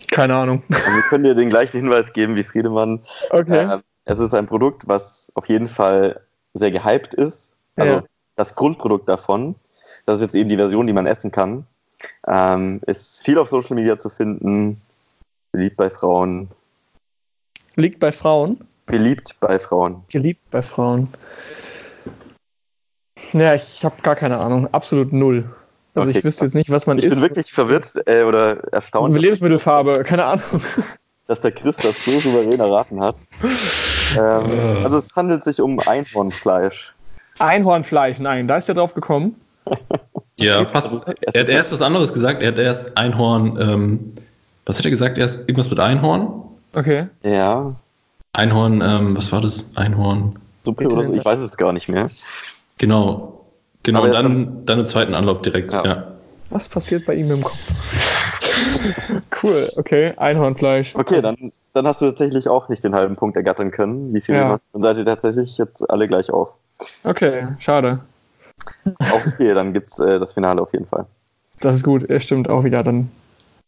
Keine 0.09 0.35
Ahnung. 0.35 0.63
Also 0.71 0.91
wir 0.91 1.01
können 1.03 1.23
dir 1.23 1.35
den 1.35 1.49
gleichen 1.49 1.77
Hinweis 1.77 2.11
geben 2.13 2.35
wie 2.35 2.43
Friedemann. 2.43 3.03
Okay. 3.29 3.71
Ähm, 3.71 3.83
es 4.05 4.19
ist 4.19 4.33
ein 4.33 4.47
Produkt, 4.47 4.87
was 4.87 5.31
auf 5.35 5.49
jeden 5.49 5.67
Fall 5.67 6.21
sehr 6.53 6.71
gehypt 6.71 7.13
ist. 7.13 7.53
Also 7.75 7.93
Ja. 7.95 8.03
das 8.35 8.55
Grundprodukt 8.55 9.09
davon, 9.09 9.55
das 10.05 10.17
ist 10.17 10.21
jetzt 10.27 10.35
eben 10.35 10.49
die 10.49 10.57
Version, 10.57 10.87
die 10.87 10.93
man 10.93 11.05
essen 11.05 11.31
kann, 11.31 11.65
ähm, 12.27 12.81
ist 12.85 13.23
viel 13.23 13.37
auf 13.37 13.49
Social 13.49 13.75
Media 13.75 13.97
zu 13.97 14.09
finden, 14.09 14.81
beliebt 15.51 15.77
bei 15.77 15.89
Frauen, 15.89 16.49
Liegt 17.77 17.99
bei 17.99 18.11
Frauen. 18.13 18.65
beliebt 18.85 19.35
bei 19.41 19.59
Frauen. 19.59 20.03
Geliebt 20.09 20.49
bei 20.49 20.61
Frauen. 20.61 21.09
Ja, 23.33 23.53
ich 23.53 23.83
habe 23.83 24.01
gar 24.01 24.15
keine 24.15 24.37
Ahnung. 24.37 24.69
Absolut 24.73 25.11
null. 25.11 25.43
Also 25.93 26.09
Okay, 26.09 26.19
ich 26.19 26.23
wüsste 26.25 26.45
jetzt 26.45 26.53
nicht, 26.55 26.69
was 26.69 26.85
man 26.87 26.97
Ich 26.99 27.03
isst. 27.05 27.15
bin 27.15 27.21
wirklich 27.21 27.51
verwirrt 27.51 27.91
äh, 28.05 28.23
oder 28.23 28.63
erstaunt, 28.71 29.17
Lebensmittelfarbe, 29.17 30.03
keine 30.05 30.23
Ahnung. 30.25 30.61
dass 31.27 31.41
der 31.41 31.51
Chris 31.51 31.75
das 31.77 31.95
so 32.05 32.19
souverän 32.19 32.59
erraten 32.61 33.01
hat. 33.01 33.17
Ähm, 34.17 34.83
also 34.83 34.97
es 34.97 35.15
handelt 35.15 35.43
sich 35.43 35.59
um 35.61 35.79
Einhornfleisch. 35.79 36.93
Einhornfleisch, 37.39 38.19
nein, 38.19 38.47
da 38.47 38.57
ist 38.57 38.69
er 38.69 38.75
drauf 38.75 38.93
gekommen. 38.93 39.35
Ja, 40.37 40.65
fast. 40.65 41.07
Er 41.33 41.41
hat 41.41 41.47
erst 41.47 41.71
was 41.71 41.81
anderes 41.81 42.13
gesagt. 42.13 42.41
Er 42.41 42.49
hat 42.49 42.57
erst 42.57 42.97
Einhorn. 42.97 43.57
Ähm, 43.57 44.13
was 44.65 44.77
hat 44.77 44.83
er 44.83 44.91
gesagt? 44.91 45.17
Erst 45.17 45.39
irgendwas 45.39 45.69
mit 45.69 45.79
Einhorn? 45.79 46.43
Okay. 46.73 47.07
Ja. 47.23 47.73
Einhorn, 48.33 48.81
ähm, 48.81 49.15
was 49.15 49.31
war 49.31 49.39
das? 49.39 49.71
Einhorn. 49.77 50.37
Suppe 50.65 50.87
oder 50.87 51.05
so, 51.05 51.13
ich 51.13 51.23
weiß 51.23 51.39
es 51.39 51.55
gar 51.55 51.71
nicht 51.71 51.87
mehr. 51.87 52.09
Genau. 52.77 53.45
Genau, 53.83 54.03
und 54.03 54.11
dann, 54.11 54.65
dann 54.65 54.79
einen 54.79 54.87
zweiten 54.87 55.13
Anlauf 55.13 55.41
direkt. 55.41 55.71
Ja. 55.71 55.85
Ja. 55.85 56.07
Was 56.49 56.67
passiert 56.67 57.05
bei 57.05 57.13
ihm 57.13 57.31
im 57.31 57.43
Kopf? 57.43 57.57
cool, 59.45 59.71
okay, 59.75 60.13
Einhornfleisch. 60.17 60.95
Okay, 60.95 61.21
dann, 61.21 61.51
dann 61.73 61.87
hast 61.87 62.01
du 62.01 62.07
tatsächlich 62.07 62.49
auch 62.49 62.67
nicht 62.69 62.83
den 62.83 62.95
halben 62.95 63.15
Punkt 63.15 63.37
ergattern 63.37 63.71
können. 63.71 64.13
Wie 64.13 64.21
viel 64.21 64.35
Ja. 64.35 64.59
Dann 64.73 64.81
seid 64.81 64.97
ihr 64.97 65.05
tatsächlich 65.05 65.57
jetzt 65.57 65.89
alle 65.89 66.07
gleich 66.07 66.29
auf. 66.31 66.57
Okay, 67.03 67.47
schade. 67.59 68.01
Auch 68.99 69.25
okay, 69.25 69.53
dann 69.53 69.73
gibt's 69.73 69.99
äh, 69.99 70.19
das 70.19 70.33
Finale 70.33 70.61
auf 70.61 70.73
jeden 70.73 70.85
Fall. 70.85 71.05
Das 71.61 71.75
ist 71.75 71.83
gut, 71.83 72.03
er 72.09 72.19
stimmt 72.19 72.49
auch 72.49 72.63
wieder, 72.63 72.83
dann 72.83 73.11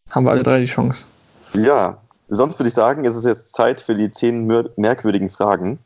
haben 0.09 0.25
wir 0.25 0.31
alle 0.31 0.43
drei 0.43 0.59
die 0.59 0.65
Chance. 0.65 1.05
Ja, 1.53 1.97
sonst 2.27 2.59
würde 2.59 2.67
ich 2.67 2.73
sagen, 2.73 3.05
ist 3.05 3.15
es 3.15 3.25
jetzt 3.25 3.55
Zeit 3.55 3.79
für 3.79 3.95
die 3.95 4.11
zehn 4.11 4.45
mer- 4.45 4.69
merkwürdigen 4.75 5.29
Fragen. 5.29 5.79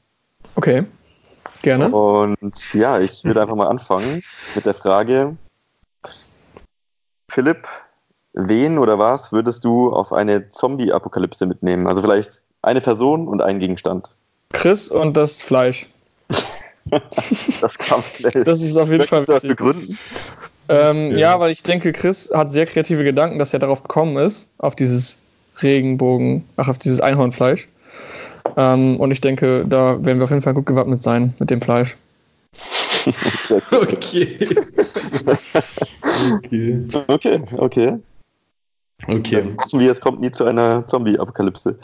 Okay, 0.56 0.86
gerne. 1.62 1.90
Und 1.90 2.74
ja, 2.74 3.00
ich 3.00 3.24
würde 3.24 3.42
einfach 3.42 3.56
mal 3.56 3.68
anfangen 3.68 4.24
mit 4.56 4.66
der 4.66 4.74
Frage: 4.74 5.36
Philipp, 7.30 7.68
wen 8.34 8.78
oder 8.78 8.98
was 9.00 9.32
würdest 9.32 9.64
du 9.66 9.92
auf 9.92 10.14
eine 10.14 10.50
Zombie-Apokalypse 10.50 11.46
mitnehmen? 11.46 11.88
Also 11.88 12.02
vielleicht 12.02 12.42
eine 12.62 12.82
Person 12.82 13.28
und 13.28 13.42
einen 13.42 13.60
Gegenstand. 13.60 14.16
Chris 14.54 14.90
und 14.90 15.16
das 15.18 15.42
Fleisch. 15.42 15.88
Das 17.62 17.78
kam 17.78 18.04
schnell. 18.18 18.44
Das 18.44 18.60
ist 18.62 18.76
auf 18.76 18.90
jeden 18.92 19.06
Fall 19.06 19.20
Möchtest 19.20 19.30
du 19.30 19.34
das 19.34 19.44
wichtig. 19.44 19.58
begründen? 19.58 20.00
Ähm, 20.68 21.12
Ja. 21.12 21.18
ja. 21.18 21.40
weil 21.40 21.52
ich 21.52 21.62
denke, 21.62 21.94
Chris 21.94 22.32
hat 22.34 22.50
sehr 22.50 22.66
kreative 22.66 23.04
Gedanken, 23.04 23.38
dass 23.38 23.54
er 23.54 23.60
darauf 23.60 23.84
gekommen 23.84 24.18
ist, 24.18 24.48
auf 24.58 24.76
dieses 24.76 25.22
Regenbogen, 25.62 26.44
ach, 26.58 26.70
auf 26.70 26.80
dieses 26.80 27.00
Einhornfleisch. 27.00 27.68
Ähm, 28.58 29.00
und 29.00 29.12
ich 29.12 29.22
denke, 29.22 29.64
da 29.68 30.04
werden 30.04 30.18
wir 30.18 30.24
auf 30.24 30.32
jeden 30.32 30.42
Fall 30.42 30.56
gut 30.56 30.66
gewappnet 30.66 31.04
sein 31.04 31.36
mit 31.40 31.52
dem 31.52 31.62
Fleisch. 31.62 31.96
Okay. 33.72 34.38
okay. 36.44 36.88
Okay, 37.08 37.08
okay. 37.08 37.42
Okay. 37.58 37.94
Dann 39.08 39.24
wissen 39.24 39.80
wir, 39.80 39.92
es 39.92 40.02
kommt 40.02 40.20
nie 40.22 40.32
zu 40.32 40.46
einer 40.46 40.86
Zombie-Apokalypse. 40.88 41.76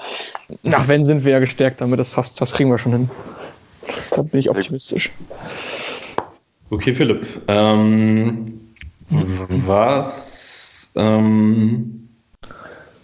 Ach, 0.72 0.88
wenn 0.88 1.04
sind 1.04 1.26
wir 1.26 1.34
ja 1.34 1.40
gestärkt 1.40 1.82
damit, 1.82 2.00
das, 2.00 2.14
das, 2.14 2.34
das 2.36 2.54
kriegen 2.54 2.70
wir 2.70 2.78
schon 2.78 2.92
hin. 2.92 3.10
Da 4.12 4.22
bin 4.22 4.40
ich 4.40 4.50
optimistisch. 4.50 5.12
Okay, 6.70 6.94
Philipp. 6.94 7.26
Ähm, 7.48 8.60
was, 9.10 10.92
ähm, 10.96 12.10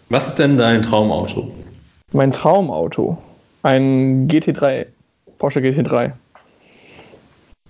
was 0.10 0.28
ist 0.28 0.40
denn 0.40 0.58
dein 0.58 0.82
Traumauto? 0.82 1.52
Mein 2.12 2.32
Traumauto. 2.32 3.18
Ein 3.64 4.28
GT3. 4.28 4.88
Porsche 5.40 5.62
GT3. 5.62 6.12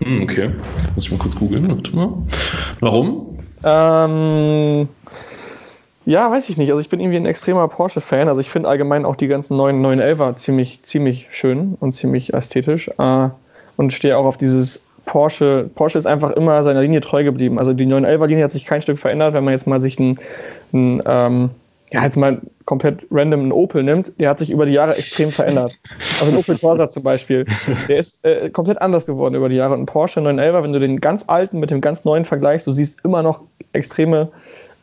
Hm, 0.02 0.22
okay. 0.22 0.50
Muss 0.94 1.06
ich 1.06 1.12
mal 1.12 1.18
kurz 1.18 1.36
googeln. 1.36 2.26
Warum? 2.80 3.38
Ähm, 3.62 4.88
ja, 6.06 6.30
weiß 6.30 6.48
ich 6.48 6.56
nicht. 6.56 6.70
Also 6.70 6.80
ich 6.80 6.88
bin 6.88 7.00
irgendwie 7.00 7.16
ein 7.16 7.26
extremer 7.26 7.66
Porsche-Fan. 7.68 8.28
Also 8.28 8.40
ich 8.40 8.50
finde 8.50 8.68
allgemein 8.68 9.04
auch 9.04 9.16
die 9.16 9.28
ganzen 9.28 9.56
neuen 9.56 9.84
911er 9.84 10.36
ziemlich, 10.36 10.82
ziemlich 10.82 11.28
schön 11.30 11.76
und 11.80 11.92
ziemlich 11.92 12.34
ästhetisch. 12.34 12.90
Äh, 12.98 13.28
und 13.76 13.92
stehe 13.92 14.16
auch 14.16 14.24
auf 14.24 14.36
dieses 14.36 14.90
Porsche. 15.06 15.68
Porsche 15.74 15.98
ist 15.98 16.06
einfach 16.06 16.30
immer 16.32 16.62
seiner 16.62 16.82
Linie 16.82 17.00
treu 17.00 17.24
geblieben. 17.24 17.58
Also 17.58 17.72
die 17.72 17.86
911er-Linie 17.86 18.44
hat 18.44 18.52
sich 18.52 18.64
kein 18.64 18.82
Stück 18.82 18.98
verändert. 18.98 19.34
Wenn 19.34 19.44
man 19.44 19.52
jetzt 19.52 19.66
mal 19.66 19.80
sich 19.80 19.98
ein, 19.98 20.18
ein 20.72 21.02
ähm, 21.06 21.50
ja, 21.90 22.04
jetzt 22.04 22.16
mal 22.16 22.40
komplett 22.64 23.06
random 23.10 23.40
einen 23.40 23.52
Opel 23.52 23.82
nimmt, 23.82 24.18
der 24.20 24.30
hat 24.30 24.38
sich 24.38 24.50
über 24.50 24.66
die 24.66 24.72
Jahre 24.72 24.96
extrem 24.96 25.30
verändert. 25.30 25.78
Also 26.20 26.32
ein 26.32 26.38
Opel 26.38 26.58
Corsa 26.58 26.88
zum 26.88 27.02
Beispiel, 27.02 27.46
der 27.88 27.98
ist 27.98 28.24
äh, 28.24 28.50
komplett 28.50 28.80
anders 28.80 29.06
geworden 29.06 29.34
über 29.34 29.48
die 29.48 29.56
Jahre. 29.56 29.74
Und 29.74 29.82
ein 29.82 29.86
Porsche 29.86 30.20
911, 30.20 30.64
wenn 30.64 30.72
du 30.72 30.80
den 30.80 31.00
ganz 31.00 31.28
alten 31.28 31.60
mit 31.60 31.70
dem 31.70 31.80
ganz 31.80 32.04
neuen 32.04 32.24
vergleichst, 32.24 32.66
du 32.66 32.72
siehst 32.72 33.04
immer 33.04 33.22
noch 33.22 33.42
extreme 33.72 34.28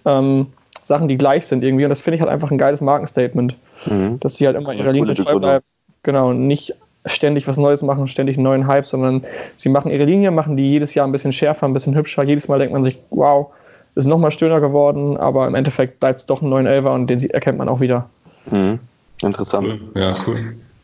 ähm, 0.05 0.47
Sachen, 0.91 1.07
die 1.07 1.17
gleich 1.17 1.47
sind 1.47 1.63
irgendwie. 1.63 1.85
Und 1.85 1.89
das 1.89 2.01
finde 2.01 2.15
ich 2.15 2.21
halt 2.21 2.29
einfach 2.31 2.51
ein 2.51 2.57
geiles 2.57 2.81
Markenstatement, 2.81 3.55
Mhm. 3.85 4.19
dass 4.19 4.35
sie 4.35 4.45
halt 4.45 4.57
immer 4.57 4.69
eine 4.69 4.91
Linie 4.91 5.13
treu 5.13 5.39
bleiben. 5.39 5.65
Genau, 6.03 6.33
nicht 6.33 6.73
ständig 7.05 7.47
was 7.47 7.57
Neues 7.57 7.81
machen, 7.81 8.07
ständig 8.07 8.35
einen 8.37 8.43
neuen 8.43 8.67
Hype, 8.67 8.85
sondern 8.85 9.23
sie 9.55 9.69
machen 9.69 9.89
ihre 9.91 10.03
Linie, 10.05 10.31
machen 10.31 10.57
die 10.57 10.69
jedes 10.69 10.93
Jahr 10.93 11.07
ein 11.07 11.11
bisschen 11.11 11.31
schärfer, 11.33 11.65
ein 11.67 11.73
bisschen 11.73 11.95
hübscher. 11.95 12.23
Jedes 12.23 12.47
Mal 12.47 12.59
denkt 12.59 12.73
man 12.73 12.83
sich, 12.83 12.99
wow, 13.09 13.47
ist 13.95 14.05
nochmal 14.07 14.31
schöner 14.31 14.59
geworden, 14.61 15.17
aber 15.17 15.47
im 15.47 15.55
Endeffekt 15.55 15.99
bleibt 15.99 16.19
es 16.19 16.25
doch 16.25 16.41
ein 16.41 16.49
911er 16.49 16.93
und 16.93 17.07
den 17.07 17.19
sie- 17.19 17.29
erkennt 17.31 17.57
man 17.57 17.69
auch 17.69 17.79
wieder. 17.79 18.09
Mhm. 18.49 18.79
Interessant. 19.23 19.75
Ja, 19.95 20.09
cool. 20.27 20.35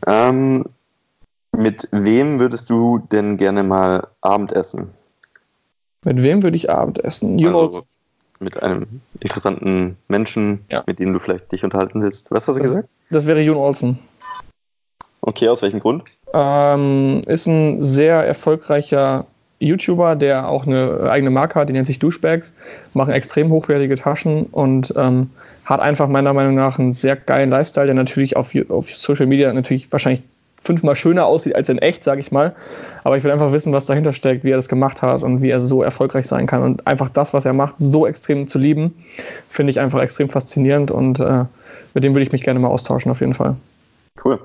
Ähm, 0.06 0.64
mit 1.56 1.88
wem 1.92 2.40
würdest 2.40 2.70
du 2.70 2.98
denn 3.12 3.36
gerne 3.36 3.62
mal 3.62 4.06
Abendessen? 4.20 4.90
Mit 6.04 6.22
wem 6.22 6.42
würde 6.42 6.56
ich 6.56 6.70
Abendessen? 6.70 7.38
You 7.38 7.50
know, 7.50 7.64
Also 7.64 7.82
mit 8.40 8.62
einem 8.62 8.86
interessanten 9.20 9.96
Menschen, 10.08 10.64
Ja. 10.70 10.82
mit 10.86 10.98
dem 10.98 11.12
du 11.12 11.18
vielleicht 11.18 11.50
dich 11.52 11.64
unterhalten 11.64 12.02
willst. 12.02 12.30
Was 12.30 12.46
hast 12.48 12.56
du 12.56 12.60
Das- 12.60 12.70
gesagt? 12.70 12.88
das 13.10 13.26
wäre 13.26 13.40
Jon 13.40 13.56
Olsen. 13.56 13.98
Okay, 15.20 15.48
aus 15.48 15.62
welchem 15.62 15.80
Grund? 15.80 16.04
Ähm, 16.32 17.22
ist 17.26 17.46
ein 17.46 17.82
sehr 17.82 18.24
erfolgreicher 18.26 19.26
YouTuber, 19.60 20.14
der 20.14 20.48
auch 20.48 20.66
eine 20.66 21.08
eigene 21.10 21.30
Marke 21.30 21.58
hat, 21.58 21.68
die 21.68 21.72
nennt 21.72 21.86
sich 21.86 21.98
Douchebags, 21.98 22.54
machen 22.94 23.12
extrem 23.12 23.50
hochwertige 23.50 23.96
Taschen 23.96 24.44
und 24.46 24.94
ähm, 24.96 25.30
hat 25.64 25.80
einfach 25.80 26.08
meiner 26.08 26.32
Meinung 26.32 26.54
nach 26.54 26.78
einen 26.78 26.92
sehr 26.92 27.16
geilen 27.16 27.50
Lifestyle, 27.50 27.86
der 27.86 27.94
natürlich 27.94 28.36
auf, 28.36 28.52
auf 28.68 28.88
Social 28.90 29.26
Media 29.26 29.52
natürlich 29.52 29.90
wahrscheinlich 29.90 30.22
fünfmal 30.68 30.96
schöner 30.96 31.24
aussieht 31.24 31.56
als 31.56 31.70
in 31.70 31.78
echt, 31.78 32.04
sage 32.04 32.20
ich 32.20 32.30
mal. 32.30 32.54
Aber 33.02 33.16
ich 33.16 33.24
will 33.24 33.30
einfach 33.30 33.52
wissen, 33.52 33.72
was 33.72 33.86
dahinter 33.86 34.12
steckt, 34.12 34.44
wie 34.44 34.50
er 34.50 34.58
das 34.58 34.68
gemacht 34.68 35.00
hat 35.00 35.22
und 35.22 35.40
wie 35.40 35.48
er 35.48 35.62
so 35.62 35.82
erfolgreich 35.82 36.26
sein 36.28 36.46
kann. 36.46 36.62
Und 36.62 36.86
einfach 36.86 37.08
das, 37.08 37.32
was 37.32 37.46
er 37.46 37.54
macht, 37.54 37.76
so 37.78 38.06
extrem 38.06 38.48
zu 38.48 38.58
lieben, 38.58 38.94
finde 39.48 39.70
ich 39.70 39.80
einfach 39.80 40.00
extrem 40.00 40.28
faszinierend 40.28 40.90
und 40.90 41.20
äh, 41.20 41.46
mit 41.94 42.04
dem 42.04 42.14
würde 42.14 42.24
ich 42.24 42.32
mich 42.32 42.42
gerne 42.42 42.60
mal 42.60 42.68
austauschen, 42.68 43.10
auf 43.10 43.20
jeden 43.20 43.32
Fall. 43.32 43.56
Cool. 44.22 44.38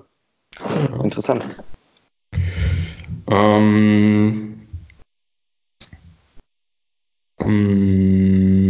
Interessant. 1.03 1.43
Ähm, 3.29 4.61
ähm, 7.41 8.63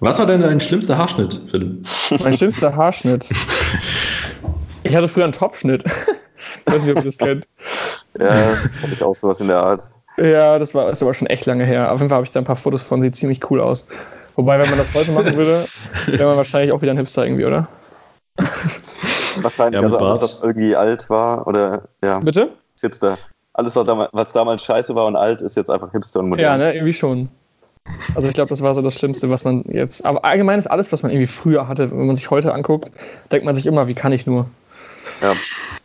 was 0.00 0.18
war 0.18 0.24
denn 0.24 0.40
dein 0.40 0.60
schlimmster 0.60 0.96
Haarschnitt, 0.96 1.38
Philipp? 1.50 1.86
Mein 2.22 2.32
schlimmster 2.34 2.74
Haarschnitt. 2.74 3.28
Ich 4.90 4.96
hatte 4.96 5.06
früher 5.06 5.24
einen 5.24 5.32
Topschnitt. 5.32 5.84
Ich 6.66 6.72
weiß 6.72 6.82
nicht, 6.82 6.96
ob 6.96 7.04
ihr 7.04 7.04
das 7.04 7.18
kennt. 7.18 7.46
Ja, 8.18 8.30
hatte 8.30 8.92
ich 8.92 9.02
auch 9.02 9.14
sowas 9.14 9.42
in 9.42 9.48
der 9.48 9.58
Art. 9.58 9.82
Ja, 10.16 10.58
das 10.58 10.74
war 10.74 10.88
ist 10.88 11.02
aber 11.02 11.12
schon 11.12 11.26
echt 11.26 11.44
lange 11.44 11.64
her. 11.64 11.92
Auf 11.92 12.00
jeden 12.00 12.08
Fall 12.08 12.16
habe 12.16 12.24
ich 12.24 12.30
da 12.30 12.40
ein 12.40 12.46
paar 12.46 12.56
Fotos 12.56 12.82
von, 12.82 13.02
sieht 13.02 13.14
ziemlich 13.14 13.50
cool 13.50 13.60
aus. 13.60 13.86
Wobei, 14.36 14.58
wenn 14.58 14.70
man 14.70 14.78
das 14.78 14.94
heute 14.94 15.12
machen 15.12 15.36
würde, 15.36 15.66
wäre 16.06 16.24
man 16.24 16.38
wahrscheinlich 16.38 16.72
auch 16.72 16.80
wieder 16.80 16.92
ein 16.92 16.96
Hipster 16.96 17.26
irgendwie, 17.26 17.44
oder? 17.44 17.68
Wahrscheinlich, 19.42 19.78
Ja, 19.78 19.84
also 19.84 19.98
alles, 19.98 20.22
was 20.22 20.40
irgendwie 20.42 20.74
alt 20.74 21.10
war 21.10 21.46
oder 21.46 21.82
ja, 22.02 22.20
Bitte? 22.20 22.48
ist 22.74 22.80
Hipster. 22.80 23.18
Alles, 23.52 23.76
was 23.76 23.84
damals, 23.84 24.10
was 24.14 24.32
damals 24.32 24.64
scheiße 24.64 24.94
war 24.94 25.04
und 25.04 25.16
alt, 25.16 25.42
ist 25.42 25.58
jetzt 25.58 25.68
einfach 25.70 25.92
Hipster 25.92 26.20
und 26.20 26.30
modern. 26.30 26.42
Ja, 26.42 26.56
ne, 26.56 26.74
irgendwie 26.74 26.94
schon. 26.94 27.28
Also 28.14 28.28
ich 28.28 28.34
glaube, 28.34 28.48
das 28.48 28.62
war 28.62 28.74
so 28.74 28.80
das 28.80 28.94
Schlimmste, 28.94 29.28
was 29.28 29.44
man 29.44 29.62
jetzt. 29.68 30.06
Aber 30.06 30.24
allgemein 30.24 30.58
ist 30.58 30.68
alles, 30.68 30.90
was 30.90 31.02
man 31.02 31.12
irgendwie 31.12 31.26
früher 31.26 31.68
hatte, 31.68 31.90
wenn 31.90 32.06
man 32.06 32.16
sich 32.16 32.30
heute 32.30 32.54
anguckt, 32.54 32.90
denkt 33.30 33.44
man 33.44 33.54
sich 33.54 33.66
immer, 33.66 33.88
wie 33.88 33.94
kann 33.94 34.12
ich 34.12 34.26
nur? 34.26 34.46
Ja, 35.20 35.34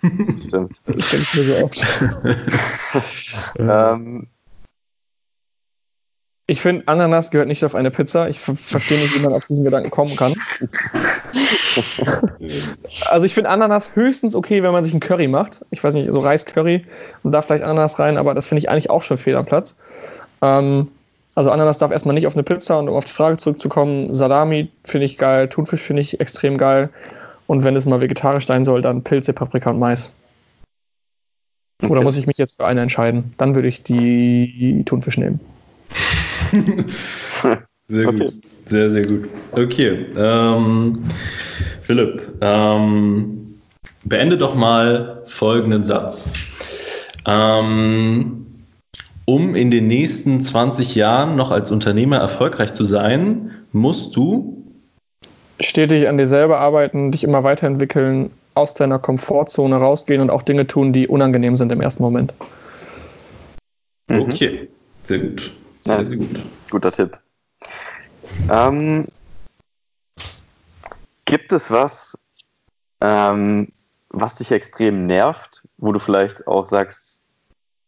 stimmt. 0.47 0.81
Das 0.85 1.09
denke 1.09 1.17
ich 1.17 1.33
mir 1.35 1.43
so 1.43 1.65
oft. 1.65 1.83
Ähm, 3.59 4.27
Ich 6.47 6.61
finde, 6.61 6.87
Ananas 6.87 7.31
gehört 7.31 7.47
nicht 7.47 7.65
auf 7.65 7.73
eine 7.73 7.89
Pizza. 7.89 8.29
Ich 8.29 8.39
ver 8.39 8.55
verstehe 8.55 8.99
nicht, 8.99 9.15
wie 9.15 9.19
man 9.23 9.33
auf 9.33 9.47
diesen 9.47 9.63
Gedanken 9.63 9.89
kommen 9.89 10.15
kann. 10.15 10.35
Also 13.09 13.25
ich 13.25 13.33
finde 13.33 13.49
Ananas 13.49 13.95
höchstens 13.95 14.35
okay, 14.35 14.63
wenn 14.63 14.71
man 14.71 14.85
sich 14.85 14.93
einen 14.93 15.01
Curry 15.01 15.27
macht. 15.27 15.65
Ich 15.71 15.83
weiß 15.83 15.93
nicht, 15.95 16.09
so 16.11 16.19
Reis-Curry 16.19 16.85
und 17.23 17.31
da 17.31 17.41
vielleicht 17.41 17.65
Ananas 17.65 17.99
rein, 17.99 18.17
aber 18.17 18.33
das 18.33 18.47
finde 18.47 18.59
ich 18.59 18.69
eigentlich 18.69 18.89
auch 18.89 19.01
schon 19.01 19.17
fehl 19.17 19.35
am 19.35 19.45
Platz. 19.45 19.77
Ähm, 20.41 20.89
also 21.33 21.51
Ananas 21.51 21.79
darf 21.79 21.91
erstmal 21.91 22.15
nicht 22.15 22.27
auf 22.27 22.35
eine 22.35 22.43
Pizza 22.43 22.79
und 22.79 22.87
um 22.87 22.95
auf 22.95 23.03
die 23.03 23.11
Frage 23.11 23.37
zurückzukommen, 23.37 24.13
Salami 24.13 24.69
finde 24.85 25.05
ich 25.05 25.17
geil, 25.17 25.49
Thunfisch 25.49 25.81
finde 25.81 26.01
ich 26.01 26.21
extrem 26.21 26.57
geil 26.57 26.89
und 27.47 27.63
wenn 27.63 27.75
es 27.75 27.85
mal 27.85 28.01
vegetarisch 28.01 28.47
sein 28.47 28.65
soll, 28.65 28.81
dann 28.81 29.03
Pilze, 29.03 29.33
Paprika 29.33 29.71
und 29.71 29.79
Mais. 29.79 30.11
Oder 31.83 31.91
Okay. 31.91 32.03
muss 32.03 32.17
ich 32.17 32.27
mich 32.27 32.37
jetzt 32.37 32.57
für 32.57 32.65
eine 32.65 32.81
entscheiden? 32.81 33.33
Dann 33.37 33.53
würde 33.55 33.67
ich 33.67 33.83
die 33.83 34.83
Thunfisch 34.85 35.17
nehmen. 35.17 35.39
Sehr 37.87 38.05
gut. 38.05 38.21
Okay. 38.21 38.33
Sehr, 38.67 38.89
sehr 38.89 39.05
gut. 39.05 39.29
Okay. 39.51 40.05
Ähm, 40.17 41.03
Philipp, 41.83 42.33
ähm, 42.41 43.59
beende 44.03 44.37
doch 44.39 44.55
mal 44.55 45.21
folgenden 45.27 45.83
Satz. 45.83 46.33
Ähm, 47.27 48.47
um 49.25 49.55
in 49.55 49.69
den 49.69 49.87
nächsten 49.87 50.41
20 50.41 50.95
Jahren 50.95 51.35
noch 51.35 51.51
als 51.51 51.71
Unternehmer 51.71 52.17
erfolgreich 52.17 52.73
zu 52.73 52.85
sein, 52.85 53.51
musst 53.71 54.15
du 54.15 54.64
stetig 55.59 56.07
an 56.07 56.17
dir 56.17 56.27
selber 56.27 56.59
arbeiten, 56.59 57.11
dich 57.11 57.23
immer 57.23 57.43
weiterentwickeln, 57.43 58.31
aus 58.55 58.73
deiner 58.73 58.99
Komfortzone 58.99 59.75
rausgehen 59.75 60.21
und 60.21 60.29
auch 60.29 60.41
Dinge 60.41 60.65
tun, 60.65 60.93
die 60.93 61.07
unangenehm 61.07 61.57
sind 61.57 61.71
im 61.71 61.81
ersten 61.81 62.03
Moment. 62.03 62.33
Mhm. 64.07 64.21
Okay, 64.21 64.67
sehr 65.03 65.19
gut. 65.19 65.51
Sehr, 65.81 65.97
ja, 65.97 66.03
sehr 66.03 66.17
gut. 66.17 66.41
Guter 66.71 66.91
Tipp. 66.91 67.17
Ähm, 68.49 69.07
gibt 71.25 71.51
es 71.51 71.69
was, 71.69 72.17
ähm, 73.01 73.71
was 74.09 74.35
dich 74.35 74.51
extrem 74.51 75.05
nervt, 75.05 75.67
wo 75.77 75.91
du 75.91 75.99
vielleicht 75.99 76.47
auch 76.47 76.65
sagst, 76.67 77.21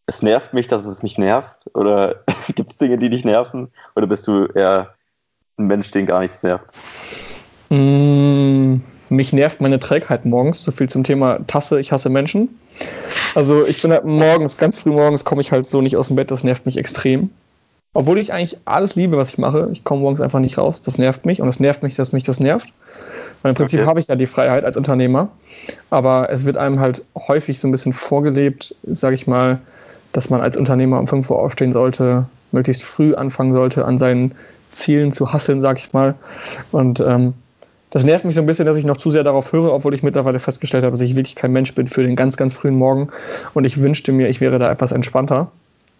es 0.08 0.22
nervt 0.22 0.54
mich, 0.54 0.68
dass 0.68 0.86
es 0.86 1.04
mich 1.04 1.18
nervt? 1.18 1.54
Oder 1.74 2.24
gibt 2.56 2.72
es 2.72 2.78
Dinge, 2.78 2.98
die 2.98 3.10
dich 3.10 3.26
nerven? 3.26 3.72
Oder 3.96 4.08
bist 4.08 4.28
du 4.28 4.46
eher 4.48 4.94
ein 5.58 5.68
Mensch, 5.68 5.92
den 5.92 6.06
gar 6.06 6.20
nichts 6.20 6.44
nervt? 6.44 6.68
Mmh, 7.70 8.80
mich 9.10 9.34
nervt 9.34 9.62
meine 9.62 9.80
Trägheit 9.80 10.26
morgens. 10.26 10.64
So 10.64 10.72
viel 10.72 10.90
zum 10.90 11.04
Thema 11.04 11.40
Tasse, 11.48 11.80
ich 11.80 11.92
hasse 11.92 12.10
Menschen. 12.10 12.50
Also 13.36 13.66
ich 13.66 13.82
bin 13.82 13.92
halt 13.92 14.06
morgens, 14.06 14.58
ganz 14.58 14.80
früh 14.80 14.92
morgens 14.92 15.26
komme 15.26 15.42
ich 15.42 15.52
halt 15.52 15.68
so 15.68 15.82
nicht 15.82 15.98
aus 15.98 16.08
dem 16.08 16.16
Bett, 16.16 16.32
das 16.32 16.44
nervt 16.44 16.66
mich 16.66 16.78
extrem. 16.78 17.30
Obwohl 17.94 18.20
ich 18.20 18.32
eigentlich 18.32 18.58
alles 18.66 18.96
liebe, 18.96 19.18
was 19.18 19.30
ich 19.30 19.38
mache. 19.38 19.70
Ich 19.72 19.84
komme 19.84 20.02
morgens 20.02 20.22
einfach 20.22 20.40
nicht 20.40 20.58
raus. 20.58 20.82
Das 20.82 20.98
nervt 20.98 21.26
mich 21.26 21.42
und 21.42 21.48
es 21.48 21.60
nervt 21.60 21.84
mich, 21.84 21.96
dass 21.96 22.12
mich 22.12 22.24
das 22.24 22.40
nervt. 22.40 22.72
Weil 23.42 23.52
im 23.52 23.56
Prinzip 23.56 23.80
okay. 23.80 23.88
habe 23.88 24.00
ich 24.00 24.08
ja 24.08 24.16
die 24.16 24.28
Freiheit 24.28 24.66
als 24.66 24.78
Unternehmer. 24.78 25.30
Aber 25.90 26.30
es 26.30 26.46
wird 26.46 26.58
einem 26.58 26.80
halt 26.80 27.04
häufig 27.16 27.60
so 27.60 27.68
ein 27.68 27.72
bisschen 27.72 27.94
vorgelebt, 27.94 28.76
sage 28.84 29.16
ich 29.16 29.26
mal, 29.26 29.60
dass 30.14 30.30
man 30.30 30.42
als 30.42 30.58
Unternehmer 30.58 31.00
um 31.00 31.08
5 31.08 31.30
Uhr 31.30 31.40
aufstehen 31.40 31.74
sollte, 31.74 32.26
möglichst 32.52 32.84
früh 32.84 33.16
anfangen 33.16 33.54
sollte, 33.54 33.86
an 33.86 33.98
seinen 33.98 34.34
Zielen 34.72 35.12
zu 35.12 35.34
hasseln, 35.34 35.62
sage 35.62 35.80
ich 35.80 35.94
mal. 35.94 36.16
Und 36.72 37.00
ähm, 37.00 37.34
das 37.90 38.04
nervt 38.04 38.26
mich 38.26 38.36
so 38.36 38.42
ein 38.42 38.46
bisschen, 38.46 38.66
dass 38.66 38.78
ich 38.78 38.86
noch 38.86 38.98
zu 38.98 39.12
sehr 39.12 39.24
darauf 39.24 39.54
höre, 39.54 39.72
obwohl 39.72 39.94
ich 39.94 40.04
mittlerweile 40.04 40.40
festgestellt 40.40 40.84
habe, 40.84 40.92
dass 40.92 41.02
ich 41.02 41.16
wirklich 41.16 41.36
kein 41.36 41.54
Mensch 41.54 41.74
bin 41.74 41.88
für 41.88 42.04
den 42.04 42.16
ganz, 42.16 42.36
ganz 42.36 42.54
frühen 42.54 42.76
Morgen. 42.76 43.10
Und 43.54 43.66
ich 43.66 43.80
wünschte 43.82 44.12
mir, 44.12 44.28
ich 44.28 44.42
wäre 44.42 44.60
da 44.60 44.72
etwas 44.72 44.92
entspannter. 44.92 45.52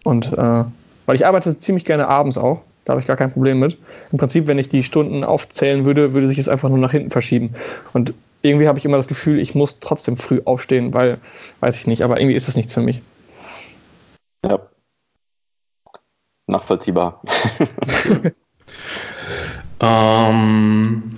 Und 0.04 0.32
äh, 0.32 0.64
weil 1.06 1.14
ich 1.14 1.26
arbeite 1.26 1.58
ziemlich 1.58 1.84
gerne 1.84 2.06
abends 2.08 2.36
auch. 2.36 2.60
Da 2.84 2.92
habe 2.92 3.00
ich 3.00 3.06
gar 3.06 3.16
kein 3.16 3.32
Problem 3.32 3.58
mit. 3.58 3.78
Im 4.12 4.18
Prinzip, 4.18 4.46
wenn 4.46 4.58
ich 4.58 4.68
die 4.68 4.82
Stunden 4.82 5.24
aufzählen 5.24 5.84
würde, 5.84 6.14
würde 6.14 6.28
sich 6.28 6.38
es 6.38 6.48
einfach 6.48 6.68
nur 6.68 6.78
nach 6.78 6.92
hinten 6.92 7.10
verschieben. 7.10 7.54
Und 7.92 8.14
irgendwie 8.42 8.68
habe 8.68 8.78
ich 8.78 8.84
immer 8.84 8.96
das 8.96 9.08
Gefühl, 9.08 9.38
ich 9.40 9.54
muss 9.54 9.80
trotzdem 9.80 10.16
früh 10.16 10.40
aufstehen, 10.44 10.94
weil, 10.94 11.18
weiß 11.60 11.76
ich 11.76 11.86
nicht, 11.86 12.02
aber 12.02 12.20
irgendwie 12.20 12.36
ist 12.36 12.48
es 12.48 12.56
nichts 12.56 12.72
für 12.72 12.80
mich. 12.80 13.02
Ja. 14.44 14.60
Nachvollziehbar. 16.46 17.22
ähm, 19.80 21.14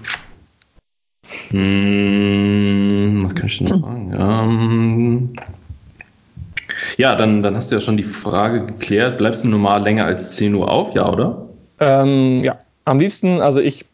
hm, 1.50 3.22
was 3.24 3.34
kann 3.34 3.46
ich 3.46 3.60
noch 3.60 3.70
sagen? 3.82 4.14
Ähm, 4.18 5.30
ja, 6.96 7.14
dann, 7.16 7.42
dann 7.42 7.56
hast 7.56 7.70
du 7.70 7.76
ja 7.76 7.80
schon 7.80 7.96
die 7.96 8.02
Frage 8.02 8.66
geklärt. 8.66 9.18
Bleibst 9.18 9.44
du 9.44 9.48
normal 9.48 9.82
länger 9.82 10.04
als 10.06 10.36
10 10.36 10.54
Uhr 10.54 10.70
auf, 10.70 10.94
ja, 10.94 11.08
oder? 11.08 11.46
Ähm, 11.80 12.44
ja, 12.44 12.58
am 12.84 13.00
liebsten, 13.00 13.40
also 13.40 13.60
ich 13.60 13.84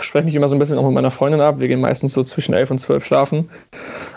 spreche 0.00 0.24
mich 0.24 0.34
immer 0.34 0.48
so 0.48 0.56
ein 0.56 0.58
bisschen 0.58 0.78
auch 0.78 0.84
mit 0.84 0.94
meiner 0.94 1.10
Freundin 1.10 1.40
ab. 1.40 1.60
Wir 1.60 1.68
gehen 1.68 1.80
meistens 1.80 2.12
so 2.12 2.22
zwischen 2.22 2.54
11 2.54 2.70
und 2.70 2.78
12 2.78 3.04
schlafen. 3.04 3.50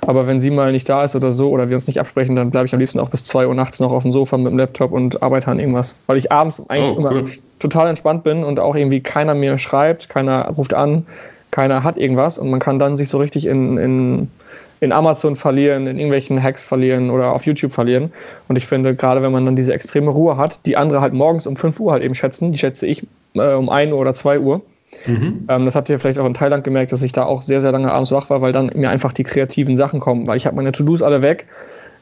Aber 0.01 0.27
wenn 0.27 0.39
sie 0.39 0.49
mal 0.49 0.71
nicht 0.71 0.87
da 0.87 1.03
ist 1.03 1.15
oder 1.15 1.31
so 1.31 1.49
oder 1.49 1.69
wir 1.69 1.75
uns 1.75 1.87
nicht 1.87 1.99
absprechen, 1.99 2.35
dann 2.35 2.51
bleibe 2.51 2.65
ich 2.65 2.73
am 2.73 2.79
liebsten 2.79 2.99
auch 2.99 3.09
bis 3.09 3.23
2 3.25 3.47
Uhr 3.47 3.55
nachts 3.55 3.79
noch 3.79 3.91
auf 3.91 4.03
dem 4.03 4.11
Sofa 4.11 4.37
mit 4.37 4.51
dem 4.51 4.57
Laptop 4.57 4.91
und 4.91 5.21
arbeite 5.23 5.47
an 5.47 5.59
irgendwas. 5.59 5.97
Weil 6.07 6.17
ich 6.17 6.31
abends 6.31 6.69
eigentlich 6.69 6.97
oh, 6.97 7.01
cool. 7.01 7.19
immer 7.19 7.29
total 7.59 7.87
entspannt 7.87 8.23
bin 8.23 8.43
und 8.43 8.59
auch 8.59 8.75
irgendwie 8.75 9.01
keiner 9.01 9.33
mir 9.33 9.57
schreibt, 9.57 10.09
keiner 10.09 10.47
ruft 10.49 10.73
an, 10.73 11.05
keiner 11.53 11.83
hat 11.83 11.97
irgendwas 11.97 12.37
und 12.37 12.49
man 12.49 12.59
kann 12.59 12.79
dann 12.79 12.97
sich 12.97 13.09
so 13.09 13.19
richtig 13.19 13.45
in, 13.45 13.77
in, 13.77 14.31
in 14.79 14.91
Amazon 14.91 15.35
verlieren, 15.35 15.85
in 15.85 15.97
irgendwelchen 15.97 16.41
Hacks 16.41 16.65
verlieren 16.65 17.11
oder 17.11 17.31
auf 17.31 17.45
YouTube 17.45 17.71
verlieren. 17.71 18.11
Und 18.47 18.55
ich 18.55 18.65
finde, 18.65 18.95
gerade 18.95 19.21
wenn 19.21 19.31
man 19.31 19.45
dann 19.45 19.55
diese 19.55 19.71
extreme 19.71 20.09
Ruhe 20.09 20.35
hat, 20.35 20.65
die 20.65 20.75
andere 20.75 20.99
halt 20.99 21.13
morgens 21.13 21.45
um 21.45 21.55
5 21.55 21.79
Uhr 21.79 21.91
halt 21.91 22.03
eben 22.03 22.15
schätzen, 22.15 22.51
die 22.51 22.57
schätze 22.57 22.87
ich 22.87 23.05
äh, 23.35 23.53
um 23.53 23.69
1 23.69 23.93
Uhr 23.93 23.99
oder 23.99 24.13
2 24.15 24.39
Uhr. 24.39 24.61
Mhm. 25.05 25.45
Ähm, 25.47 25.65
das 25.65 25.75
habt 25.75 25.89
ihr 25.89 25.99
vielleicht 25.99 26.17
auch 26.17 26.25
in 26.25 26.33
Thailand 26.33 26.63
gemerkt, 26.63 26.91
dass 26.91 27.03
ich 27.03 27.11
da 27.11 27.23
auch 27.23 27.43
sehr, 27.43 27.61
sehr 27.61 27.71
lange 27.71 27.91
abends 27.91 28.11
wach 28.11 28.31
war, 28.31 28.41
weil 28.41 28.51
dann 28.51 28.71
mir 28.73 28.89
einfach 28.89 29.13
die 29.13 29.23
kreativen 29.23 29.77
Sachen 29.77 29.99
kommen. 29.99 30.25
Weil 30.25 30.37
ich 30.37 30.47
habe 30.47 30.55
meine 30.55 30.71
To-Dos 30.71 31.03
alle 31.03 31.21
weg, 31.21 31.45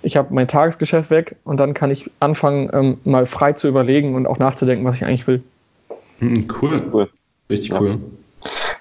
ich 0.01 0.15
habe 0.15 0.33
mein 0.33 0.47
Tagesgeschäft 0.47 1.11
weg 1.11 1.35
und 1.43 1.59
dann 1.59 1.73
kann 1.73 1.91
ich 1.91 2.09
anfangen, 2.21 2.69
ähm, 2.73 2.97
mal 3.03 3.25
frei 3.25 3.51
zu 3.51 3.67
überlegen 3.67 4.15
und 4.15 4.25
auch 4.27 4.39
nachzudenken, 4.39 4.85
was 4.85 4.95
ich 4.95 5.05
eigentlich 5.05 5.27
will. 5.27 5.43
Mhm, 6.21 6.45
cool. 6.61 6.81
cool. 6.93 7.09
Richtig 7.49 7.71
ja. 7.71 7.79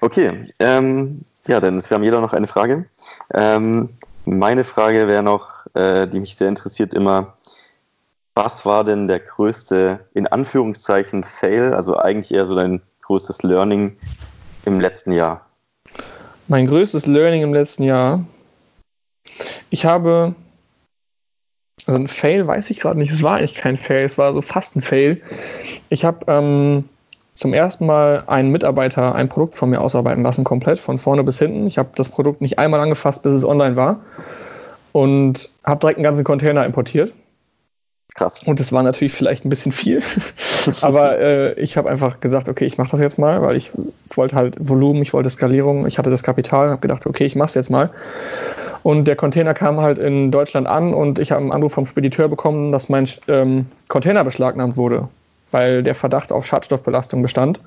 Okay, 0.01 0.47
ähm, 0.59 1.23
ja, 1.45 1.59
Dennis, 1.59 1.89
wir 1.89 1.95
haben 1.95 2.03
jeder 2.03 2.21
noch 2.21 2.33
eine 2.33 2.47
Frage. 2.47 2.85
Ähm, 3.35 3.89
meine 4.25 4.63
Frage 4.63 5.07
wäre 5.07 5.21
noch, 5.21 5.67
äh, 5.75 6.07
die 6.07 6.19
mich 6.19 6.35
sehr 6.35 6.49
interessiert 6.49 6.95
immer, 6.95 7.35
was 8.33 8.65
war 8.65 8.83
denn 8.83 9.07
der 9.07 9.19
größte, 9.19 9.99
in 10.15 10.25
Anführungszeichen, 10.25 11.23
Fail, 11.23 11.75
also 11.75 11.97
eigentlich 11.97 12.33
eher 12.33 12.47
so 12.47 12.55
dein 12.55 12.81
größtes 13.03 13.43
Learning 13.43 13.95
im 14.65 14.79
letzten 14.79 15.11
Jahr? 15.11 15.45
Mein 16.47 16.65
größtes 16.65 17.05
Learning 17.05 17.43
im 17.43 17.53
letzten 17.53 17.83
Jahr. 17.83 18.25
Ich 19.69 19.85
habe, 19.85 20.33
also 21.85 21.99
ein 21.99 22.07
Fail 22.07 22.47
weiß 22.47 22.71
ich 22.71 22.79
gerade 22.79 22.97
nicht, 22.97 23.11
es 23.11 23.21
war 23.21 23.37
eigentlich 23.37 23.55
kein 23.55 23.77
Fail, 23.77 24.05
es 24.05 24.17
war 24.17 24.33
so 24.33 24.41
fast 24.41 24.75
ein 24.75 24.81
Fail. 24.81 25.21
Ich 25.89 26.03
habe 26.05 26.25
ähm, 26.27 26.89
zum 27.33 27.53
ersten 27.53 27.85
Mal 27.85 28.23
einen 28.27 28.51
Mitarbeiter 28.51 29.15
ein 29.15 29.29
Produkt 29.29 29.55
von 29.55 29.69
mir 29.69 29.81
ausarbeiten 29.81 30.23
lassen, 30.23 30.43
komplett 30.43 30.79
von 30.79 30.97
vorne 30.97 31.23
bis 31.23 31.39
hinten. 31.39 31.65
Ich 31.67 31.77
habe 31.77 31.89
das 31.95 32.09
Produkt 32.09 32.41
nicht 32.41 32.59
einmal 32.59 32.79
angefasst, 32.79 33.23
bis 33.23 33.33
es 33.33 33.45
online 33.45 33.75
war 33.75 33.99
und 34.91 35.49
habe 35.63 35.79
direkt 35.79 35.97
einen 35.97 36.03
ganzen 36.03 36.23
Container 36.23 36.65
importiert. 36.65 37.13
Krass. 38.13 38.43
Und 38.43 38.59
es 38.59 38.73
war 38.73 38.83
natürlich 38.83 39.13
vielleicht 39.13 39.45
ein 39.45 39.49
bisschen 39.49 39.71
viel, 39.71 40.03
aber 40.81 41.17
äh, 41.19 41.53
ich 41.53 41.77
habe 41.77 41.89
einfach 41.89 42.19
gesagt, 42.19 42.49
okay, 42.49 42.65
ich 42.65 42.77
mache 42.77 42.91
das 42.91 42.99
jetzt 42.99 43.17
mal, 43.17 43.41
weil 43.41 43.55
ich 43.55 43.71
wollte 44.09 44.35
halt 44.35 44.57
Volumen, 44.59 45.01
ich 45.01 45.13
wollte 45.13 45.29
Skalierung, 45.29 45.87
ich 45.87 45.97
hatte 45.97 46.09
das 46.09 46.21
Kapital, 46.21 46.71
habe 46.71 46.81
gedacht, 46.81 47.07
okay, 47.07 47.23
ich 47.23 47.37
mache 47.37 47.47
es 47.47 47.53
jetzt 47.53 47.69
mal. 47.69 47.89
Und 48.83 49.05
der 49.05 49.15
Container 49.15 49.53
kam 49.53 49.79
halt 49.79 49.97
in 49.97 50.29
Deutschland 50.29 50.67
an 50.67 50.93
und 50.93 51.19
ich 51.19 51.31
habe 51.31 51.41
einen 51.41 51.53
Anruf 51.53 51.71
vom 51.71 51.85
Spediteur 51.85 52.27
bekommen, 52.27 52.73
dass 52.73 52.89
mein 52.89 53.07
ähm, 53.29 53.67
Container 53.87 54.25
beschlagnahmt 54.25 54.75
wurde 54.75 55.07
weil 55.51 55.83
der 55.83 55.95
Verdacht 55.95 56.31
auf 56.31 56.45
Schadstoffbelastung 56.45 57.21
bestand. 57.21 57.59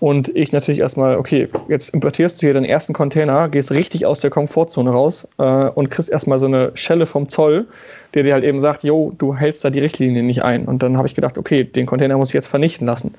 Und 0.00 0.28
ich 0.36 0.52
natürlich 0.52 0.80
erstmal, 0.80 1.16
okay, 1.16 1.48
jetzt 1.68 1.94
importierst 1.94 2.42
du 2.42 2.46
hier 2.46 2.52
den 2.52 2.64
ersten 2.64 2.92
Container, 2.92 3.48
gehst 3.48 3.70
richtig 3.70 4.04
aus 4.04 4.20
der 4.20 4.30
Komfortzone 4.30 4.90
raus 4.90 5.28
äh, 5.38 5.42
und 5.42 5.90
kriegst 5.90 6.10
erstmal 6.10 6.38
so 6.38 6.46
eine 6.46 6.72
Schelle 6.74 7.06
vom 7.06 7.28
Zoll, 7.28 7.66
der 8.12 8.22
dir 8.22 8.34
halt 8.34 8.44
eben 8.44 8.60
sagt, 8.60 8.82
jo, 8.84 9.12
du 9.16 9.34
hältst 9.34 9.64
da 9.64 9.70
die 9.70 9.80
Richtlinien 9.80 10.26
nicht 10.26 10.42
ein. 10.42 10.66
Und 10.66 10.82
dann 10.82 10.96
habe 10.96 11.08
ich 11.08 11.14
gedacht, 11.14 11.38
okay, 11.38 11.64
den 11.64 11.86
Container 11.86 12.16
muss 12.18 12.28
ich 12.28 12.34
jetzt 12.34 12.48
vernichten 12.48 12.86
lassen. 12.86 13.14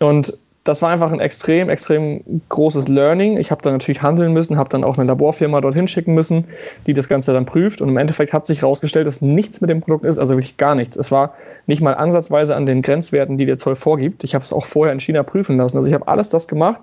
Und 0.00 0.32
das 0.64 0.82
war 0.82 0.90
einfach 0.90 1.12
ein 1.12 1.20
extrem, 1.20 1.70
extrem 1.70 2.22
großes 2.50 2.88
Learning. 2.88 3.38
Ich 3.38 3.50
habe 3.50 3.62
dann 3.62 3.72
natürlich 3.72 4.02
handeln 4.02 4.34
müssen, 4.34 4.58
habe 4.58 4.68
dann 4.68 4.84
auch 4.84 4.98
eine 4.98 5.06
Laborfirma 5.06 5.60
dorthin 5.60 5.88
schicken 5.88 6.14
müssen, 6.14 6.44
die 6.86 6.92
das 6.92 7.08
Ganze 7.08 7.32
dann 7.32 7.46
prüft. 7.46 7.80
Und 7.80 7.88
im 7.88 7.96
Endeffekt 7.96 8.32
hat 8.32 8.46
sich 8.46 8.60
herausgestellt, 8.60 9.06
dass 9.06 9.22
nichts 9.22 9.60
mit 9.60 9.70
dem 9.70 9.80
Produkt 9.80 10.04
ist, 10.04 10.18
also 10.18 10.34
wirklich 10.34 10.58
gar 10.58 10.74
nichts. 10.74 10.96
Es 10.96 11.10
war 11.10 11.34
nicht 11.66 11.80
mal 11.80 11.94
ansatzweise 11.94 12.54
an 12.54 12.66
den 12.66 12.82
Grenzwerten, 12.82 13.38
die 13.38 13.46
der 13.46 13.58
Zoll 13.58 13.76
vorgibt. 13.76 14.24
Ich 14.24 14.34
habe 14.34 14.44
es 14.44 14.52
auch 14.52 14.66
vorher 14.66 14.92
in 14.92 15.00
China 15.00 15.22
prüfen 15.22 15.56
lassen. 15.56 15.78
Also 15.78 15.88
ich 15.88 15.94
habe 15.94 16.06
alles 16.06 16.28
das 16.28 16.48
gemacht, 16.48 16.82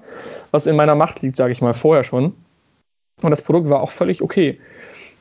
was 0.52 0.66
in 0.66 0.76
meiner 0.76 0.96
Macht 0.96 1.22
liegt, 1.22 1.36
sage 1.36 1.52
ich 1.52 1.62
mal, 1.62 1.74
vorher 1.74 2.04
schon. 2.04 2.34
Und 3.22 3.30
das 3.30 3.44
Produkt 3.44 3.70
war 3.70 3.82
auch 3.82 3.92
völlig 3.92 4.22
okay. 4.22 4.60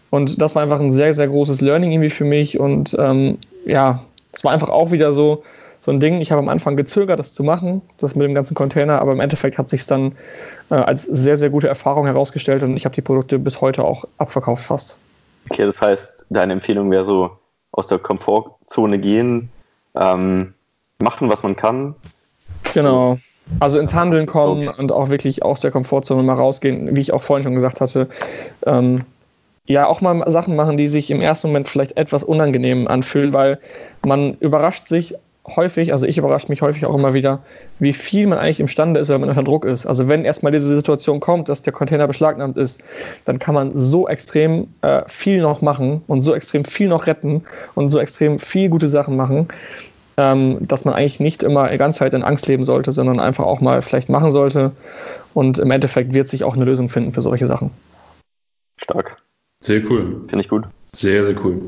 Und 0.09 0.41
das 0.41 0.55
war 0.55 0.63
einfach 0.63 0.81
ein 0.81 0.93
sehr, 0.93 1.13
sehr 1.13 1.29
großes 1.29 1.61
Learning 1.61 1.93
irgendwie 1.93 2.11
für 2.11 2.25
mich. 2.25 2.59
Und 2.59 2.97
ähm, 2.99 3.37
ja, 3.67 4.05
es 4.33 4.45
war 4.45 4.53
einfach 4.53 4.69
auch 4.71 4.91
wieder 4.91 5.13
so, 5.13 5.43
so 5.85 5.91
ein 5.91 6.01
Ding. 6.01 6.23
Ich 6.23 6.33
habe 6.33 6.41
am 6.41 6.49
Anfang 6.49 6.77
gezögert, 6.77 7.19
das 7.19 7.35
zu 7.35 7.45
machen, 7.45 7.83
das 7.99 8.15
mit 8.15 8.27
dem 8.27 8.35
ganzen 8.35 8.55
Container, 8.55 9.03
aber 9.03 9.13
im 9.13 9.21
Endeffekt 9.21 9.59
hat 9.59 9.69
sich 9.69 9.85
dann 9.85 10.13
äh, 10.71 10.77
als 10.77 11.03
sehr, 11.03 11.37
sehr 11.37 11.51
gute 11.51 11.69
Erfahrung 11.69 12.07
herausgestellt 12.07 12.63
und 12.63 12.75
ich 12.75 12.87
habe 12.87 12.95
die 12.95 13.03
Produkte 13.03 13.39
bis 13.39 13.61
heute 13.61 13.85
auch 13.85 14.07
abverkauft 14.17 14.65
fast. 14.65 14.97
Okay, 15.51 15.67
das 15.67 15.83
heißt, 15.83 16.25
deine 16.31 16.55
Empfehlung 16.55 16.91
wäre 16.91 17.05
so 17.05 17.33
aus 17.73 17.87
der 17.87 17.99
Komfortzone 17.99 18.99
gehen, 18.99 19.51
ähm, 19.95 20.55
machen, 21.01 21.29
was 21.29 21.43
man 21.43 21.55
kann. 21.55 21.95
Genau. 22.73 23.19
Also 23.61 23.79
ins 23.79 23.93
Handeln 23.93 24.25
kommen 24.25 24.69
okay. 24.69 24.81
und 24.81 24.91
auch 24.91 25.11
wirklich 25.11 25.43
aus 25.43 25.61
der 25.61 25.71
Komfortzone 25.71 26.23
mal 26.23 26.33
rausgehen, 26.33 26.97
wie 26.97 27.01
ich 27.03 27.13
auch 27.13 27.21
vorhin 27.21 27.45
schon 27.45 27.55
gesagt 27.55 27.83
hatte. 27.83 28.09
Ähm, 28.65 29.03
ja, 29.67 29.87
auch 29.87 30.01
mal 30.01 30.31
Sachen 30.31 30.57
machen, 30.57 30.79
die 30.79 30.89
sich 30.89 31.11
im 31.11 31.21
ersten 31.21 31.49
Moment 31.49 31.69
vielleicht 31.69 31.99
etwas 31.99 32.25
unangenehm 32.25 32.89
anfühlen, 32.89 33.35
weil 33.35 33.59
man 34.03 34.39
überrascht 34.39 34.87
sich 34.87 35.15
häufig, 35.47 35.93
also 35.93 36.07
ich 36.07 36.19
überrasche 36.19 36.49
mich 36.49 36.63
häufig 36.63 36.87
auch 36.87 36.95
immer 36.95 37.15
wieder, 37.15 37.41
wie 37.79 37.93
viel 37.93 38.27
man 38.27 38.39
eigentlich 38.39 38.61
imstande 38.61 39.01
ist, 39.01 39.09
wenn 39.09 39.21
man 39.21 39.29
unter 39.29 39.43
Druck 39.43 39.65
ist. 39.65 39.87
Also 39.87 40.09
wenn 40.09 40.25
erstmal 40.25 40.53
diese 40.53 40.75
Situation 40.75 41.21
kommt, 41.21 41.49
dass 41.49 41.63
der 41.63 41.73
Container 41.73 42.07
beschlagnahmt 42.07 42.57
ist, 42.57 42.83
dann 43.25 43.39
kann 43.39 43.55
man 43.55 43.77
so 43.77 44.09
extrem 44.09 44.69
äh, 44.83 45.03
viel 45.07 45.41
noch 45.41 45.61
machen 45.61 46.03
und 46.07 46.23
so 46.23 46.35
extrem 46.35 46.65
viel 46.65 46.89
noch 46.89 47.07
retten 47.07 47.43
und 47.75 47.91
so 47.91 47.99
extrem 47.99 48.39
viel 48.39 48.69
gute 48.69 48.89
Sachen 48.89 49.17
machen, 49.17 49.49
ähm, 50.17 50.59
dass 50.61 50.85
man 50.85 50.95
eigentlich 50.95 51.21
nicht 51.21 51.43
immer 51.43 51.69
die 51.69 51.79
ganze 51.79 52.01
Zeit 52.01 52.15
in 52.15 52.23
Angst 52.23 52.47
leben 52.47 52.65
sollte, 52.65 52.93
sondern 52.93 53.21
einfach 53.21 53.45
auch 53.45 53.61
mal 53.61 53.83
vielleicht 53.83 54.09
machen 54.09 54.31
sollte. 54.31 54.73
Und 55.35 55.59
im 55.59 55.71
Endeffekt 55.71 56.15
wird 56.15 56.29
sich 56.29 56.45
auch 56.45 56.55
eine 56.55 56.65
Lösung 56.65 56.89
finden 56.89 57.13
für 57.13 57.23
solche 57.23 57.47
Sachen. 57.47 57.71
Stark. 58.79 59.17
Sehr 59.61 59.83
cool. 59.91 60.23
Finde 60.29 60.41
ich 60.41 60.49
gut. 60.49 60.65
Sehr, 60.95 61.25
sehr 61.25 61.35
cool. 61.45 61.61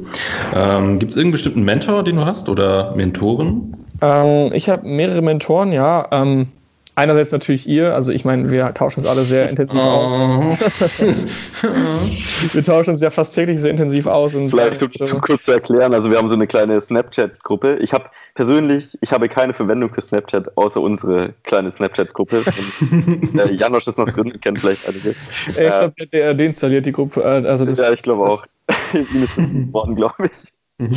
Ähm, 0.54 0.98
Gibt 0.98 1.10
es 1.10 1.16
irgendeinen 1.16 1.32
bestimmten 1.32 1.62
Mentor, 1.64 2.04
den 2.04 2.16
du 2.16 2.24
hast 2.24 2.48
oder 2.48 2.94
Mentoren? 2.94 3.76
Ähm, 4.00 4.52
ich 4.52 4.68
habe 4.68 4.86
mehrere 4.86 5.22
Mentoren, 5.22 5.72
ja. 5.72 6.06
Ähm, 6.12 6.48
einerseits 6.96 7.30
natürlich 7.30 7.68
ihr, 7.68 7.94
also 7.94 8.10
ich 8.10 8.24
meine, 8.24 8.50
wir 8.50 8.72
tauschen 8.72 9.00
uns 9.00 9.08
alle 9.08 9.22
sehr 9.22 9.50
intensiv 9.50 9.80
oh. 9.80 9.86
aus. 9.86 10.58
wir 12.52 12.64
tauschen 12.64 12.90
uns 12.90 13.02
ja 13.02 13.10
fast 13.10 13.34
täglich 13.34 13.60
sehr 13.60 13.70
intensiv 13.70 14.06
aus. 14.06 14.34
Und 14.34 14.48
Vielleicht 14.48 14.82
um 14.82 14.88
es 14.88 15.06
zu 15.06 15.20
kurz 15.20 15.44
zu 15.44 15.52
erklären, 15.52 15.92
also 15.92 16.10
wir 16.10 16.16
haben 16.16 16.28
so 16.28 16.34
eine 16.34 16.46
kleine 16.46 16.80
Snapchat-Gruppe. 16.80 17.76
Ich 17.80 17.92
habe 17.92 18.06
persönlich, 18.34 18.96
ich 19.02 19.12
habe 19.12 19.28
keine 19.28 19.52
Verwendung 19.52 19.92
für 19.92 20.00
Snapchat, 20.00 20.56
außer 20.56 20.80
unsere 20.80 21.34
kleine 21.44 21.70
Snapchat-Gruppe. 21.70 22.42
äh, 23.38 23.52
Janosch 23.54 23.86
ist 23.86 23.98
noch 23.98 24.08
drin, 24.08 24.32
kennt 24.40 24.60
vielleicht 24.60 24.88
einige. 24.88 25.14
Ich 25.48 25.54
glaube, 25.54 25.92
der, 25.98 26.06
der 26.06 26.34
deinstalliert 26.34 26.86
die 26.86 26.92
Gruppe. 26.92 27.20
Äh, 27.22 27.46
also 27.46 27.66
das 27.66 27.78
ja, 27.78 27.92
ich 27.92 28.02
glaube 28.02 28.24
auch. 28.24 28.46
Ihm 29.10 29.22
ist 29.22 29.34
geworden, 29.34 29.96
glaube 29.96 30.26
ich. 30.26 30.52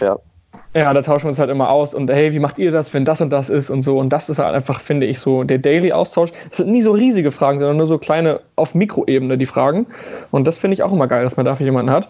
ja. 0.00 0.18
Ja, 0.76 0.92
da 0.92 1.02
tauschen 1.02 1.26
wir 1.26 1.28
uns 1.28 1.38
halt 1.38 1.50
immer 1.50 1.70
aus 1.70 1.94
und 1.94 2.10
hey, 2.10 2.32
wie 2.32 2.40
macht 2.40 2.58
ihr 2.58 2.72
das, 2.72 2.92
wenn 2.92 3.04
das 3.04 3.20
und 3.20 3.30
das 3.30 3.48
ist 3.48 3.70
und 3.70 3.82
so. 3.82 3.96
Und 3.96 4.08
das 4.08 4.28
ist 4.28 4.40
halt 4.40 4.56
einfach, 4.56 4.80
finde 4.80 5.06
ich, 5.06 5.20
so 5.20 5.44
der 5.44 5.58
Daily-Austausch. 5.58 6.32
Es 6.50 6.56
sind 6.56 6.72
nie 6.72 6.82
so 6.82 6.90
riesige 6.90 7.30
Fragen, 7.30 7.60
sondern 7.60 7.76
nur 7.76 7.86
so 7.86 7.96
kleine 7.96 8.40
auf 8.56 8.74
Mikroebene 8.74 9.38
die 9.38 9.46
Fragen. 9.46 9.86
Und 10.32 10.48
das 10.48 10.58
finde 10.58 10.74
ich 10.74 10.82
auch 10.82 10.92
immer 10.92 11.06
geil, 11.06 11.22
dass 11.22 11.36
man 11.36 11.46
dafür 11.46 11.64
jemanden 11.64 11.92
hat. 11.92 12.08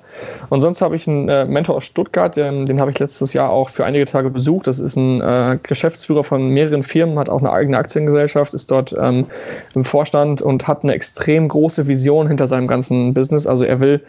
Und 0.49 0.63
sonst 0.63 0.81
habe 0.81 0.97
ich 0.97 1.07
einen 1.07 1.29
äh, 1.29 1.45
Mentor 1.45 1.77
aus 1.77 1.85
Stuttgart, 1.85 2.37
den, 2.37 2.65
den 2.65 2.81
habe 2.81 2.91
ich 2.91 2.99
letztes 2.99 3.35
Jahr 3.35 3.51
auch 3.51 3.69
für 3.69 3.85
einige 3.85 4.07
Tage 4.07 4.31
besucht. 4.31 4.67
Das 4.67 4.79
ist 4.79 4.97
ein 4.97 5.21
äh, 5.21 5.59
Geschäftsführer 5.63 6.25
von 6.25 6.49
mehreren 6.49 6.83
Firmen, 6.83 7.19
hat 7.19 7.29
auch 7.29 7.41
eine 7.41 7.53
eigene 7.53 7.77
Aktiengesellschaft, 7.77 8.55
ist 8.55 8.71
dort 8.71 8.95
ähm, 8.99 9.27
im 9.75 9.85
Vorstand 9.85 10.41
und 10.41 10.67
hat 10.67 10.85
eine 10.85 10.95
extrem 10.95 11.49
große 11.49 11.87
Vision 11.87 12.29
hinter 12.29 12.47
seinem 12.47 12.67
ganzen 12.67 13.13
Business. 13.13 13.47
Also 13.47 13.65
er 13.65 13.81
will, 13.81 14.03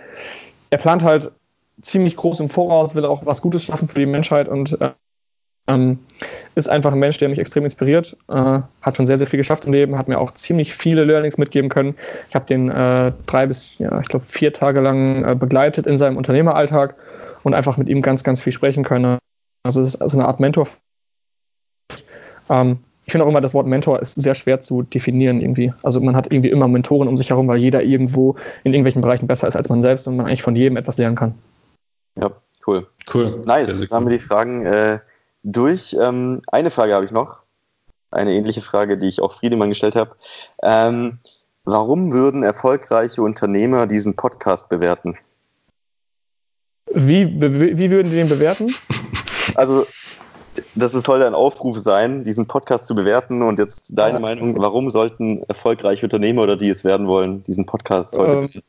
er 0.69 0.77
plant 0.77 1.03
halt 1.03 1.29
ziemlich 1.85 2.15
groß 2.15 2.39
im 2.39 2.49
Voraus, 2.49 2.95
will 2.95 3.05
auch 3.05 3.25
was 3.25 3.41
Gutes 3.41 3.63
schaffen 3.63 3.87
für 3.87 3.99
die 3.99 4.05
Menschheit 4.05 4.47
und 4.47 4.79
äh, 4.81 4.91
ähm, 5.67 5.99
ist 6.53 6.69
einfach 6.69 6.91
ein 6.91 6.99
Mensch, 6.99 7.17
der 7.17 7.29
mich 7.29 7.39
extrem 7.39 7.63
inspiriert, 7.63 8.15
äh, 8.27 8.61
hat 8.81 8.95
schon 8.95 9.07
sehr, 9.07 9.17
sehr 9.17 9.27
viel 9.27 9.37
geschafft 9.37 9.65
im 9.65 9.73
Leben, 9.73 9.97
hat 9.97 10.07
mir 10.07 10.19
auch 10.19 10.31
ziemlich 10.31 10.75
viele 10.75 11.03
Learnings 11.05 11.37
mitgeben 11.37 11.69
können. 11.69 11.95
Ich 12.29 12.35
habe 12.35 12.45
den 12.45 12.69
äh, 12.69 13.11
drei 13.25 13.47
bis, 13.47 13.77
ja, 13.79 13.99
ich 13.99 14.07
glaube, 14.07 14.25
vier 14.25 14.53
Tage 14.53 14.79
lang 14.79 15.23
äh, 15.25 15.35
begleitet 15.35 15.87
in 15.87 15.97
seinem 15.97 16.17
Unternehmeralltag 16.17 16.95
und 17.43 17.53
einfach 17.53 17.77
mit 17.77 17.87
ihm 17.87 18.01
ganz, 18.01 18.23
ganz 18.23 18.41
viel 18.41 18.53
sprechen 18.53 18.83
können. 18.83 19.17
Also 19.63 19.81
es 19.81 19.95
ist 19.95 20.01
also 20.01 20.19
eine 20.19 20.27
Art 20.27 20.39
Mentor. 20.39 20.67
Ähm, 22.49 22.77
ich 23.05 23.11
finde 23.11 23.25
auch 23.25 23.29
immer, 23.29 23.41
das 23.41 23.53
Wort 23.53 23.67
Mentor 23.67 23.99
ist 24.01 24.15
sehr 24.15 24.33
schwer 24.33 24.59
zu 24.59 24.81
definieren 24.81 25.39
irgendwie. 25.39 25.73
Also 25.83 25.99
man 25.99 26.15
hat 26.15 26.31
irgendwie 26.31 26.49
immer 26.49 26.67
Mentoren 26.67 27.07
um 27.07 27.17
sich 27.17 27.29
herum, 27.29 27.47
weil 27.47 27.57
jeder 27.57 27.83
irgendwo 27.83 28.35
in 28.63 28.73
irgendwelchen 28.73 29.01
Bereichen 29.01 29.27
besser 29.27 29.47
ist 29.47 29.55
als 29.55 29.69
man 29.69 29.81
selbst 29.81 30.07
und 30.07 30.15
man 30.15 30.25
eigentlich 30.25 30.41
von 30.41 30.55
jedem 30.55 30.77
etwas 30.77 30.97
lernen 30.97 31.15
kann. 31.15 31.35
Ja, 32.19 32.31
cool. 32.65 32.87
Cool. 33.13 33.43
Nice. 33.45 33.67
Dann 33.67 33.89
haben 33.89 34.05
wir 34.05 34.17
die 34.17 34.23
Fragen 34.23 34.65
äh, 34.65 34.99
durch. 35.43 35.95
Ähm, 35.99 36.41
eine 36.47 36.71
Frage 36.71 36.93
habe 36.93 37.05
ich 37.05 37.11
noch. 37.11 37.43
Eine 38.11 38.33
ähnliche 38.33 38.61
Frage, 38.61 38.97
die 38.97 39.07
ich 39.07 39.21
auch 39.21 39.33
Friedemann 39.33 39.69
gestellt 39.69 39.95
habe. 39.95 40.15
Ähm, 40.63 41.19
warum 41.65 42.13
würden 42.13 42.43
erfolgreiche 42.43 43.21
Unternehmer 43.21 43.87
diesen 43.87 44.15
Podcast 44.15 44.69
bewerten? 44.69 45.17
Wie, 46.93 47.41
wie 47.41 47.91
würden 47.91 48.09
die 48.09 48.17
den 48.17 48.29
bewerten? 48.29 48.73
Also, 49.53 49.85
das 50.73 50.91
soll 50.91 51.23
ein 51.23 51.35
Aufruf 51.35 51.77
sein, 51.77 52.23
diesen 52.23 52.47
Podcast 52.47 52.87
zu 52.87 52.95
bewerten. 52.95 53.41
Und 53.41 53.59
jetzt 53.59 53.91
deine 53.93 54.15
ja. 54.15 54.19
Meinung, 54.19 54.57
warum 54.57 54.89
sollten 54.89 55.43
erfolgreiche 55.43 56.05
Unternehmer 56.05 56.41
oder 56.41 56.57
die 56.57 56.69
es 56.69 56.83
werden 56.83 57.07
wollen, 57.07 57.43
diesen 57.43 57.65
Podcast 57.65 58.17
heute 58.17 58.51
ähm, 58.53 58.61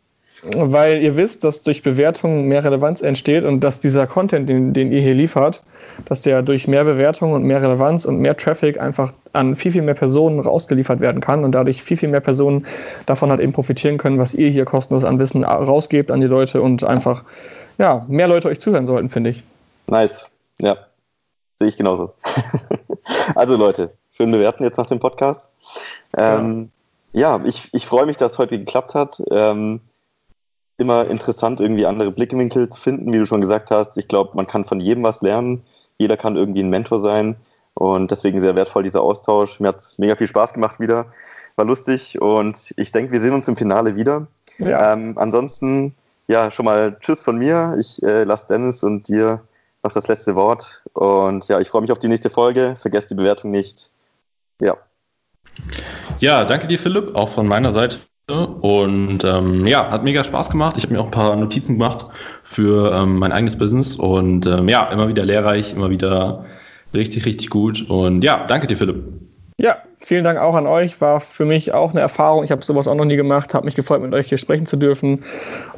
weil 0.54 1.02
ihr 1.02 1.16
wisst, 1.16 1.44
dass 1.44 1.62
durch 1.62 1.82
Bewertungen 1.82 2.46
mehr 2.46 2.64
Relevanz 2.64 3.00
entsteht 3.00 3.44
und 3.44 3.60
dass 3.60 3.80
dieser 3.80 4.06
Content, 4.06 4.48
den, 4.48 4.72
den 4.72 4.92
ihr 4.92 5.00
hier 5.00 5.14
liefert, 5.14 5.62
dass 6.04 6.20
der 6.22 6.42
durch 6.42 6.68
mehr 6.68 6.84
Bewertungen 6.84 7.34
und 7.34 7.44
mehr 7.44 7.62
Relevanz 7.62 8.04
und 8.04 8.18
mehr 8.18 8.36
Traffic 8.36 8.78
einfach 8.78 9.12
an 9.32 9.56
viel, 9.56 9.72
viel 9.72 9.82
mehr 9.82 9.94
Personen 9.94 10.40
rausgeliefert 10.40 11.00
werden 11.00 11.20
kann 11.20 11.44
und 11.44 11.52
dadurch 11.52 11.82
viel, 11.82 11.96
viel 11.96 12.08
mehr 12.08 12.20
Personen 12.20 12.66
davon 13.06 13.30
halt 13.30 13.40
eben 13.40 13.52
profitieren 13.52 13.98
können, 13.98 14.18
was 14.18 14.34
ihr 14.34 14.50
hier 14.50 14.64
kostenlos 14.64 15.04
an 15.04 15.18
Wissen 15.18 15.44
rausgebt 15.44 16.10
an 16.10 16.20
die 16.20 16.26
Leute 16.26 16.60
und 16.60 16.84
einfach, 16.84 17.24
ja, 17.78 18.04
mehr 18.08 18.28
Leute 18.28 18.48
euch 18.48 18.60
zuhören 18.60 18.86
sollten, 18.86 19.08
finde 19.08 19.30
ich. 19.30 19.42
Nice. 19.86 20.28
Ja. 20.58 20.76
Sehe 21.58 21.68
ich 21.68 21.76
genauso. 21.76 22.12
also 23.34 23.56
Leute, 23.56 23.90
schön 24.12 24.30
bewerten 24.30 24.64
jetzt 24.64 24.76
nach 24.76 24.86
dem 24.86 25.00
Podcast. 25.00 25.50
Ähm, 26.16 26.70
ja. 27.12 27.38
ja, 27.38 27.44
ich, 27.46 27.70
ich 27.72 27.86
freue 27.86 28.04
mich, 28.04 28.18
dass 28.18 28.32
es 28.32 28.38
heute 28.38 28.58
geklappt 28.58 28.94
hat. 28.94 29.22
Ähm, 29.30 29.80
immer 30.78 31.06
interessant, 31.08 31.60
irgendwie 31.60 31.86
andere 31.86 32.10
Blickwinkel 32.10 32.68
zu 32.68 32.80
finden, 32.80 33.12
wie 33.12 33.18
du 33.18 33.26
schon 33.26 33.40
gesagt 33.40 33.70
hast. 33.70 33.96
Ich 33.98 34.08
glaube, 34.08 34.32
man 34.34 34.46
kann 34.46 34.64
von 34.64 34.80
jedem 34.80 35.02
was 35.02 35.22
lernen. 35.22 35.64
Jeder 35.98 36.16
kann 36.16 36.36
irgendwie 36.36 36.62
ein 36.62 36.70
Mentor 36.70 37.00
sein. 37.00 37.36
Und 37.74 38.10
deswegen 38.10 38.40
sehr 38.40 38.56
wertvoll 38.56 38.82
dieser 38.82 39.02
Austausch. 39.02 39.60
Mir 39.60 39.68
hat 39.68 39.76
es 39.76 39.98
mega 39.98 40.14
viel 40.14 40.26
Spaß 40.26 40.54
gemacht 40.54 40.80
wieder. 40.80 41.06
War 41.56 41.64
lustig 41.64 42.20
und 42.20 42.74
ich 42.76 42.92
denke, 42.92 43.12
wir 43.12 43.20
sehen 43.20 43.32
uns 43.32 43.48
im 43.48 43.56
Finale 43.56 43.96
wieder. 43.96 44.26
Ja. 44.58 44.92
Ähm, 44.92 45.14
ansonsten, 45.16 45.94
ja, 46.26 46.50
schon 46.50 46.66
mal 46.66 46.98
Tschüss 47.00 47.22
von 47.22 47.36
mir. 47.36 47.76
Ich 47.80 48.02
äh, 48.02 48.24
lasse 48.24 48.46
Dennis 48.48 48.82
und 48.82 49.08
dir 49.08 49.40
noch 49.82 49.92
das 49.92 50.08
letzte 50.08 50.34
Wort. 50.34 50.84
Und 50.92 51.48
ja, 51.48 51.60
ich 51.60 51.68
freue 51.68 51.82
mich 51.82 51.92
auf 51.92 51.98
die 51.98 52.08
nächste 52.08 52.30
Folge. 52.30 52.76
Vergesst 52.78 53.10
die 53.10 53.14
Bewertung 53.14 53.50
nicht. 53.50 53.90
Ja. 54.60 54.76
Ja, 56.18 56.44
danke 56.44 56.66
dir, 56.66 56.78
Philipp, 56.78 57.14
auch 57.14 57.28
von 57.28 57.46
meiner 57.46 57.72
Seite. 57.72 57.98
Und 58.28 59.22
ähm, 59.22 59.68
ja, 59.68 59.88
hat 59.88 60.02
mega 60.02 60.24
Spaß 60.24 60.50
gemacht. 60.50 60.76
Ich 60.76 60.82
habe 60.82 60.94
mir 60.94 61.00
auch 61.00 61.04
ein 61.04 61.12
paar 61.12 61.36
Notizen 61.36 61.74
gemacht 61.74 62.06
für 62.42 62.92
ähm, 62.92 63.18
mein 63.18 63.30
eigenes 63.30 63.56
Business 63.56 63.94
und 63.94 64.46
ähm, 64.46 64.68
ja, 64.68 64.86
immer 64.90 65.06
wieder 65.06 65.24
lehrreich, 65.24 65.74
immer 65.74 65.90
wieder 65.90 66.44
richtig, 66.92 67.24
richtig 67.24 67.50
gut. 67.50 67.88
Und 67.88 68.24
ja, 68.24 68.44
danke 68.48 68.66
dir, 68.66 68.76
Philipp. 68.76 69.04
Ja, 69.58 69.76
vielen 69.96 70.24
Dank 70.24 70.40
auch 70.40 70.56
an 70.56 70.66
euch. 70.66 71.00
War 71.00 71.20
für 71.20 71.44
mich 71.44 71.72
auch 71.72 71.92
eine 71.92 72.00
Erfahrung. 72.00 72.42
Ich 72.42 72.50
habe 72.50 72.64
sowas 72.64 72.88
auch 72.88 72.96
noch 72.96 73.04
nie 73.04 73.14
gemacht. 73.14 73.54
Habe 73.54 73.64
mich 73.64 73.76
gefreut, 73.76 74.02
mit 74.02 74.12
euch 74.12 74.26
hier 74.26 74.38
sprechen 74.38 74.66
zu 74.66 74.76
dürfen 74.76 75.22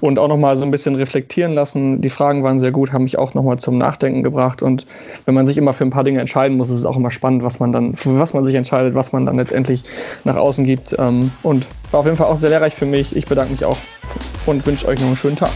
und 0.00 0.18
auch 0.18 0.26
noch 0.26 0.38
mal 0.38 0.56
so 0.56 0.64
ein 0.64 0.70
bisschen 0.70 0.94
reflektieren 0.94 1.52
lassen. 1.52 2.00
Die 2.00 2.08
Fragen 2.08 2.42
waren 2.42 2.58
sehr 2.58 2.72
gut, 2.72 2.94
haben 2.94 3.04
mich 3.04 3.18
auch 3.18 3.34
noch 3.34 3.42
mal 3.42 3.58
zum 3.58 3.76
Nachdenken 3.76 4.22
gebracht. 4.22 4.62
Und 4.62 4.86
wenn 5.26 5.34
man 5.34 5.46
sich 5.46 5.58
immer 5.58 5.74
für 5.74 5.84
ein 5.84 5.90
paar 5.90 6.02
Dinge 6.02 6.20
entscheiden 6.20 6.56
muss, 6.56 6.70
ist 6.70 6.80
es 6.80 6.86
auch 6.86 6.96
immer 6.96 7.10
spannend, 7.10 7.44
was 7.44 7.60
man 7.60 7.72
dann, 7.72 7.92
für 7.94 8.18
was 8.18 8.32
man 8.32 8.46
sich 8.46 8.54
entscheidet, 8.54 8.94
was 8.94 9.12
man 9.12 9.26
dann 9.26 9.36
letztendlich 9.36 9.84
nach 10.24 10.36
außen 10.36 10.64
gibt. 10.64 10.96
Ähm, 10.98 11.30
und 11.42 11.66
war 11.90 12.00
auf 12.00 12.06
jeden 12.06 12.16
Fall 12.16 12.26
auch 12.26 12.36
sehr 12.36 12.50
lehrreich 12.50 12.74
für 12.74 12.86
mich. 12.86 13.16
Ich 13.16 13.26
bedanke 13.26 13.52
mich 13.52 13.64
auch 13.64 13.78
und 14.46 14.64
wünsche 14.66 14.86
euch 14.86 14.98
noch 15.00 15.06
einen 15.06 15.16
schönen 15.16 15.36
Tag. 15.36 15.50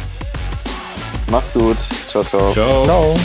Macht's 1.30 1.53
gut. 1.53 1.78
Ciao, 2.09 2.22
ciao. 2.22 2.53
Ciao. 2.53 2.85
ciao. 2.85 3.16